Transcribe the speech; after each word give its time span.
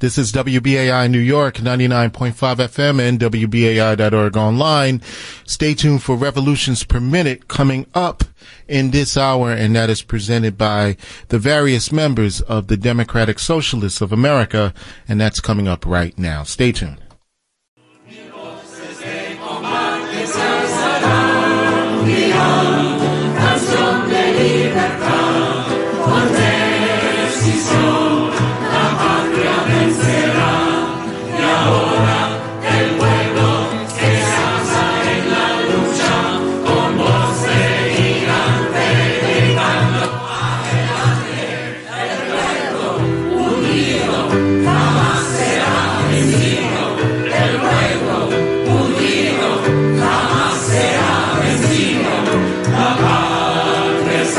This 0.00 0.16
is 0.16 0.32
WBAI 0.32 1.10
New 1.10 1.18
York, 1.18 1.56
99.5 1.56 2.32
FM 2.32 3.06
and 3.06 3.20
WBAI.org 3.20 4.34
online. 4.34 5.02
Stay 5.44 5.74
tuned 5.74 6.02
for 6.02 6.16
Revolutions 6.16 6.84
Per 6.84 7.00
Minute 7.00 7.48
coming 7.48 7.84
up 7.92 8.24
in 8.66 8.92
this 8.92 9.18
hour, 9.18 9.52
and 9.52 9.76
that 9.76 9.90
is 9.90 10.00
presented 10.00 10.56
by 10.56 10.96
the 11.28 11.38
various 11.38 11.92
members 11.92 12.40
of 12.40 12.68
the 12.68 12.78
Democratic 12.78 13.38
Socialists 13.38 14.00
of 14.00 14.10
America, 14.10 14.72
and 15.06 15.20
that's 15.20 15.38
coming 15.38 15.68
up 15.68 15.84
right 15.84 16.18
now. 16.18 16.44
Stay 16.44 16.72
tuned. 16.72 17.02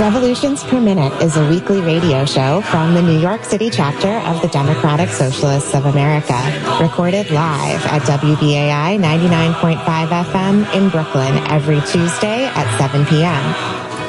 Revolutions 0.02 0.64
Per 0.64 0.82
Minute 0.82 1.14
is 1.22 1.38
a 1.38 1.48
weekly 1.48 1.80
radio 1.80 2.26
show 2.26 2.62
from 2.62 2.96
the 2.96 3.04
New 3.04 3.20
York 3.20 3.44
City 3.44 3.70
chapter 3.70 4.08
of 4.28 4.42
the 4.42 4.48
Democratic 4.48 5.10
Socialists 5.10 5.76
of 5.76 5.86
America, 5.86 6.34
recorded 6.82 7.30
live 7.30 7.86
at 7.86 8.02
WBAI 8.02 8.98
99.5 8.98 10.08
FM 10.08 10.74
in 10.74 10.90
Brooklyn 10.90 11.38
every 11.52 11.80
Tuesday 11.82 12.46
at 12.46 12.80
7 12.80 13.06
p.m. 13.06 13.44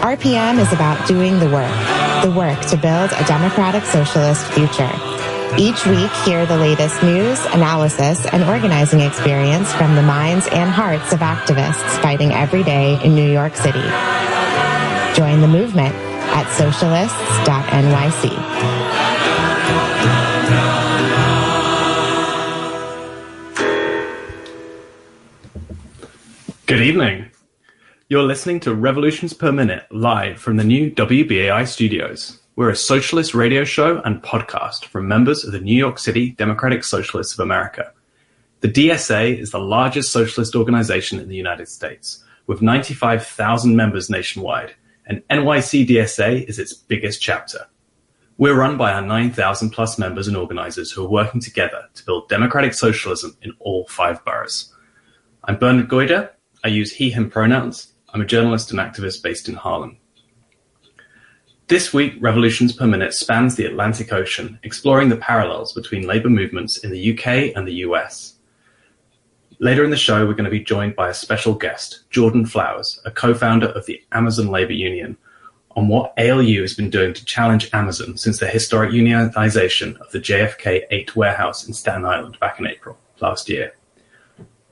RPM 0.01 0.59
is 0.61 0.73
about 0.73 1.07
doing 1.07 1.39
the 1.39 1.51
work, 1.51 2.25
the 2.25 2.31
work 2.31 2.59
to 2.71 2.79
build 2.79 3.13
a 3.13 3.25
democratic 3.25 3.85
socialist 3.85 4.47
future. 4.53 4.91
Each 5.59 5.85
week, 5.85 6.11
hear 6.25 6.47
the 6.47 6.57
latest 6.57 7.03
news, 7.03 7.39
analysis, 7.53 8.25
and 8.33 8.45
organizing 8.45 9.01
experience 9.01 9.71
from 9.75 9.95
the 9.95 10.03
minds 10.03 10.49
and 10.53 10.71
hearts 10.71 11.13
of 11.13 11.19
activists 11.19 12.01
fighting 12.01 12.33
every 12.33 12.63
day 12.63 12.99
in 13.05 13.15
New 13.15 13.31
York 13.31 13.55
City. 13.57 13.85
Join 15.15 15.43
the 15.43 15.49
movement 15.49 15.95
at 15.95 16.51
socialists.nyc. 16.57 18.33
Good 26.67 26.81
evening. 26.81 27.31
You're 28.09 28.23
listening 28.23 28.61
to 28.61 28.75
Revolutions 28.75 29.35
Per 29.35 29.53
Minute 29.53 29.85
live 29.91 30.41
from 30.41 30.57
the 30.57 30.65
new 30.65 30.91
WBAI 30.91 31.69
studios. 31.69 32.41
We're 32.57 32.71
a 32.71 32.77
socialist 32.77 33.35
radio 33.35 33.65
show 33.65 34.01
and 34.07 34.23
podcast 34.23 34.87
from 34.87 35.09
members 35.09 35.45
of 35.45 35.53
the 35.53 35.61
New 35.61 35.77
York 35.77 35.99
City 35.99 36.31
Democratic 36.31 36.85
Socialists 36.85 37.35
of 37.35 37.41
America. 37.41 37.93
The 38.61 38.69
DSA 38.69 39.39
is 39.39 39.51
the 39.51 39.59
largest 39.59 40.11
socialist 40.11 40.57
organization 40.57 41.19
in 41.19 41.29
the 41.29 41.37
United 41.37 41.69
States, 41.69 42.25
with 42.47 42.63
95,000 42.63 43.77
members 43.77 44.09
nationwide 44.09 44.75
and 45.07 45.23
NYCDSA 45.29 46.49
is 46.49 46.59
its 46.59 46.73
biggest 46.73 47.21
chapter. 47.21 47.67
We're 48.39 48.59
run 48.59 48.77
by 48.77 48.93
our 48.93 49.03
9,000 49.03 49.71
plus 49.71 49.99
members 49.99 50.29
and 50.29 50.37
organizers 50.37 50.91
who 50.91 51.05
are 51.05 51.09
working 51.09 51.41
together 51.41 51.89
to 51.95 52.05
build 52.05 52.29
democratic 52.29 52.75
socialism 52.75 53.37
in 53.43 53.53
all 53.61 53.87
five 53.89 54.25
boroughs. 54.25 54.73
I'm 55.45 55.59
Bernard 55.59 55.89
Goyder. 55.89 56.31
I 56.65 56.69
use 56.69 56.93
he, 56.93 57.11
him 57.11 57.31
pronouns. 57.31 57.93
I'm 58.15 58.21
a 58.21 58.27
journalist 58.27 58.71
and 58.71 58.81
activist 58.81 59.23
based 59.23 59.49
in 59.49 59.55
Harlem. 59.55 59.99
This 61.69 61.95
week, 61.95 62.15
Revolutions 62.21 62.73
Per 62.73 62.87
Minute 62.87 63.15
spans 63.15 63.55
the 63.57 63.65
Atlantic 63.65 64.13
Ocean, 64.13 64.59
exploring 64.63 65.09
the 65.09 65.17
parallels 65.17 65.73
between 65.73 66.07
labor 66.07 66.29
movements 66.29 66.79
in 66.79 66.91
the 66.91 67.13
UK 67.13 67.57
and 67.57 67.67
the 67.67 67.87
US. 67.87 68.35
Later 69.63 69.85
in 69.85 69.91
the 69.91 69.97
show, 69.97 70.27
we're 70.27 70.33
going 70.33 70.45
to 70.45 70.51
be 70.51 70.59
joined 70.59 70.97
by 70.97 71.09
a 71.09 71.15
special 71.15 71.55
guest, 71.55 72.01
Jordan 72.11 72.45
Flowers, 72.47 73.01
a 73.05 73.13
co-founder 73.13 73.69
of 73.69 73.87
the 73.87 74.03
Amazon 74.11 74.49
Labor 74.49 74.73
Union, 74.73 75.17
on 75.77 75.87
what 75.87 76.13
ALU 76.19 76.63
has 76.63 76.75
been 76.75 76.91
doing 76.91 77.15
to 77.15 77.25
challenge 77.25 77.71
Amazon 77.73 78.17
since 78.17 78.41
the 78.41 78.49
historic 78.49 78.91
unionization 78.91 79.97
of 80.01 80.11
the 80.11 80.19
JFK 80.19 80.83
8 80.91 81.15
warehouse 81.15 81.65
in 81.65 81.75
Staten 81.75 82.05
Island 82.05 82.41
back 82.41 82.59
in 82.59 82.67
April 82.67 82.99
last 83.21 83.49
year. 83.49 83.73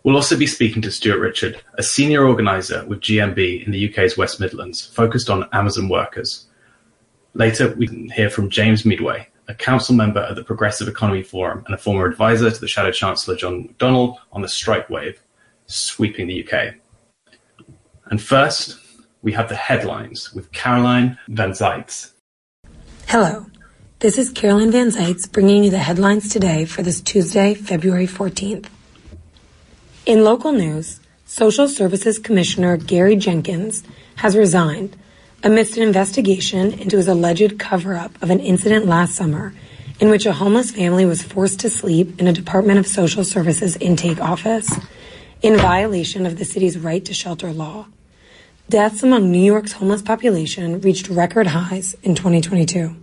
We'll 0.02 0.16
also 0.16 0.36
be 0.36 0.48
speaking 0.48 0.82
to 0.82 0.90
Stuart 0.90 1.20
Richard, 1.20 1.62
a 1.74 1.84
senior 1.84 2.26
organizer 2.26 2.84
with 2.84 3.00
GMB 3.00 3.64
in 3.64 3.70
the 3.70 3.88
UK's 3.88 4.16
West 4.16 4.40
Midlands, 4.40 4.84
focused 4.84 5.30
on 5.30 5.48
Amazon 5.52 5.88
workers. 5.88 6.48
Later, 7.34 7.76
we 7.76 7.86
can 7.86 8.10
hear 8.10 8.28
from 8.28 8.50
James 8.50 8.84
Meadway, 8.84 9.28
a 9.50 9.54
council 9.54 9.96
member 9.96 10.20
at 10.20 10.36
the 10.36 10.44
Progressive 10.44 10.86
Economy 10.86 11.24
Forum 11.24 11.64
and 11.66 11.74
a 11.74 11.78
former 11.78 12.06
advisor 12.06 12.50
to 12.50 12.60
the 12.60 12.68
Shadow 12.68 12.92
Chancellor 12.92 13.34
John 13.34 13.64
McDonnell 13.64 14.16
on 14.32 14.42
the 14.42 14.48
strike 14.48 14.88
wave 14.88 15.20
sweeping 15.66 16.28
the 16.28 16.44
UK. 16.44 16.74
And 18.06 18.22
first, 18.22 18.78
we 19.22 19.32
have 19.32 19.48
the 19.48 19.56
headlines 19.56 20.32
with 20.32 20.52
Caroline 20.52 21.18
Van 21.28 21.50
Zeitz. 21.50 22.12
Hello, 23.08 23.46
this 23.98 24.18
is 24.18 24.30
Caroline 24.30 24.70
Van 24.70 24.88
Zeitz 24.88 25.30
bringing 25.30 25.64
you 25.64 25.70
the 25.70 25.78
headlines 25.78 26.28
today 26.30 26.64
for 26.64 26.82
this 26.82 27.00
Tuesday, 27.00 27.54
February 27.54 28.06
14th. 28.06 28.66
In 30.06 30.22
local 30.22 30.52
news, 30.52 31.00
Social 31.26 31.68
Services 31.68 32.20
Commissioner 32.20 32.76
Gary 32.76 33.16
Jenkins 33.16 33.82
has 34.16 34.36
resigned 34.36 34.96
amidst 35.42 35.76
an 35.76 35.82
investigation 35.82 36.72
into 36.72 36.96
his 36.96 37.08
alleged 37.08 37.58
cover 37.58 37.94
up 37.94 38.20
of 38.22 38.30
an 38.30 38.40
incident 38.40 38.86
last 38.86 39.14
summer 39.14 39.54
in 39.98 40.08
which 40.08 40.26
a 40.26 40.32
homeless 40.32 40.70
family 40.70 41.04
was 41.04 41.22
forced 41.22 41.60
to 41.60 41.70
sleep 41.70 42.18
in 42.20 42.26
a 42.26 42.32
Department 42.32 42.78
of 42.78 42.86
Social 42.86 43.24
Services 43.24 43.76
intake 43.76 44.20
office 44.20 44.70
in 45.42 45.56
violation 45.56 46.26
of 46.26 46.38
the 46.38 46.44
city's 46.44 46.78
right 46.78 47.04
to 47.04 47.14
shelter 47.14 47.52
law. 47.52 47.86
Deaths 48.68 49.02
among 49.02 49.30
New 49.30 49.42
York's 49.42 49.72
homeless 49.72 50.02
population 50.02 50.80
reached 50.80 51.08
record 51.08 51.48
highs 51.48 51.94
in 52.02 52.14
2022. 52.14 52.94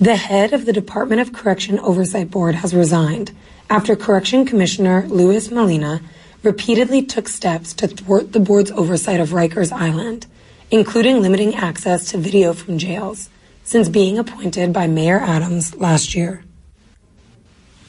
The 0.00 0.16
head 0.16 0.52
of 0.52 0.64
the 0.64 0.72
Department 0.72 1.20
of 1.20 1.32
Correction 1.32 1.78
Oversight 1.80 2.30
Board 2.30 2.54
has 2.56 2.74
resigned 2.74 3.32
after 3.68 3.94
Correction 3.94 4.46
Commissioner 4.46 5.06
Louis 5.08 5.50
Molina 5.50 6.00
repeatedly 6.42 7.02
took 7.02 7.28
steps 7.28 7.74
to 7.74 7.86
thwart 7.86 8.32
the 8.32 8.40
board's 8.40 8.70
oversight 8.70 9.20
of 9.20 9.30
Rikers 9.30 9.72
Island 9.72 10.26
including 10.70 11.20
limiting 11.20 11.54
access 11.54 12.10
to 12.10 12.18
video 12.18 12.52
from 12.52 12.78
jails, 12.78 13.28
since 13.64 13.88
being 13.88 14.18
appointed 14.18 14.72
by 14.72 14.86
Mayor 14.86 15.18
Adams 15.20 15.74
last 15.76 16.14
year. 16.14 16.44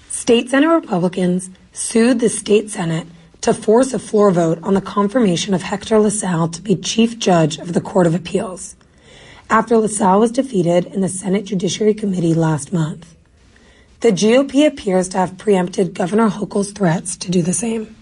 State 0.09 0.49
Senate 0.49 0.67
Republicans 0.67 1.49
sued 1.73 2.19
the 2.19 2.29
state 2.29 2.69
Senate 2.69 3.07
to 3.41 3.53
force 3.53 3.93
a 3.93 3.99
floor 3.99 4.31
vote 4.31 4.59
on 4.61 4.73
the 4.73 4.81
confirmation 4.81 5.53
of 5.53 5.63
Hector 5.63 5.97
LaSalle 5.99 6.49
to 6.49 6.61
be 6.61 6.75
Chief 6.75 7.17
Judge 7.17 7.57
of 7.57 7.73
the 7.73 7.81
Court 7.81 8.05
of 8.05 8.13
Appeals, 8.13 8.75
after 9.49 9.77
LaSalle 9.77 10.19
was 10.19 10.31
defeated 10.31 10.85
in 10.85 11.01
the 11.01 11.09
Senate 11.09 11.45
Judiciary 11.45 11.93
Committee 11.93 12.33
last 12.33 12.71
month. 12.71 13.15
The 14.01 14.11
GOP 14.11 14.65
appears 14.65 15.09
to 15.09 15.17
have 15.17 15.37
preempted 15.37 15.93
Governor 15.93 16.29
Hochul's 16.29 16.71
threats 16.71 17.15
to 17.17 17.29
do 17.29 17.41
the 17.41 17.53
same. 17.53 17.95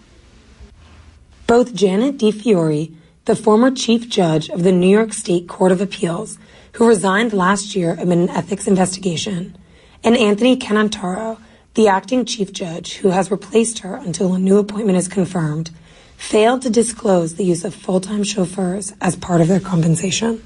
Both 1.47 1.73
Janet 1.73 2.17
DiFiore 2.17 2.93
the 3.29 3.35
former 3.35 3.69
chief 3.69 4.09
judge 4.09 4.49
of 4.49 4.63
the 4.63 4.71
New 4.71 4.89
York 4.89 5.13
State 5.13 5.47
Court 5.47 5.71
of 5.71 5.81
Appeals, 5.81 6.39
who 6.71 6.87
resigned 6.87 7.31
last 7.31 7.75
year 7.75 7.95
amid 7.99 8.17
an 8.17 8.29
ethics 8.29 8.65
investigation, 8.65 9.55
and 10.03 10.17
Anthony 10.17 10.57
Cannataro, 10.57 11.39
the 11.75 11.87
acting 11.87 12.25
chief 12.25 12.51
judge 12.51 12.95
who 12.95 13.09
has 13.09 13.29
replaced 13.29 13.79
her 13.79 13.93
until 13.93 14.33
a 14.33 14.39
new 14.39 14.57
appointment 14.57 14.97
is 14.97 15.07
confirmed, 15.07 15.69
failed 16.17 16.63
to 16.63 16.71
disclose 16.71 17.35
the 17.35 17.45
use 17.45 17.63
of 17.63 17.75
full-time 17.75 18.23
chauffeurs 18.23 18.93
as 18.99 19.15
part 19.15 19.41
of 19.41 19.47
their 19.47 19.59
compensation. 19.59 20.43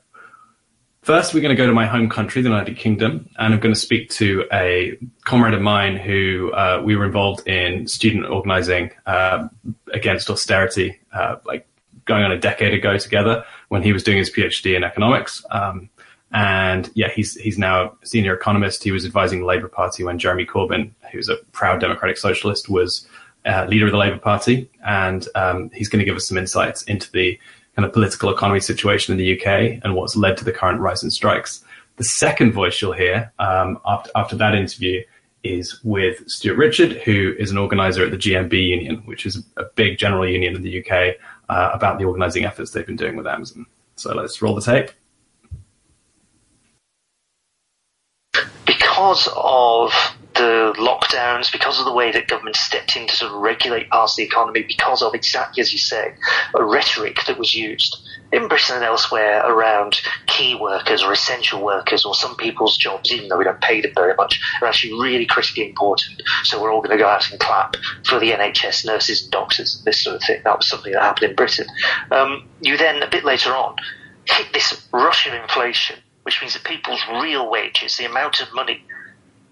First, 1.03 1.33
we're 1.33 1.41
going 1.41 1.53
to 1.53 1.61
go 1.61 1.67
to 1.67 1.73
my 1.73 1.85
home 1.85 2.07
country, 2.07 2.41
the 2.41 2.47
United 2.47 2.77
Kingdom, 2.77 3.29
and 3.37 3.53
I'm 3.53 3.59
going 3.59 3.73
to 3.73 3.79
speak 3.79 4.09
to 4.11 4.45
a 4.53 4.97
comrade 5.25 5.53
of 5.53 5.61
mine 5.61 5.97
who 5.97 6.53
uh, 6.53 6.81
we 6.81 6.95
were 6.95 7.03
involved 7.03 7.45
in 7.45 7.87
student 7.89 8.25
organizing 8.25 8.89
uh, 9.05 9.49
against 9.93 10.29
austerity, 10.29 10.97
uh, 11.11 11.35
like 11.43 11.67
going 12.05 12.23
on 12.23 12.31
a 12.31 12.39
decade 12.39 12.73
ago 12.73 12.97
together 12.97 13.43
when 13.67 13.83
he 13.83 13.91
was 13.91 14.01
doing 14.01 14.17
his 14.17 14.31
PhD 14.31 14.77
in 14.77 14.85
economics. 14.85 15.45
Um, 15.51 15.89
and 16.31 16.89
yeah, 16.95 17.09
he's 17.13 17.35
he's 17.35 17.57
now 17.57 17.97
a 18.01 18.05
senior 18.05 18.33
economist. 18.33 18.81
He 18.81 18.93
was 18.93 19.05
advising 19.05 19.41
the 19.41 19.45
Labour 19.45 19.67
Party 19.67 20.05
when 20.05 20.17
Jeremy 20.17 20.45
Corbyn, 20.45 20.91
who's 21.11 21.27
a 21.27 21.35
proud 21.51 21.81
democratic 21.81 22.17
socialist, 22.17 22.69
was 22.69 23.05
uh, 23.45 23.65
leader 23.65 23.87
of 23.87 23.91
the 23.91 23.97
Labour 23.97 24.19
Party, 24.19 24.71
and 24.85 25.27
um, 25.35 25.69
he's 25.73 25.89
going 25.89 25.99
to 25.99 26.05
give 26.05 26.15
us 26.15 26.29
some 26.29 26.37
insights 26.37 26.81
into 26.83 27.11
the 27.11 27.37
kind 27.75 27.85
of 27.85 27.93
political 27.93 28.29
economy 28.29 28.59
situation 28.59 29.11
in 29.11 29.17
the 29.17 29.39
UK 29.39 29.79
and 29.83 29.95
what's 29.95 30.15
led 30.15 30.37
to 30.37 30.45
the 30.45 30.51
current 30.51 30.79
rise 30.79 31.03
in 31.03 31.09
strikes. 31.09 31.63
The 31.97 32.03
second 32.03 32.53
voice 32.53 32.81
you'll 32.81 32.93
hear 32.93 33.31
um, 33.39 33.79
after, 33.85 34.09
after 34.15 34.35
that 34.37 34.55
interview 34.55 35.03
is 35.43 35.83
with 35.83 36.27
Stuart 36.29 36.57
Richard, 36.57 36.93
who 37.03 37.35
is 37.37 37.51
an 37.51 37.57
organizer 37.57 38.05
at 38.05 38.11
the 38.11 38.17
GMB 38.17 38.53
Union, 38.53 39.03
which 39.05 39.25
is 39.25 39.43
a 39.57 39.65
big 39.75 39.97
general 39.97 40.27
union 40.27 40.55
in 40.55 40.61
the 40.61 40.79
UK 40.79 41.15
uh, 41.49 41.71
about 41.73 41.99
the 41.99 42.05
organizing 42.05 42.45
efforts 42.45 42.71
they've 42.71 42.85
been 42.85 42.95
doing 42.95 43.15
with 43.15 43.27
Amazon. 43.27 43.65
So 43.95 44.13
let's 44.13 44.41
roll 44.41 44.55
the 44.55 44.61
tape. 44.61 44.91
Because 48.65 49.27
of 49.35 49.93
the 50.35 50.73
lockdowns, 50.77 51.51
because 51.51 51.79
of 51.79 51.85
the 51.85 51.93
way 51.93 52.11
that 52.11 52.27
government 52.27 52.55
stepped 52.55 52.95
in 52.95 53.07
to 53.07 53.15
sort 53.15 53.31
of 53.31 53.39
regulate 53.39 53.89
parts 53.89 54.13
of 54.13 54.17
the 54.17 54.23
economy, 54.23 54.63
because 54.63 55.01
of 55.01 55.13
exactly 55.13 55.61
as 55.61 55.71
you 55.71 55.79
say, 55.79 56.13
a 56.55 56.63
rhetoric 56.63 57.19
that 57.27 57.37
was 57.37 57.53
used 57.53 57.97
in 58.31 58.47
Britain 58.47 58.77
and 58.77 58.83
elsewhere 58.83 59.43
around 59.45 60.01
key 60.25 60.55
workers 60.55 61.03
or 61.03 61.13
essential 61.13 61.63
workers 61.63 62.03
or 62.03 62.15
some 62.15 62.35
people's 62.35 62.75
jobs, 62.77 63.11
even 63.11 63.29
though 63.29 63.37
we 63.37 63.43
don't 63.43 63.61
pay 63.61 63.79
them 63.79 63.91
very 63.93 64.15
much, 64.15 64.41
are 64.61 64.67
actually 64.67 64.93
really 64.93 65.25
critically 65.25 65.69
important. 65.69 66.21
So 66.43 66.61
we're 66.61 66.73
all 66.73 66.81
going 66.81 66.97
to 66.97 67.03
go 67.03 67.07
out 67.07 67.29
and 67.29 67.39
clap 67.39 67.75
for 68.05 68.19
the 68.19 68.31
NHS 68.31 68.85
nurses 68.85 69.21
and 69.21 69.31
doctors 69.31 69.75
and 69.75 69.85
this 69.85 70.03
sort 70.03 70.15
of 70.15 70.23
thing. 70.23 70.41
That 70.43 70.57
was 70.57 70.67
something 70.67 70.91
that 70.93 71.01
happened 71.01 71.29
in 71.29 71.35
Britain. 71.35 71.67
Um, 72.11 72.49
you 72.59 72.75
then, 72.75 73.03
a 73.03 73.09
bit 73.09 73.23
later 73.23 73.51
on, 73.51 73.75
hit 74.25 74.51
this 74.51 74.87
rush 74.91 75.27
of 75.27 75.33
inflation, 75.33 75.97
which 76.23 76.41
means 76.41 76.53
that 76.53 76.63
people's 76.63 77.03
real 77.21 77.51
wages, 77.51 77.97
the 77.97 78.05
amount 78.05 78.41
of 78.41 78.51
money 78.53 78.83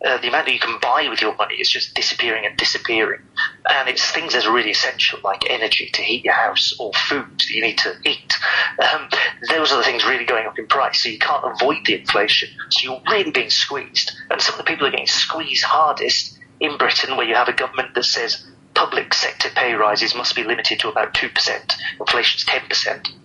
uh, 0.03 0.18
the 0.18 0.27
amount 0.30 0.48
that 0.48 0.53
you 0.53 0.59
can 0.59 0.80
buy 0.80 1.07
with 1.09 1.21
your 1.21 1.36
money 1.36 1.56
is 1.56 1.69
just 1.69 1.94
disappearing 1.94 2.45
and 2.45 2.57
disappearing. 2.57 3.21
And 3.69 3.88
it's 3.88 4.09
things 4.12 4.33
that 4.33 4.45
are 4.45 4.53
really 4.53 4.71
essential, 4.71 5.19
like 5.24 5.50
energy 5.50 5.89
to 5.94 6.01
heat 6.01 6.25
your 6.25 6.33
house 6.33 6.74
or 6.80 6.92
food 6.94 7.27
that 7.38 7.50
you 7.50 7.62
need 7.62 7.77
to 7.80 7.94
eat. 8.06 8.33
Um, 8.80 9.09
those 9.50 9.71
are 9.71 9.77
the 9.77 9.83
things 9.83 10.06
really 10.06 10.25
going 10.25 10.48
up 10.48 10.57
in 10.57 10.68
price. 10.68 11.03
So 11.03 11.09
you 11.09 11.19
can't 11.19 11.44
avoid 11.45 11.86
the 11.86 12.00
inflation. 12.00 12.50
So 12.69 12.92
you're 12.92 13.01
really 13.12 13.31
being 13.31 13.51
squeezed. 13.51 14.12
And 14.30 14.42
some 14.42 14.56
of 14.56 14.65
the 14.65 14.69
people 14.69 14.88
are 14.88 14.92
getting 14.92 15.07
squeezed 15.07 15.63
hardest 15.63 16.38
in 16.59 16.77
Britain, 16.77 17.15
where 17.18 17.27
you 17.27 17.36
have 17.36 17.47
a 17.47 17.54
government 17.54 17.94
that 17.94 18.06
says 18.06 18.45
public 18.74 19.13
sector 19.13 19.50
pay 19.56 19.74
rises 19.74 20.15
must 20.15 20.36
be 20.36 20.44
limited 20.44 20.80
to 20.80 20.89
about 20.89 21.13
2%. 21.13 21.74
Inflation's 22.00 22.45
10% 22.45 23.20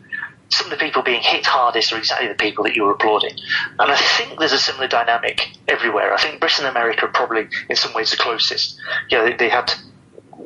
some 0.49 0.67
of 0.67 0.71
the 0.71 0.85
people 0.85 1.03
being 1.03 1.21
hit 1.21 1.45
hardest 1.45 1.93
are 1.93 1.99
exactly 1.99 2.29
the 2.29 2.35
people 2.35 2.65
that 2.65 2.77
you're 2.77 2.93
applauding. 2.93 3.37
And 3.79 3.91
I 3.91 3.97
think 3.97 4.39
there's 4.39 4.53
a 4.53 4.59
similar 4.59 4.89
dynamic 4.89 5.41
everywhere. 5.69 6.15
I 6.15 6.21
think 6.21 6.41
Britain 6.41 6.67
and 6.67 6.77
America 6.77 7.07
are 7.07 7.13
probably 7.13 7.49
in 7.69 7.77
some 7.77 7.93
ways 7.95 8.11
the 8.11 8.17
closest. 8.17 8.79
You 9.11 9.19
know, 9.19 9.25
they, 9.25 9.37
they 9.37 9.49
had 9.49 9.73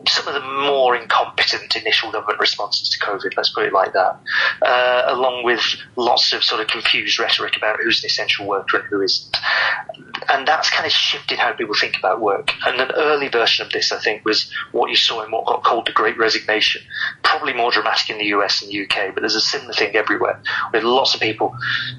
some 0.08 0.26
of 0.28 0.34
the 0.34 0.40
more 0.40 0.96
incompetent 0.96 1.74
initial 1.76 2.10
government 2.10 2.40
responses 2.40 2.88
to 2.90 2.98
COVID, 3.04 3.36
let's 3.36 3.52
put 3.52 3.66
it 3.66 3.72
like 3.72 3.92
that, 3.92 4.20
uh, 4.62 5.02
along 5.06 5.44
with 5.44 5.60
lots 5.96 6.32
of 6.32 6.42
sort 6.42 6.60
of 6.60 6.68
confused 6.68 7.18
rhetoric 7.18 7.56
about 7.56 7.78
who's 7.82 8.02
an 8.02 8.06
essential 8.06 8.46
worker 8.46 8.78
and 8.78 8.86
who 8.86 9.02
isn't. 9.02 9.36
And 10.28 10.46
that's 10.46 10.70
kind 10.70 10.86
of 10.86 10.92
shifted 10.92 11.38
how 11.38 11.52
people 11.52 11.74
think 11.74 11.96
about 11.98 12.20
work. 12.20 12.52
And 12.66 12.80
an 12.80 12.92
early 12.94 13.28
version 13.28 13.64
of 13.64 13.72
this, 13.72 13.92
I 13.92 13.98
think, 13.98 14.24
was 14.24 14.52
what 14.72 14.90
you 14.90 14.96
saw 14.96 15.22
in 15.22 15.30
what 15.30 15.46
got 15.46 15.64
called 15.64 15.86
the 15.86 15.92
Great 15.92 16.18
Resignation. 16.18 16.82
Probably 17.22 17.52
more 17.52 17.70
dramatic 17.70 18.10
in 18.10 18.18
the 18.18 18.26
US 18.26 18.62
and 18.62 18.72
UK, 18.74 19.14
but 19.14 19.20
there's 19.20 19.34
a 19.34 19.40
similar 19.40 19.72
thing 19.72 19.96
everywhere, 19.96 20.40
with 20.72 20.82
lots 20.82 21.14
of 21.14 21.20
people 21.20 21.54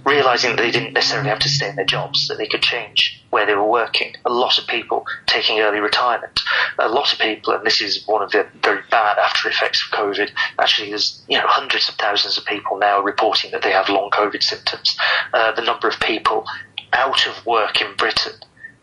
realizing 0.05 0.51
that 0.51 0.61
they 0.61 0.71
didn't 0.71 0.93
necessarily 0.93 1.29
have 1.29 1.39
to 1.39 1.49
stay 1.49 1.69
in 1.69 1.75
their 1.75 1.85
jobs, 1.85 2.27
that 2.27 2.37
they 2.37 2.47
could 2.47 2.61
change 2.61 3.21
where 3.31 3.45
they 3.45 3.55
were 3.55 3.67
working. 3.67 4.13
A 4.25 4.29
lot 4.29 4.59
of 4.59 4.67
people 4.67 5.05
taking 5.25 5.59
early 5.59 5.79
retirement. 5.79 6.39
A 6.77 6.89
lot 6.89 7.11
of 7.11 7.19
people, 7.19 7.53
and 7.53 7.65
this 7.65 7.81
is 7.81 8.05
one 8.05 8.21
of 8.21 8.31
the 8.31 8.45
very 8.61 8.81
bad 8.91 9.17
after 9.17 9.49
effects 9.49 9.83
of 9.83 9.97
COVID. 9.97 10.29
Actually, 10.59 10.89
there's 10.89 11.23
you 11.27 11.37
know 11.37 11.47
hundreds 11.47 11.89
of 11.89 11.95
thousands 11.95 12.37
of 12.37 12.45
people 12.45 12.77
now 12.77 13.01
reporting 13.01 13.51
that 13.51 13.61
they 13.61 13.71
have 13.71 13.89
long 13.89 14.09
COVID 14.11 14.43
symptoms. 14.43 14.97
Uh, 15.33 15.51
the 15.53 15.61
number 15.61 15.87
of 15.87 15.99
people 15.99 16.45
out 16.93 17.27
of 17.27 17.45
work 17.45 17.81
in 17.81 17.95
Britain 17.95 18.33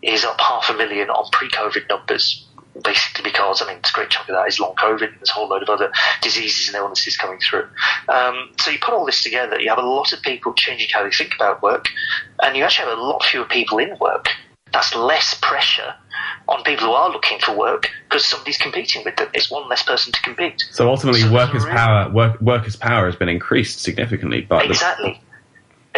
is 0.02 0.24
up 0.24 0.40
half 0.40 0.70
a 0.70 0.74
million 0.74 1.10
on 1.10 1.28
pre-COVID 1.32 1.88
numbers. 1.88 2.44
Basically, 2.84 3.24
because 3.24 3.60
I 3.60 3.66
mean, 3.66 3.78
it's 3.78 3.90
a 3.90 3.92
great 3.92 4.10
chunk 4.10 4.28
of 4.28 4.36
that 4.36 4.46
is 4.46 4.60
long 4.60 4.74
COVID. 4.76 5.08
And 5.08 5.16
there's 5.16 5.30
a 5.30 5.32
whole 5.32 5.48
load 5.48 5.64
of 5.64 5.68
other 5.68 5.90
diseases 6.22 6.68
and 6.68 6.76
illnesses 6.76 7.16
coming 7.16 7.40
through. 7.40 7.66
Um, 8.08 8.50
so 8.60 8.70
you 8.70 8.78
put 8.80 8.94
all 8.94 9.04
this 9.04 9.22
together, 9.22 9.58
you 9.58 9.68
have 9.68 9.78
a 9.78 9.86
lot 9.86 10.12
of 10.12 10.22
people 10.22 10.52
changing 10.54 10.88
how 10.92 11.02
they 11.02 11.10
think 11.10 11.34
about 11.34 11.60
work, 11.60 11.86
and 12.40 12.56
you 12.56 12.62
actually 12.62 12.88
have 12.88 12.98
a 12.98 13.02
lot 13.02 13.24
fewer 13.24 13.46
people 13.46 13.78
in 13.78 13.98
work. 13.98 14.28
That's 14.72 14.94
less 14.94 15.34
pressure 15.42 15.94
on 16.48 16.62
people 16.62 16.86
who 16.86 16.92
are 16.92 17.10
looking 17.10 17.38
for 17.40 17.56
work 17.56 17.90
because 18.08 18.24
somebody's 18.24 18.58
competing 18.58 19.02
with 19.04 19.16
them. 19.16 19.28
It's 19.34 19.50
one 19.50 19.68
less 19.68 19.82
person 19.82 20.12
to 20.12 20.20
compete. 20.22 20.62
So 20.70 20.88
ultimately, 20.88 21.22
so 21.22 21.32
workers' 21.32 21.64
power 21.64 22.10
work, 22.10 22.40
workers' 22.40 22.76
power 22.76 23.06
has 23.06 23.16
been 23.16 23.28
increased 23.28 23.80
significantly. 23.80 24.42
But 24.42 24.66
exactly. 24.66 25.20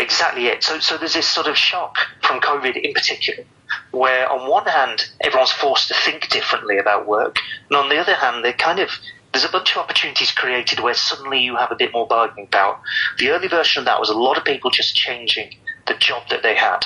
Exactly 0.00 0.46
it. 0.46 0.62
So 0.64 0.78
so 0.80 0.96
there's 0.96 1.14
this 1.14 1.28
sort 1.28 1.46
of 1.46 1.56
shock 1.56 1.96
from 2.22 2.40
COVID 2.40 2.76
in 2.76 2.92
particular, 2.92 3.44
where 3.90 4.30
on 4.30 4.48
one 4.48 4.66
hand 4.66 5.10
everyone's 5.20 5.52
forced 5.52 5.88
to 5.88 5.94
think 5.94 6.28
differently 6.28 6.78
about 6.78 7.06
work, 7.06 7.36
and 7.68 7.76
on 7.76 7.88
the 7.88 7.98
other 7.98 8.14
hand 8.14 8.44
they're 8.44 8.52
kind 8.52 8.80
of 8.80 8.90
there's 9.32 9.44
a 9.44 9.52
bunch 9.52 9.70
of 9.72 9.78
opportunities 9.78 10.32
created 10.32 10.80
where 10.80 10.94
suddenly 10.94 11.40
you 11.40 11.54
have 11.54 11.70
a 11.70 11.76
bit 11.76 11.92
more 11.92 12.06
bargaining 12.06 12.48
power. 12.48 12.76
The 13.18 13.30
early 13.30 13.46
version 13.46 13.80
of 13.80 13.86
that 13.86 14.00
was 14.00 14.10
a 14.10 14.18
lot 14.18 14.36
of 14.36 14.44
people 14.44 14.70
just 14.70 14.96
changing 14.96 15.56
the 15.86 15.94
job 15.94 16.28
that 16.30 16.42
they 16.42 16.56
had 16.56 16.84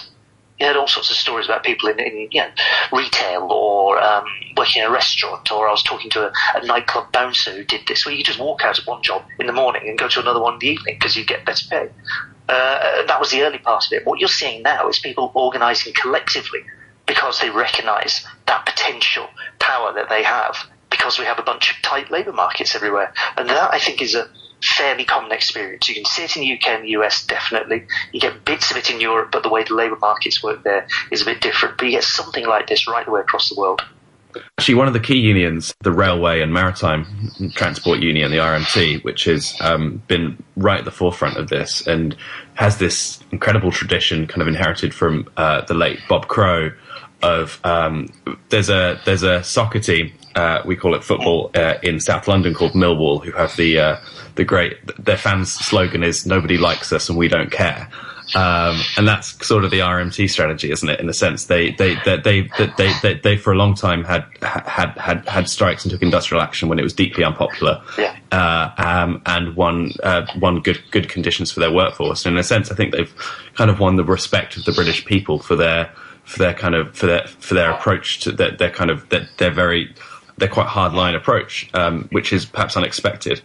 you 0.58 0.66
heard 0.66 0.76
all 0.76 0.86
sorts 0.86 1.10
of 1.10 1.16
stories 1.16 1.46
about 1.46 1.64
people 1.64 1.88
in, 1.88 1.98
in 1.98 2.28
you 2.30 2.40
know, 2.40 2.50
retail 2.92 3.50
or 3.50 4.00
um, 4.00 4.24
working 4.56 4.82
in 4.82 4.88
a 4.88 4.90
restaurant, 4.90 5.50
or 5.50 5.68
I 5.68 5.72
was 5.72 5.82
talking 5.82 6.10
to 6.10 6.28
a, 6.28 6.32
a, 6.54 6.66
nightclub 6.66 7.10
bouncer 7.10 7.50
who 7.52 7.64
did 7.64 7.86
this, 7.86 8.06
where 8.06 8.14
you 8.14 8.22
just 8.22 8.38
walk 8.38 8.62
out 8.62 8.78
of 8.78 8.86
one 8.86 9.02
job 9.02 9.24
in 9.40 9.46
the 9.46 9.52
morning 9.52 9.88
and 9.88 9.98
go 9.98 10.08
to 10.08 10.20
another 10.20 10.40
one 10.40 10.54
in 10.54 10.58
the 10.60 10.68
evening 10.68 10.96
because 10.98 11.16
you 11.16 11.24
get 11.24 11.44
better 11.44 11.66
pay. 11.68 11.88
Uh, 12.48 13.06
that 13.06 13.18
was 13.18 13.30
the 13.30 13.42
early 13.42 13.58
part 13.58 13.86
of 13.86 13.92
it. 13.92 14.06
What 14.06 14.20
you're 14.20 14.28
seeing 14.28 14.62
now 14.62 14.88
is 14.88 14.98
people 14.98 15.32
organising 15.34 15.94
collectively 15.94 16.60
because 17.06 17.40
they 17.40 17.50
recognise 17.50 18.26
that 18.46 18.66
potential 18.66 19.28
power 19.58 19.92
that 19.94 20.08
they 20.08 20.22
have 20.22 20.56
because 20.90 21.18
we 21.18 21.24
have 21.24 21.38
a 21.38 21.42
bunch 21.42 21.70
of 21.70 21.82
tight 21.82 22.10
labour 22.10 22.32
markets 22.32 22.74
everywhere. 22.74 23.12
And 23.36 23.48
that, 23.48 23.72
I 23.72 23.78
think, 23.78 24.00
is 24.00 24.14
a 24.14 24.28
fairly 24.62 25.04
common 25.04 25.32
experience. 25.32 25.88
You 25.88 25.94
can 25.94 26.04
see 26.04 26.24
it 26.24 26.36
in 26.36 26.42
the 26.42 26.52
UK 26.54 26.68
and 26.68 26.84
the 26.84 26.90
US, 26.90 27.26
definitely. 27.26 27.86
You 28.12 28.20
get 28.20 28.44
bits 28.44 28.70
of 28.70 28.76
it 28.76 28.90
in 28.90 29.00
Europe, 29.00 29.30
but 29.32 29.42
the 29.42 29.48
way 29.48 29.64
the 29.64 29.74
labour 29.74 29.98
markets 30.00 30.42
work 30.42 30.62
there 30.64 30.86
is 31.10 31.22
a 31.22 31.24
bit 31.24 31.40
different. 31.40 31.76
But 31.76 31.86
you 31.86 31.92
get 31.92 32.04
something 32.04 32.46
like 32.46 32.68
this 32.68 32.86
right 32.88 33.04
the 33.04 33.12
way 33.12 33.20
across 33.20 33.48
the 33.48 33.60
world. 33.60 33.82
Actually, 34.58 34.74
one 34.74 34.86
of 34.86 34.92
the 34.92 35.00
key 35.00 35.18
unions, 35.18 35.74
the 35.80 35.92
Railway 35.92 36.40
and 36.40 36.52
Maritime 36.52 37.30
Transport 37.54 38.00
Union, 38.00 38.30
the 38.30 38.38
RMT, 38.38 39.04
which 39.04 39.24
has 39.24 39.54
um, 39.60 40.02
been 40.06 40.42
right 40.56 40.78
at 40.78 40.84
the 40.84 40.90
forefront 40.90 41.36
of 41.36 41.48
this 41.48 41.86
and 41.86 42.16
has 42.54 42.78
this 42.78 43.20
incredible 43.30 43.70
tradition 43.70 44.26
kind 44.26 44.42
of 44.42 44.48
inherited 44.48 44.94
from 44.94 45.28
uh, 45.36 45.62
the 45.62 45.74
late 45.74 45.98
Bob 46.08 46.28
Crow 46.28 46.70
of 47.22 47.58
um, 47.64 48.08
there's 48.50 48.68
a 48.68 49.00
there's 49.06 49.22
a 49.22 49.42
soccer 49.42 49.80
team 49.80 50.12
uh, 50.34 50.60
we 50.66 50.76
call 50.76 50.94
it 50.94 51.02
football 51.02 51.50
uh, 51.54 51.74
in 51.82 51.98
South 51.98 52.28
London 52.28 52.52
called 52.52 52.72
Millwall 52.72 53.24
who 53.24 53.32
have 53.32 53.56
the 53.56 53.78
uh, 53.78 53.96
the 54.34 54.44
great 54.44 54.76
their 55.02 55.16
fans 55.16 55.52
slogan 55.52 56.02
is 56.02 56.26
nobody 56.26 56.58
likes 56.58 56.92
us 56.92 57.08
and 57.08 57.16
we 57.16 57.28
don't 57.28 57.50
care. 57.50 57.88
Um, 58.34 58.80
and 58.96 59.06
that's 59.06 59.46
sort 59.46 59.64
of 59.64 59.70
the 59.70 59.78
RMT 59.78 60.28
strategy, 60.28 60.70
isn't 60.70 60.88
it? 60.88 60.98
In 60.98 61.08
a 61.08 61.14
sense, 61.14 61.46
they 61.46 61.70
they 61.72 61.94
they 62.04 62.16
they 62.16 62.42
they, 62.58 62.72
they, 62.76 62.92
they, 63.02 63.14
they 63.14 63.36
for 63.36 63.52
a 63.52 63.56
long 63.56 63.74
time 63.74 64.02
had 64.04 64.24
had 64.42 64.90
had 64.98 65.28
had 65.28 65.48
strikes 65.48 65.84
and 65.84 65.92
took 65.92 66.02
industrial 66.02 66.42
action 66.42 66.68
when 66.68 66.78
it 66.78 66.82
was 66.82 66.92
deeply 66.92 67.22
unpopular, 67.22 67.80
yeah. 67.96 68.16
uh, 68.32 68.70
um, 68.78 69.22
and 69.26 69.54
won 69.54 69.92
uh, 70.02 70.26
won 70.38 70.60
good 70.60 70.80
good 70.90 71.08
conditions 71.08 71.52
for 71.52 71.60
their 71.60 71.72
workforce. 71.72 72.26
And 72.26 72.34
in 72.34 72.40
a 72.40 72.44
sense, 72.44 72.72
I 72.72 72.74
think 72.74 72.92
they've 72.92 73.14
kind 73.54 73.70
of 73.70 73.78
won 73.78 73.96
the 73.96 74.04
respect 74.04 74.56
of 74.56 74.64
the 74.64 74.72
British 74.72 75.04
people 75.04 75.38
for 75.38 75.54
their 75.54 75.92
for 76.24 76.38
their 76.38 76.54
kind 76.54 76.74
of 76.74 76.96
for 76.96 77.06
their 77.06 77.26
for 77.26 77.54
their 77.54 77.70
approach 77.70 78.20
to 78.20 78.32
their, 78.32 78.50
their 78.50 78.70
kind 78.70 78.90
of 78.90 79.08
their, 79.10 79.28
their 79.38 79.50
very 79.50 79.94
their 80.38 80.48
quite 80.48 80.66
hardline 80.66 81.14
approach, 81.14 81.70
um, 81.74 82.08
which 82.10 82.32
is 82.32 82.44
perhaps 82.44 82.76
unexpected. 82.76 83.40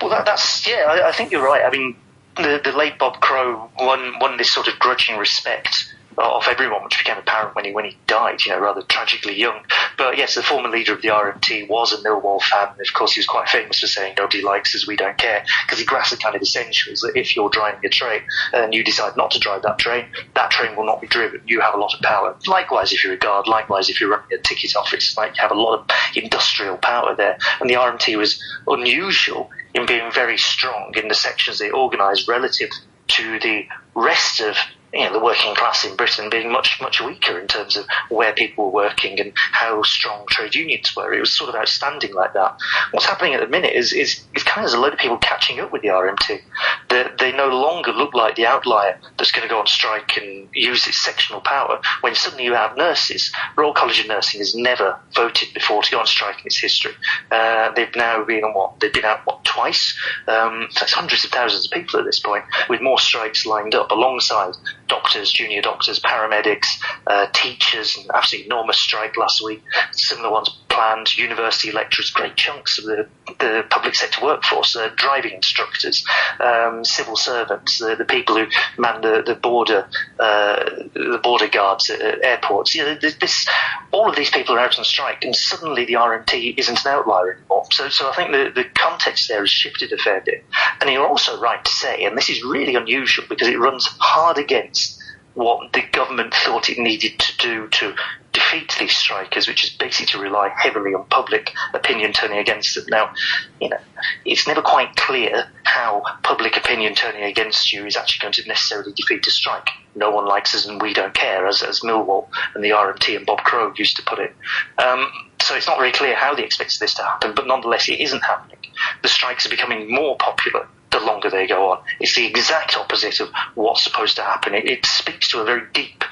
Well, 0.00 0.10
that, 0.10 0.26
that's 0.26 0.66
yeah. 0.66 0.84
I, 0.88 1.08
I, 1.08 1.12
think 1.12 1.30
you're 1.30 1.44
right. 1.44 1.64
I 1.64 1.70
mean, 1.70 1.96
the 2.36 2.60
the 2.62 2.72
late 2.72 2.98
Bob 2.98 3.20
Crow 3.20 3.70
won 3.78 4.18
won 4.20 4.36
this 4.36 4.52
sort 4.52 4.68
of 4.68 4.78
grudging 4.78 5.16
respect 5.16 5.92
of 6.18 6.48
everyone, 6.48 6.82
which 6.84 6.98
became 6.98 7.18
apparent 7.18 7.54
when 7.54 7.64
he 7.64 7.72
when 7.72 7.84
he 7.84 7.96
died, 8.06 8.44
you 8.44 8.52
know, 8.52 8.58
rather 8.58 8.82
tragically 8.82 9.38
young. 9.38 9.60
But 9.98 10.16
yes, 10.16 10.34
the 10.34 10.42
former 10.42 10.68
leader 10.68 10.94
of 10.94 11.02
the 11.02 11.08
RMT 11.08 11.68
was 11.68 11.92
a 11.92 11.98
Millwall 11.98 12.40
fan, 12.42 12.68
and 12.70 12.80
of 12.80 12.94
course 12.94 13.12
he 13.12 13.20
was 13.20 13.26
quite 13.26 13.48
famous 13.48 13.80
for 13.80 13.86
saying 13.86 14.14
nobody 14.16 14.42
likes 14.42 14.74
us, 14.74 14.86
we 14.86 14.96
don't 14.96 15.18
care, 15.18 15.44
because 15.66 15.78
he 15.78 15.84
grasped 15.84 16.16
the 16.16 16.22
kind 16.22 16.34
of 16.34 16.42
essentials 16.42 17.00
that 17.00 17.16
if 17.16 17.36
you're 17.36 17.50
driving 17.50 17.84
a 17.84 17.88
train 17.88 18.22
and 18.52 18.74
you 18.74 18.82
decide 18.82 19.16
not 19.16 19.30
to 19.32 19.38
drive 19.38 19.62
that 19.62 19.78
train, 19.78 20.06
that 20.34 20.50
train 20.50 20.74
will 20.76 20.86
not 20.86 21.00
be 21.00 21.06
driven. 21.06 21.40
You 21.46 21.60
have 21.60 21.74
a 21.74 21.78
lot 21.78 21.94
of 21.94 22.00
power. 22.00 22.36
Likewise, 22.46 22.92
if 22.92 23.04
you're 23.04 23.14
a 23.14 23.18
guard, 23.18 23.46
likewise 23.46 23.90
if 23.90 24.00
you're 24.00 24.10
running 24.10 24.32
a 24.32 24.38
ticket 24.38 24.74
office, 24.76 25.16
like 25.16 25.36
you 25.36 25.42
have 25.42 25.50
a 25.50 25.60
lot 25.60 25.80
of 25.80 25.86
industrial 26.14 26.76
power 26.78 27.14
there. 27.14 27.38
And 27.60 27.68
the 27.68 27.74
RMT 27.74 28.16
was 28.16 28.42
unusual 28.66 29.50
in 29.74 29.86
being 29.86 30.10
very 30.12 30.38
strong 30.38 30.92
in 30.96 31.08
the 31.08 31.14
sections 31.14 31.58
they 31.58 31.70
organise 31.70 32.28
relative 32.28 32.70
to 33.08 33.38
the 33.40 33.66
rest 33.94 34.40
of 34.40 34.56
you 34.96 35.04
know, 35.04 35.12
the 35.12 35.24
working 35.24 35.54
class 35.54 35.84
in 35.84 35.94
Britain 35.96 36.30
being 36.30 36.50
much, 36.50 36.80
much 36.80 37.00
weaker 37.00 37.38
in 37.38 37.46
terms 37.46 37.76
of 37.76 37.86
where 38.08 38.32
people 38.32 38.66
were 38.66 38.84
working 38.84 39.20
and 39.20 39.32
how 39.34 39.82
strong 39.82 40.24
trade 40.28 40.54
unions 40.54 40.94
were. 40.96 41.12
It 41.12 41.20
was 41.20 41.32
sort 41.32 41.50
of 41.50 41.54
outstanding 41.54 42.14
like 42.14 42.32
that. 42.32 42.56
What's 42.92 43.06
happening 43.06 43.34
at 43.34 43.40
the 43.40 43.46
minute 43.46 43.74
is, 43.74 43.92
is, 43.92 44.24
is 44.34 44.42
kind 44.42 44.66
of 44.66 44.72
a 44.72 44.78
load 44.78 44.94
of 44.94 44.98
people 44.98 45.18
catching 45.18 45.60
up 45.60 45.72
with 45.72 45.82
the 45.82 45.88
RMT. 45.88 46.40
They, 46.88 47.04
they 47.18 47.32
no 47.32 47.48
longer 47.48 47.92
look 47.92 48.14
like 48.14 48.36
the 48.36 48.46
outlier 48.46 48.98
that's 49.18 49.32
going 49.32 49.46
to 49.46 49.52
go 49.52 49.60
on 49.60 49.66
strike 49.66 50.16
and 50.16 50.48
use 50.54 50.86
its 50.86 50.98
sectional 50.98 51.40
power 51.40 51.80
when 52.00 52.14
suddenly 52.14 52.44
you 52.44 52.54
have 52.54 52.76
nurses. 52.76 53.30
Royal 53.56 53.74
College 53.74 54.00
of 54.00 54.08
Nursing 54.08 54.40
has 54.40 54.54
never 54.54 54.98
voted 55.14 55.52
before 55.52 55.82
to 55.82 55.90
go 55.90 56.00
on 56.00 56.06
strike 56.06 56.40
in 56.40 56.46
its 56.46 56.58
history. 56.58 56.92
Uh, 57.30 57.70
they've 57.72 57.94
now 57.96 58.24
been 58.24 58.44
on 58.44 58.54
what? 58.54 58.80
They've 58.80 58.92
been 58.92 59.04
out, 59.04 59.26
what, 59.26 59.44
twice? 59.44 59.98
Um, 60.26 60.68
so 60.70 60.84
it's 60.84 60.92
hundreds 60.92 61.24
of 61.24 61.30
thousands 61.30 61.66
of 61.66 61.72
people 61.72 61.98
at 61.98 62.06
this 62.06 62.20
point 62.20 62.44
with 62.68 62.80
more 62.80 62.98
strikes 62.98 63.44
lined 63.46 63.74
up 63.74 63.90
alongside 63.90 64.54
doctors, 64.88 65.32
junior 65.32 65.62
doctors, 65.62 66.00
paramedics, 66.00 66.66
uh, 67.06 67.26
teachers, 67.32 67.96
and 67.96 68.10
absolutely 68.14 68.46
enormous 68.46 68.78
strike 68.78 69.16
last 69.16 69.42
week. 69.44 69.62
Similar 69.92 70.30
ones 70.30 70.50
planned, 70.76 71.16
university 71.16 71.72
lecturers, 71.72 72.10
great 72.10 72.36
chunks 72.36 72.78
of 72.78 72.84
the, 72.84 73.08
the 73.40 73.64
public 73.70 73.94
sector 73.94 74.22
workforce, 74.22 74.76
uh, 74.76 74.90
driving 74.94 75.32
instructors, 75.32 76.04
um, 76.38 76.84
civil 76.84 77.16
servants, 77.16 77.78
the, 77.78 77.96
the, 77.96 78.04
people 78.04 78.36
who 78.36 78.46
man 78.76 79.00
the, 79.00 79.22
the 79.24 79.34
border, 79.34 79.88
uh, 80.20 80.64
the 80.92 81.18
border 81.22 81.48
guards 81.48 81.88
at, 81.88 82.02
at 82.02 82.22
airports. 82.22 82.74
You 82.74 82.84
know, 82.84 82.94
this, 82.94 83.48
all 83.90 84.10
of 84.10 84.16
these 84.16 84.30
people 84.30 84.54
are 84.54 84.58
out 84.58 84.78
on 84.78 84.84
strike, 84.84 85.24
and 85.24 85.34
suddenly 85.34 85.86
the 85.86 85.94
RMT 85.94 86.58
isn't 86.58 86.84
an 86.84 86.92
outlier 86.92 87.32
anymore. 87.32 87.64
So, 87.72 87.88
so 87.88 88.10
I 88.10 88.14
think 88.14 88.32
the, 88.32 88.52
the 88.54 88.68
context 88.74 89.28
there 89.28 89.40
has 89.40 89.50
shifted 89.50 89.92
a 89.92 89.96
fair 89.96 90.20
bit. 90.20 90.44
And 90.82 90.90
you're 90.90 91.08
also 91.08 91.40
right 91.40 91.64
to 91.64 91.72
say, 91.72 92.04
and 92.04 92.18
this 92.18 92.28
is 92.28 92.44
really 92.44 92.74
unusual 92.74 93.24
because 93.30 93.48
it 93.48 93.58
runs 93.58 93.86
hard 93.98 94.36
against 94.36 95.02
what 95.32 95.72
the 95.72 95.82
government 95.92 96.32
thought 96.32 96.68
it 96.70 96.78
needed 96.78 97.18
to 97.18 97.36
do 97.36 97.68
to 97.68 97.94
defeat 98.36 98.76
these 98.78 98.94
strikers, 98.94 99.48
which 99.48 99.64
is 99.64 99.70
basically 99.70 100.06
to 100.12 100.18
rely 100.18 100.50
heavily 100.54 100.92
on 100.92 101.06
public 101.06 101.54
opinion 101.72 102.12
turning 102.12 102.38
against 102.38 102.74
them. 102.74 102.84
Now, 102.90 103.14
you 103.62 103.70
know, 103.70 103.78
it's 104.26 104.46
never 104.46 104.60
quite 104.60 104.94
clear 104.94 105.50
how 105.64 106.02
public 106.22 106.54
opinion 106.54 106.94
turning 106.94 107.22
against 107.22 107.72
you 107.72 107.86
is 107.86 107.96
actually 107.96 108.22
going 108.22 108.34
to 108.34 108.46
necessarily 108.46 108.92
defeat 108.92 109.26
a 109.26 109.30
strike. 109.30 109.68
No 109.94 110.10
one 110.10 110.26
likes 110.26 110.54
us 110.54 110.66
and 110.66 110.82
we 110.82 110.92
don't 110.92 111.14
care, 111.14 111.46
as, 111.46 111.62
as 111.62 111.80
Millwall 111.80 112.28
and 112.54 112.62
the 112.62 112.70
RMT 112.70 113.16
and 113.16 113.24
Bob 113.24 113.38
Crow 113.38 113.72
used 113.78 113.96
to 113.96 114.02
put 114.02 114.18
it. 114.18 114.34
Um, 114.76 115.10
so 115.40 115.54
it's 115.54 115.66
not 115.66 115.78
very 115.78 115.92
clear 115.92 116.14
how 116.14 116.34
they 116.34 116.44
expect 116.44 116.78
this 116.78 116.92
to 116.94 117.02
happen, 117.02 117.32
but 117.34 117.46
nonetheless, 117.46 117.88
it 117.88 118.00
isn't 118.00 118.22
happening. 118.22 118.58
The 119.02 119.08
strikes 119.08 119.46
are 119.46 119.50
becoming 119.50 119.90
more 119.90 120.16
popular 120.18 120.68
the 120.90 121.00
longer 121.00 121.30
they 121.30 121.46
go 121.46 121.70
on. 121.70 121.82
It's 122.00 122.14
the 122.14 122.26
exact 122.26 122.76
opposite 122.76 123.20
of 123.20 123.30
what's 123.54 123.82
supposed 123.82 124.16
to 124.16 124.22
happen. 124.22 124.54
It, 124.54 124.66
it 124.66 124.86
speaks 124.86 125.30
to 125.30 125.40
a 125.40 125.44
very 125.44 125.62
deep 125.72 126.04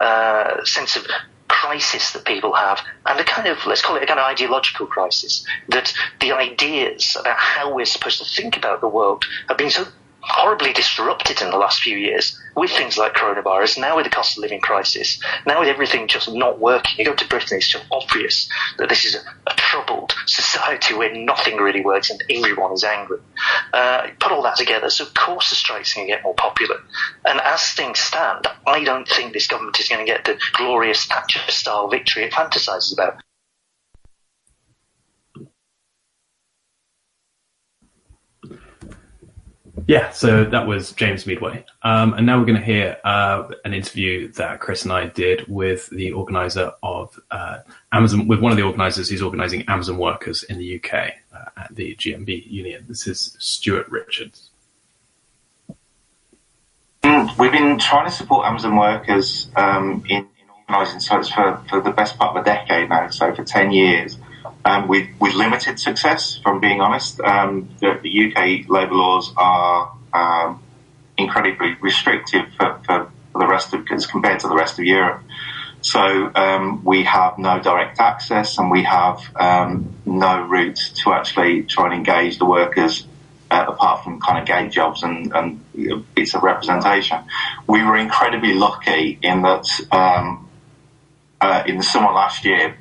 uh, 0.00 0.64
sense 0.64 0.96
of 0.96 1.06
crisis 1.62 2.12
that 2.12 2.24
people 2.24 2.52
have, 2.52 2.80
and 3.06 3.20
a 3.20 3.24
kind 3.24 3.46
of, 3.46 3.64
let's 3.66 3.82
call 3.82 3.94
it 3.94 4.02
a 4.02 4.06
kind 4.06 4.18
of 4.18 4.26
ideological 4.26 4.84
crisis, 4.86 5.46
that 5.68 5.94
the 6.20 6.32
ideas 6.32 7.16
about 7.18 7.38
how 7.38 7.72
we're 7.72 7.84
supposed 7.84 8.18
to 8.18 8.24
think 8.24 8.56
about 8.56 8.80
the 8.80 8.88
world 8.88 9.24
have 9.48 9.58
been 9.58 9.70
so 9.70 9.84
horribly 10.22 10.72
disrupted 10.72 11.42
in 11.42 11.50
the 11.50 11.56
last 11.56 11.82
few 11.82 11.96
years 11.96 12.38
with 12.56 12.70
things 12.70 12.96
like 12.96 13.14
coronavirus, 13.14 13.78
now 13.78 13.96
with 13.96 14.04
the 14.04 14.10
cost 14.10 14.36
of 14.36 14.42
living 14.42 14.60
crisis, 14.60 15.20
now 15.46 15.60
with 15.60 15.68
everything 15.68 16.06
just 16.06 16.30
not 16.32 16.60
working. 16.60 16.92
You 16.98 17.04
go 17.06 17.14
to 17.14 17.28
Britain, 17.28 17.58
it's 17.58 17.68
just 17.68 17.84
obvious 17.90 18.48
that 18.78 18.88
this 18.88 19.04
is 19.04 19.14
a, 19.16 19.50
a 19.50 19.54
troubled 19.54 20.14
society 20.26 20.94
where 20.94 21.12
nothing 21.14 21.56
really 21.56 21.80
works 21.80 22.10
and 22.10 22.22
everyone 22.30 22.72
is 22.72 22.84
angry. 22.84 23.18
Uh, 23.72 24.08
put 24.20 24.32
all 24.32 24.42
that 24.42 24.56
together, 24.56 24.90
so 24.90 25.04
of 25.04 25.14
course 25.14 25.50
the 25.50 25.56
strike's 25.56 25.94
are 25.94 26.00
going 26.00 26.08
to 26.08 26.14
get 26.14 26.22
more 26.22 26.34
popular. 26.34 26.76
And 27.24 27.40
as 27.40 27.72
things 27.72 27.98
stand, 27.98 28.46
I 28.66 28.84
don't 28.84 29.08
think 29.08 29.32
this 29.32 29.46
government 29.46 29.80
is 29.80 29.88
going 29.88 30.04
to 30.04 30.10
get 30.10 30.24
the 30.24 30.38
glorious 30.52 31.04
Thatcher-style 31.06 31.88
victory 31.88 32.24
it 32.24 32.32
fantasises 32.32 32.92
about. 32.92 33.22
Yeah, 39.92 40.10
so 40.10 40.44
that 40.44 40.66
was 40.66 40.92
James 40.92 41.26
Meadway. 41.26 41.66
Um, 41.82 42.14
and 42.14 42.24
now 42.24 42.38
we're 42.38 42.46
going 42.46 42.58
to 42.58 42.64
hear 42.64 42.96
uh, 43.04 43.48
an 43.66 43.74
interview 43.74 44.32
that 44.32 44.58
Chris 44.58 44.84
and 44.84 44.92
I 44.92 45.08
did 45.08 45.46
with 45.48 45.90
the 45.90 46.12
organizer 46.12 46.72
of 46.82 47.20
uh, 47.30 47.58
Amazon, 47.92 48.26
with 48.26 48.40
one 48.40 48.52
of 48.52 48.56
the 48.56 48.64
organizers 48.64 49.10
who's 49.10 49.20
organizing 49.20 49.66
Amazon 49.68 49.98
workers 49.98 50.44
in 50.44 50.56
the 50.56 50.76
UK 50.76 50.94
uh, 51.34 51.44
at 51.58 51.74
the 51.74 51.94
GMB 51.94 52.50
union. 52.50 52.86
This 52.88 53.06
is 53.06 53.36
Stuart 53.38 53.86
Richards. 53.90 54.48
We've 57.04 57.52
been 57.52 57.78
trying 57.78 58.06
to 58.06 58.10
support 58.10 58.46
Amazon 58.46 58.74
workers 58.76 59.50
um, 59.56 60.06
in, 60.08 60.20
in 60.20 60.48
organising 60.70 61.00
sites 61.00 61.28
for, 61.28 61.62
for 61.68 61.82
the 61.82 61.90
best 61.90 62.16
part 62.16 62.34
of 62.34 62.40
a 62.40 62.44
decade 62.46 62.88
now, 62.88 63.10
so 63.10 63.34
for 63.34 63.44
10 63.44 63.72
years 63.72 64.16
um, 64.64 64.88
with, 64.88 65.08
with 65.20 65.34
limited 65.34 65.78
success, 65.78 66.38
from 66.42 66.60
being 66.60 66.80
honest. 66.80 67.20
Um, 67.20 67.68
the, 67.80 67.98
the, 68.02 68.26
UK 68.26 68.68
labour 68.68 68.94
laws 68.94 69.32
are 69.36 69.92
um, 70.12 70.62
incredibly 71.16 71.74
restrictive 71.80 72.46
for, 72.56 72.80
for, 72.84 73.10
the 73.34 73.46
rest 73.46 73.72
of, 73.72 73.86
as 73.90 74.06
compared 74.06 74.40
to 74.40 74.48
the 74.48 74.54
rest 74.54 74.78
of 74.78 74.84
Europe. 74.84 75.22
So 75.80 76.30
um, 76.34 76.84
we 76.84 77.02
have 77.04 77.38
no 77.38 77.60
direct 77.60 77.98
access, 77.98 78.58
and 78.58 78.70
we 78.70 78.84
have 78.84 79.20
um, 79.36 79.94
no 80.04 80.42
route 80.46 80.78
to 81.02 81.12
actually 81.12 81.62
try 81.64 81.86
and 81.86 81.94
engage 81.94 82.38
the 82.38 82.44
workers. 82.44 83.06
Uh, 83.50 83.66
apart 83.68 84.02
from 84.02 84.18
kind 84.18 84.38
of 84.38 84.46
gate 84.46 84.72
jobs 84.72 85.02
and, 85.02 85.30
and 85.34 86.14
bits 86.14 86.34
of 86.34 86.42
representation, 86.42 87.18
we 87.66 87.84
were 87.84 87.98
incredibly 87.98 88.54
lucky 88.54 89.18
in 89.20 89.42
that 89.42 89.66
um, 89.90 90.48
uh, 91.38 91.62
in 91.66 91.76
the 91.76 91.82
summer 91.82 92.12
last 92.12 92.46
year, 92.46 92.78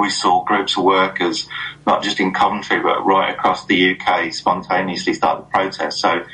we 0.00 0.10
saw 0.10 0.44
groups 0.44 0.76
of 0.76 0.84
workers, 0.84 1.48
not 1.86 2.02
just 2.02 2.20
in 2.20 2.32
Coventry, 2.32 2.80
but 2.80 3.04
right 3.04 3.32
across 3.32 3.66
the 3.66 3.94
UK, 3.94 4.32
spontaneously 4.32 5.14
start 5.14 5.40
the 5.40 5.50
protest. 5.50 6.00
So 6.00 6.24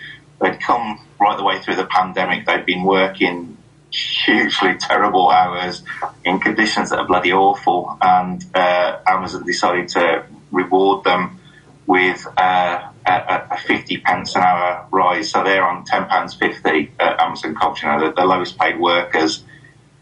they'd 0.41 0.61
come 0.61 1.01
right 1.21 1.37
the 1.37 1.45
way 1.45 1.61
through 1.61 1.77
the 1.77 1.87
pandemic. 1.87 2.47
They'd 2.47 2.67
been 2.67 2.85
working 2.85 3.57
hugely 3.91 4.75
terrible 4.81 5.31
hours 5.31 5.83
in 6.25 6.41
conditions 6.41 6.91
that 6.91 6.99
are 6.99 7.07
bloody 7.07 7.33
awful. 7.33 7.97
And 8.01 8.45
uh, 8.55 8.99
Amazon 9.07 9.45
decided 9.45 9.89
to 9.89 10.25
reward 10.51 11.05
them 11.05 11.41
with 11.87 12.25
uh, 12.37 12.89
a, 13.05 13.43
a, 13.51 13.57
50 13.57 13.97
pence 13.99 14.37
an 14.37 14.43
hour 14.43 14.87
rise. 14.93 15.31
So 15.31 15.43
they're 15.43 15.65
on 15.65 15.85
£10.50 15.85 16.91
at 17.01 17.21
Amazon 17.21 17.55
Coventry, 17.57 17.91
you 17.91 18.01
the, 18.01 18.13
the 18.15 18.25
lowest 18.25 18.59
paid 18.59 18.79
workers 18.79 19.45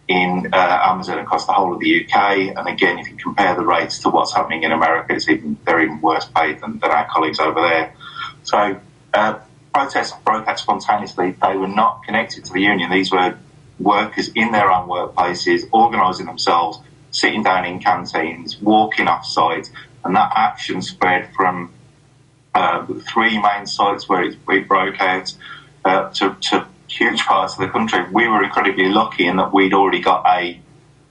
in 0.09 0.49
uh, 0.53 0.81
Amazon 0.85 1.19
across 1.19 1.47
the 1.47 1.53
whole 1.53 1.75
of 1.75 1.81
the 1.81 2.05
UK. 2.05 2.57
And 2.57 2.67
again, 2.67 2.99
if 2.99 3.09
you 3.09 3.17
compare 3.17 3.55
the 3.55 3.65
rates 3.65 3.99
to 4.01 4.09
what's 4.09 4.35
happening 4.35 4.63
in 4.63 4.73
America, 4.73 5.15
it's 5.15 5.29
even 5.29 5.59
they're 5.65 5.83
even 5.83 6.01
worse 6.01 6.25
paid 6.25 6.61
than, 6.61 6.79
than 6.79 6.91
our 6.91 7.07
colleagues 7.09 7.39
over 7.39 7.61
there. 7.61 7.95
So 8.43 8.81
uh, 9.13 9.39
protests 9.73 10.15
broke 10.25 10.49
out 10.49 10.59
spontaneously. 10.59 11.33
They 11.33 11.57
were 11.57 11.69
not 11.69 12.05
connected 12.05 12.47
to 12.47 12.53
the 12.53 12.61
union. 12.61 12.91
These 12.91 13.13
were 13.13 13.37
workers 13.79 14.31
in 14.35 14.51
their 14.51 14.71
own 14.71 14.89
workplaces, 14.89 15.69
organising 15.73 16.27
themselves, 16.27 16.81
sitting 17.11 17.43
down 17.43 17.67
in 17.67 17.79
canteens, 17.79 18.61
walking 18.61 19.09
off 19.09 19.27
site, 19.27 19.71
and 20.05 20.17
that 20.17 20.33
action 20.35 20.81
spread 20.81 21.29
from 21.35 21.71
uh, 22.55 22.87
three 23.13 23.41
main 23.41 23.67
sites 23.67 24.09
where 24.09 24.23
it, 24.25 24.37
it 24.49 24.67
broke 24.67 25.01
out 25.01 25.35
uh, 25.85 26.09
to, 26.11 26.35
to 26.41 26.67
huge 26.89 27.21
parts 27.21 27.55
of 27.55 27.61
the 27.61 27.69
country. 27.69 28.05
We 28.11 28.29
were 28.29 28.43
incredibly 28.43 28.89
lucky 28.89 29.27
in 29.27 29.37
that 29.37 29.53
we'd 29.53 29.75
already 29.75 30.01
got 30.01 30.25
a 30.27 30.61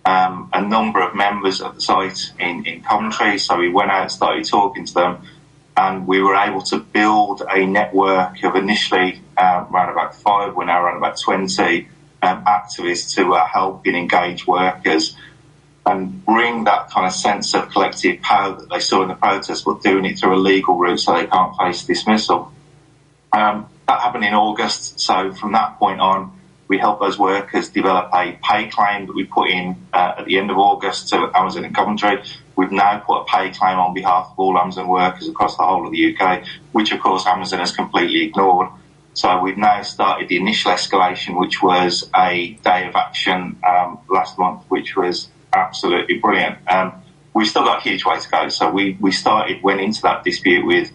um, 0.05 0.49
a 0.53 0.61
number 0.61 1.01
of 1.01 1.15
members 1.15 1.59
at 1.61 1.75
the 1.75 1.81
site 1.81 2.31
in, 2.39 2.65
in 2.65 2.81
Coventry, 2.81 3.37
so 3.37 3.57
we 3.57 3.69
went 3.69 3.91
out, 3.91 4.09
started 4.09 4.45
talking 4.45 4.85
to 4.85 4.93
them, 4.93 5.27
and 5.75 6.07
we 6.07 6.21
were 6.21 6.35
able 6.35 6.61
to 6.61 6.79
build 6.79 7.41
a 7.41 7.65
network 7.65 8.41
of 8.41 8.55
initially 8.55 9.21
uh, 9.37 9.65
around 9.69 9.89
about 9.89 10.15
five, 10.15 10.55
we're 10.55 10.63
now 10.63 10.81
around 10.81 10.97
about 10.97 11.19
20 11.19 11.89
um, 12.21 12.45
activists 12.45 13.15
who 13.17 13.33
are 13.33 13.45
helping 13.45 13.95
engage 13.95 14.47
workers 14.47 15.15
and 15.85 16.25
bring 16.25 16.65
that 16.65 16.89
kind 16.89 17.05
of 17.05 17.13
sense 17.13 17.53
of 17.53 17.69
collective 17.69 18.21
power 18.21 18.55
that 18.55 18.69
they 18.69 18.79
saw 18.79 19.03
in 19.03 19.09
the 19.09 19.15
protest, 19.15 19.65
but 19.65 19.81
doing 19.83 20.05
it 20.05 20.19
through 20.19 20.35
a 20.35 20.37
legal 20.37 20.77
route 20.77 20.99
so 20.99 21.13
they 21.13 21.27
can't 21.27 21.55
face 21.57 21.83
dismissal. 21.85 22.51
Um, 23.31 23.67
that 23.87 24.01
happened 24.01 24.25
in 24.25 24.33
August, 24.33 24.99
so 24.99 25.33
from 25.33 25.53
that 25.53 25.79
point 25.79 25.99
on, 25.99 26.37
we 26.67 26.77
helped 26.77 27.01
those 27.01 27.17
workers 27.17 27.69
develop 27.69 28.09
a 28.13 28.37
pay 28.43 28.67
claim 28.67 29.05
that 29.07 29.15
we 29.15 29.23
put 29.23 29.49
in 29.49 29.75
uh, 29.93 30.15
at 30.17 30.25
the 30.25 30.37
end 30.37 30.51
of 30.51 30.57
August 30.57 31.09
to 31.09 31.31
Amazon 31.33 31.63
in 31.63 31.73
Coventry. 31.73 32.21
We've 32.57 32.71
now 32.71 32.99
put 32.99 33.21
a 33.21 33.25
pay 33.25 33.51
claim 33.51 33.79
on 33.79 33.93
behalf 33.93 34.27
of 34.31 34.39
all 34.39 34.57
Amazon 34.57 34.89
workers 34.89 35.29
across 35.29 35.55
the 35.55 35.63
whole 35.63 35.85
of 35.85 35.93
the 35.93 36.15
UK, 36.15 36.45
which 36.73 36.91
of 36.91 36.99
course 36.99 37.25
Amazon 37.25 37.59
has 37.59 37.71
completely 37.71 38.23
ignored. 38.23 38.67
So 39.13 39.39
we've 39.41 39.57
now 39.57 39.81
started 39.81 40.27
the 40.27 40.37
initial 40.37 40.71
escalation, 40.71 41.39
which 41.39 41.63
was 41.63 42.09
a 42.15 42.59
day 42.63 42.87
of 42.87 42.95
action 42.95 43.57
um, 43.65 43.99
last 44.09 44.37
month, 44.37 44.63
which 44.67 44.97
was 44.97 45.29
absolutely 45.53 46.19
brilliant. 46.19 46.57
Um, 46.67 47.01
we've 47.33 47.47
still 47.47 47.63
got 47.63 47.79
a 47.79 47.81
huge 47.81 48.05
way 48.05 48.19
to 48.19 48.29
go. 48.29 48.49
So 48.49 48.69
we, 48.69 48.97
we 48.99 49.11
started, 49.11 49.63
went 49.63 49.79
into 49.79 50.01
that 50.01 50.23
dispute 50.23 50.65
with 50.65 50.91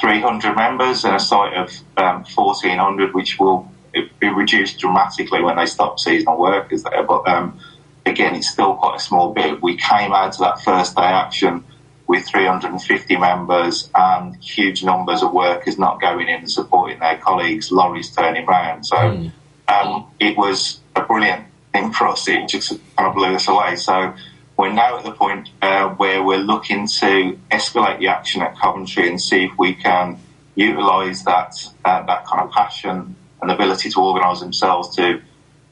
300 0.00 0.54
members 0.56 1.04
and 1.04 1.14
a 1.14 1.20
site 1.20 1.54
of 1.54 1.70
um, 1.96 2.24
1400, 2.34 3.14
which 3.14 3.38
will 3.38 3.70
be 3.92 4.28
reduced 4.28 4.78
dramatically 4.78 5.42
when 5.42 5.56
they 5.56 5.66
stop 5.66 5.98
seasonal 5.98 6.38
workers 6.38 6.82
there. 6.82 7.02
But 7.02 7.28
um, 7.28 7.58
again, 8.06 8.34
it's 8.34 8.48
still 8.48 8.74
quite 8.74 8.96
a 8.96 9.00
small 9.00 9.32
bit. 9.32 9.62
We 9.62 9.76
came 9.76 10.12
out 10.12 10.32
to 10.34 10.40
that 10.40 10.60
first 10.60 10.96
day 10.96 11.02
action 11.02 11.64
with 12.06 12.26
350 12.26 13.16
members 13.16 13.90
and 13.94 14.34
huge 14.36 14.82
numbers 14.82 15.22
of 15.22 15.32
workers 15.32 15.78
not 15.78 16.00
going 16.00 16.28
in 16.28 16.40
and 16.40 16.50
supporting 16.50 16.98
their 17.00 17.18
colleagues, 17.18 17.70
lorries 17.70 18.10
turning 18.10 18.46
round. 18.46 18.86
So 18.86 18.96
mm. 18.96 19.32
um, 19.68 20.06
it 20.18 20.36
was 20.36 20.80
a 20.96 21.02
brilliant 21.02 21.44
thing 21.72 21.92
for 21.92 22.08
us. 22.08 22.26
It 22.26 22.48
just 22.48 22.70
kind 22.96 23.08
of 23.08 23.14
blew 23.14 23.34
us 23.34 23.46
away. 23.46 23.76
So 23.76 24.14
we're 24.58 24.72
now 24.72 24.98
at 24.98 25.04
the 25.04 25.12
point 25.12 25.48
uh, 25.62 25.88
where 25.90 26.22
we're 26.22 26.36
looking 26.36 26.88
to 26.88 27.38
escalate 27.50 28.00
the 28.00 28.08
action 28.08 28.42
at 28.42 28.58
Coventry 28.58 29.08
and 29.08 29.20
see 29.20 29.44
if 29.44 29.52
we 29.56 29.72
can 29.72 30.18
utilise 30.56 31.22
that 31.22 31.54
uh, 31.84 32.04
that 32.04 32.26
kind 32.26 32.42
of 32.42 32.50
passion 32.50 33.14
and 33.40 33.50
ability 33.50 33.88
to 33.88 34.00
organise 34.00 34.40
themselves 34.40 34.94
to 34.96 35.22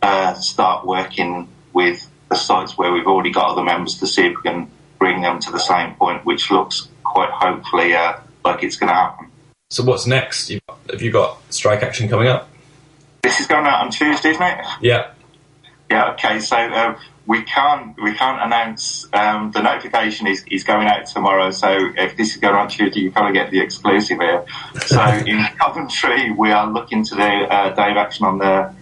uh, 0.03 0.35
start 0.35 0.87
working 0.87 1.49
with 1.73 2.09
the 2.31 2.37
sites 2.37 2.79
where 2.79 2.93
we've 2.93 3.09
already 3.09 3.33
got 3.33 3.51
other 3.51 3.65
members 3.65 3.99
to 3.99 4.07
see 4.07 4.27
if 4.27 4.37
we 4.37 4.43
can 4.43 4.71
bring 5.01 5.21
them 5.21 5.41
to 5.41 5.51
the 5.51 5.59
same 5.59 5.95
point, 5.97 6.25
which 6.25 6.51
looks 6.53 6.89
quite 7.03 7.31
hopefully 7.31 7.95
uh, 7.95 8.17
like 8.45 8.63
it's 8.63 8.77
going 8.77 8.89
to 8.89 8.95
happen. 8.95 9.27
So 9.69 9.83
what's 9.83 10.07
next? 10.07 10.53
Have 10.91 11.03
you 11.03 11.11
got 11.11 11.43
strike 11.53 11.83
action 11.83 12.09
coming 12.09 12.29
up? 12.29 12.49
This 13.23 13.41
is 13.41 13.49
going 13.49 13.67
out 13.67 13.85
on 13.85 13.91
Tuesday, 13.91 14.31
isn't 14.31 14.43
it? 14.43 14.65
Yeah. 14.81 15.11
Yeah. 15.91 16.13
Okay. 16.13 16.39
So 16.39 16.57
uh, 16.57 16.97
we 17.27 17.43
can't 17.43 18.01
we 18.01 18.15
can't 18.15 18.41
announce 18.43 19.07
um, 19.13 19.51
the 19.51 19.61
notification 19.61 20.27
is, 20.29 20.45
is 20.51 20.63
going 20.63 20.87
out 20.87 21.07
tomorrow. 21.07 21.51
So 21.51 21.91
if 21.97 22.17
this 22.17 22.31
is 22.31 22.37
going 22.37 22.55
on 22.55 22.69
Tuesday, 22.69 23.01
you 23.01 23.11
kind 23.11 23.29
of 23.29 23.35
get 23.35 23.51
the 23.51 23.61
exclusive 23.61 24.19
here. 24.19 24.45
So 24.87 25.03
in 25.27 25.45
Coventry, 25.59 26.31
we 26.31 26.53
are 26.53 26.71
looking 26.71 27.05
to 27.05 27.15
do 27.15 27.23
a 27.23 27.75
day 27.75 27.91
of 27.91 27.97
action 27.97 28.27
on 28.27 28.39
the 28.39 28.75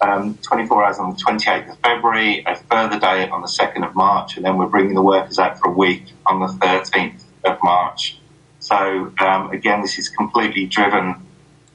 um, 0.00 0.36
24 0.42 0.84
hours 0.84 0.98
on 0.98 1.10
the 1.10 1.16
28th 1.16 1.70
of 1.70 1.78
February, 1.78 2.42
a 2.44 2.56
further 2.56 2.98
day 2.98 3.28
on 3.28 3.40
the 3.40 3.46
2nd 3.46 3.86
of 3.88 3.94
March, 3.94 4.36
and 4.36 4.44
then 4.44 4.56
we're 4.56 4.66
bringing 4.66 4.94
the 4.94 5.02
workers 5.02 5.38
out 5.38 5.60
for 5.60 5.68
a 5.68 5.72
week 5.72 6.06
on 6.26 6.40
the 6.40 6.48
13th 6.48 7.22
of 7.44 7.58
March. 7.62 8.18
So 8.58 9.12
um, 9.20 9.50
again, 9.52 9.80
this 9.80 9.98
is 9.98 10.08
completely 10.08 10.66
driven 10.66 11.14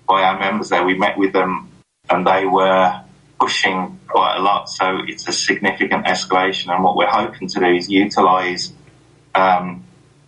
by 0.07 0.24
our 0.24 0.38
members 0.39 0.69
there. 0.69 0.84
We 0.84 0.96
met 0.96 1.17
with 1.17 1.31
them 1.31 1.72
and 2.10 2.27
they 2.27 2.46
were 2.46 3.01
pushing 3.39 4.00
quite 4.08 4.38
a 4.38 4.41
lot. 4.41 4.70
So 4.70 5.00
it's 5.08 5.27
a 5.27 5.32
significant 5.32 6.06
escalation. 6.06 6.74
And 6.74 6.84
what 6.84 6.96
we're 6.96 7.08
hoping 7.08 7.48
to 7.50 7.60
do 7.60 7.65
is 7.65 7.89
utilise. 7.89 8.74
Um, 9.36 9.84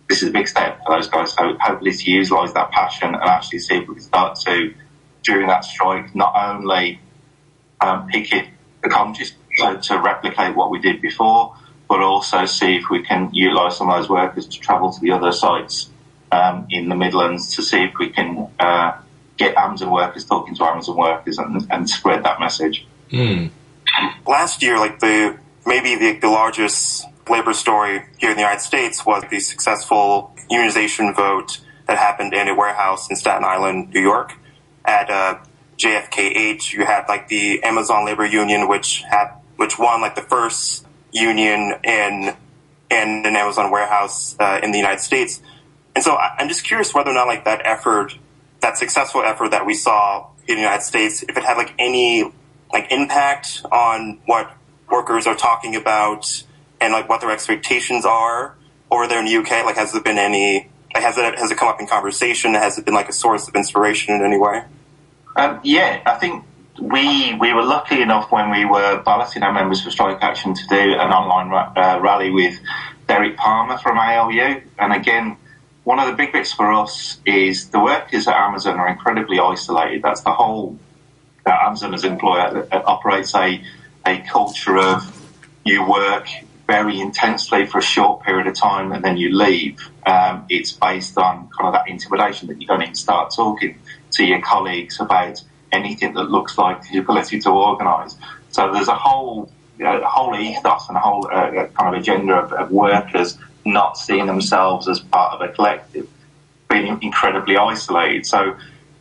this 0.08 0.22
is 0.22 0.30
a 0.30 0.32
big 0.32 0.48
step 0.48 0.80
for 0.84 0.96
those 0.96 1.08
guys. 1.08 1.32
So 1.32 1.56
hopefully 1.60 1.92
to 1.92 2.10
utilise 2.10 2.52
that 2.52 2.70
passion 2.70 3.14
and 3.14 3.22
actually 3.22 3.60
see 3.60 3.76
if 3.76 3.88
we 3.88 3.94
can 3.94 4.02
start 4.02 4.38
to, 4.46 4.74
during 5.22 5.46
that 5.48 5.64
strike, 5.64 6.14
not 6.14 6.32
only 6.34 7.00
um, 7.80 8.08
picket 8.08 8.48
the 8.82 8.88
colleges 8.88 9.32
to, 9.58 9.80
to 9.80 10.00
replicate 10.00 10.56
what 10.56 10.70
we 10.70 10.80
did 10.80 11.00
before, 11.00 11.54
but 11.88 12.00
also 12.00 12.46
see 12.46 12.76
if 12.76 12.84
we 12.90 13.02
can 13.02 13.30
utilise 13.32 13.76
some 13.76 13.90
of 13.90 13.98
those 13.98 14.08
workers 14.08 14.46
to 14.46 14.60
travel 14.60 14.92
to 14.92 15.00
the 15.00 15.10
other 15.10 15.32
sites 15.32 15.90
um, 16.32 16.66
in 16.70 16.88
the 16.88 16.94
Midlands 16.94 17.54
to 17.56 17.62
see 17.62 17.82
if 17.82 17.92
we 17.98 18.10
can 18.10 18.48
uh, 18.58 18.92
get 19.36 19.56
Amazon 19.56 19.90
workers 19.90 20.24
talking 20.24 20.54
to 20.54 20.64
Amazon 20.64 20.96
workers 20.96 21.38
and, 21.38 21.66
and 21.70 21.90
spread 21.90 22.24
that 22.24 22.38
message. 22.38 22.86
Mm. 23.10 23.50
Last 24.26 24.62
year, 24.62 24.78
like 24.78 25.00
the 25.00 25.38
maybe 25.66 25.96
the, 25.96 26.18
the 26.18 26.28
largest 26.28 27.06
labor 27.28 27.52
story 27.52 28.04
here 28.18 28.30
in 28.30 28.36
the 28.36 28.42
United 28.42 28.60
States 28.60 29.04
was 29.04 29.22
the 29.30 29.40
successful 29.40 30.34
unionization 30.50 31.14
vote 31.14 31.60
that 31.86 31.98
happened 31.98 32.34
in 32.34 32.48
a 32.48 32.54
warehouse 32.54 33.10
in 33.10 33.16
Staten 33.16 33.44
Island, 33.44 33.90
New 33.90 34.00
York. 34.00 34.34
At 34.84 35.10
uh, 35.10 35.38
JFK 35.76 36.18
8, 36.18 36.72
you 36.72 36.86
had 36.86 37.06
like 37.08 37.28
the 37.28 37.62
Amazon 37.62 38.04
labor 38.06 38.24
union, 38.24 38.68
which 38.68 39.02
had 39.08 39.32
which 39.56 39.78
won 39.78 40.00
like 40.00 40.14
the 40.14 40.22
first 40.22 40.86
union 41.12 41.74
in 41.84 42.34
in 42.90 43.22
an 43.26 43.36
Amazon 43.36 43.70
warehouse 43.70 44.36
uh, 44.40 44.60
in 44.62 44.72
the 44.72 44.78
United 44.78 45.00
States. 45.00 45.40
And 45.94 46.02
so 46.02 46.14
I, 46.14 46.36
I'm 46.38 46.48
just 46.48 46.64
curious 46.64 46.94
whether 46.94 47.10
or 47.10 47.14
not 47.14 47.26
like 47.26 47.44
that 47.44 47.62
effort, 47.64 48.16
that 48.60 48.78
successful 48.78 49.22
effort 49.22 49.50
that 49.50 49.66
we 49.66 49.74
saw 49.74 50.28
in 50.48 50.56
the 50.56 50.62
United 50.62 50.82
States, 50.82 51.22
if 51.22 51.36
it 51.36 51.44
had 51.44 51.56
like 51.56 51.74
any 51.78 52.32
like 52.72 52.90
impact 52.90 53.62
on 53.70 54.20
what 54.26 54.52
workers 54.90 55.26
are 55.26 55.34
talking 55.34 55.76
about 55.76 56.44
and 56.80 56.92
like 56.92 57.08
what 57.08 57.20
their 57.20 57.30
expectations 57.30 58.04
are 58.04 58.54
over 58.90 59.06
there 59.06 59.20
in 59.20 59.26
the 59.26 59.36
UK? 59.36 59.64
Like, 59.64 59.76
has 59.76 59.92
there 59.92 60.02
been 60.02 60.18
any? 60.18 60.68
Like, 60.94 61.04
has 61.04 61.16
it 61.18 61.38
has 61.38 61.50
it 61.50 61.58
come 61.58 61.68
up 61.68 61.80
in 61.80 61.86
conversation? 61.86 62.54
Has 62.54 62.78
it 62.78 62.84
been 62.84 62.94
like 62.94 63.08
a 63.08 63.12
source 63.12 63.48
of 63.48 63.54
inspiration 63.54 64.14
in 64.14 64.22
any 64.22 64.38
way? 64.38 64.64
Um, 65.36 65.60
yeah, 65.62 66.02
I 66.04 66.14
think 66.16 66.44
we 66.80 67.34
we 67.34 67.52
were 67.52 67.62
lucky 67.62 68.02
enough 68.02 68.32
when 68.32 68.50
we 68.50 68.64
were 68.64 69.02
balloting 69.04 69.42
our 69.42 69.52
members 69.52 69.82
for 69.82 69.90
strike 69.90 70.18
action 70.22 70.54
to 70.54 70.66
do 70.68 70.76
an 70.76 71.12
online 71.12 71.48
ra- 71.50 71.72
uh, 71.76 72.00
rally 72.00 72.30
with 72.30 72.58
Derrick 73.06 73.36
Palmer 73.36 73.78
from 73.78 73.98
ALU, 73.98 74.62
and 74.78 74.92
again. 74.92 75.36
One 75.82 75.98
of 75.98 76.08
the 76.08 76.12
big 76.12 76.30
bits 76.30 76.52
for 76.52 76.70
us 76.70 77.18
is 77.24 77.70
the 77.70 77.80
workers 77.80 78.28
at 78.28 78.36
Amazon 78.36 78.78
are 78.78 78.86
incredibly 78.86 79.40
isolated. 79.40 80.02
That's 80.02 80.20
the 80.20 80.30
whole 80.30 80.78
Amazon 81.46 81.94
as 81.94 82.04
an 82.04 82.12
employer 82.12 82.66
operates 82.72 83.34
a, 83.34 83.62
a 84.06 84.18
culture 84.22 84.78
of 84.78 85.16
you 85.64 85.88
work 85.88 86.26
very 86.66 87.00
intensely 87.00 87.66
for 87.66 87.78
a 87.78 87.82
short 87.82 88.22
period 88.22 88.46
of 88.46 88.54
time 88.54 88.92
and 88.92 89.04
then 89.04 89.16
you 89.16 89.36
leave. 89.36 89.90
Um, 90.06 90.46
it's 90.48 90.72
based 90.72 91.18
on 91.18 91.48
kind 91.48 91.66
of 91.66 91.72
that 91.72 91.88
intimidation 91.88 92.48
that 92.48 92.60
you 92.60 92.66
don't 92.66 92.82
even 92.82 92.94
start 92.94 93.32
talking 93.34 93.76
to 94.12 94.24
your 94.24 94.40
colleagues 94.40 95.00
about 95.00 95.42
anything 95.72 96.14
that 96.14 96.30
looks 96.30 96.56
like 96.58 96.88
the 96.88 96.98
ability 96.98 97.40
to 97.40 97.50
organise. 97.50 98.16
So 98.50 98.72
there's 98.72 98.88
a 98.88 98.94
whole 98.94 99.50
whole 99.82 100.36
ethos 100.36 100.88
and 100.88 100.96
a 100.96 101.00
whole 101.00 101.26
uh, 101.26 101.50
kind 101.50 101.94
of 101.94 101.94
agenda 101.94 102.34
of, 102.34 102.52
of, 102.52 102.70
workers 102.70 103.38
not 103.64 103.96
seeing 103.96 104.26
themselves 104.26 104.88
as 104.88 105.00
part 105.00 105.32
of 105.32 105.40
a 105.40 105.52
collective, 105.52 106.06
being 106.68 106.98
incredibly 107.02 107.56
isolated. 107.56 108.26
So 108.26 108.56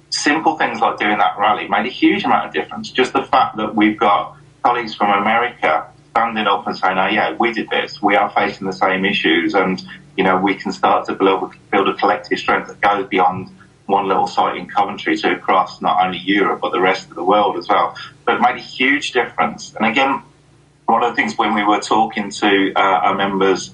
simple 0.10 0.58
things 0.58 0.80
like 0.80 0.98
doing 0.98 1.18
that 1.18 1.38
rally 1.38 1.68
made 1.68 1.86
a 1.86 1.90
huge 1.90 2.24
amount 2.24 2.48
of 2.48 2.54
difference. 2.54 2.92
Just 2.92 3.14
the 3.14 3.24
fact 3.24 3.58
that 3.58 3.76
we've 3.76 3.98
got 3.98 4.36
colleagues 4.64 4.96
from 4.96 5.10
America 5.12 5.88
standing 6.12 6.48
up 6.48 6.68
and 6.68 6.78
saying, 6.78 6.98
"Oh 6.98 7.08
yeah, 7.08 7.36
we 7.40 7.54
did 7.54 7.70
this. 7.70 8.02
We 8.02 8.16
are 8.16 8.30
facing 8.32 8.68
the 8.68 8.74
same 8.74 9.06
issues, 9.06 9.54
and 9.54 9.82
you 10.18 10.24
know 10.24 10.38
we 10.38 10.56
can 10.56 10.72
start 10.72 11.06
to 11.06 11.14
build 11.14 11.54
build 11.72 11.88
a 11.88 11.94
collective 11.94 12.40
strength 12.40 12.68
that 12.68 12.82
goes 12.82 13.08
beyond." 13.08 13.50
One 13.86 14.08
little 14.08 14.28
site 14.28 14.56
in 14.56 14.68
Coventry 14.68 15.18
to 15.18 15.32
across 15.32 15.82
not 15.82 16.00
only 16.06 16.20
Europe 16.20 16.60
but 16.62 16.72
the 16.72 16.80
rest 16.80 17.10
of 17.10 17.16
the 17.16 17.24
world 17.24 17.58
as 17.58 17.68
well. 17.68 17.96
But 18.24 18.36
it 18.36 18.42
made 18.42 18.58
a 18.58 18.60
huge 18.60 19.14
difference. 19.14 19.74
And 19.74 19.84
again, 19.84 20.22
one 20.86 21.04
of 21.04 21.10
the 21.10 21.16
things 21.16 21.36
when 21.40 21.56
we 21.56 21.64
were 21.64 21.80
talking 21.80 22.30
to 22.30 22.72
uh, 22.76 22.80
our 22.80 23.16
members 23.16 23.74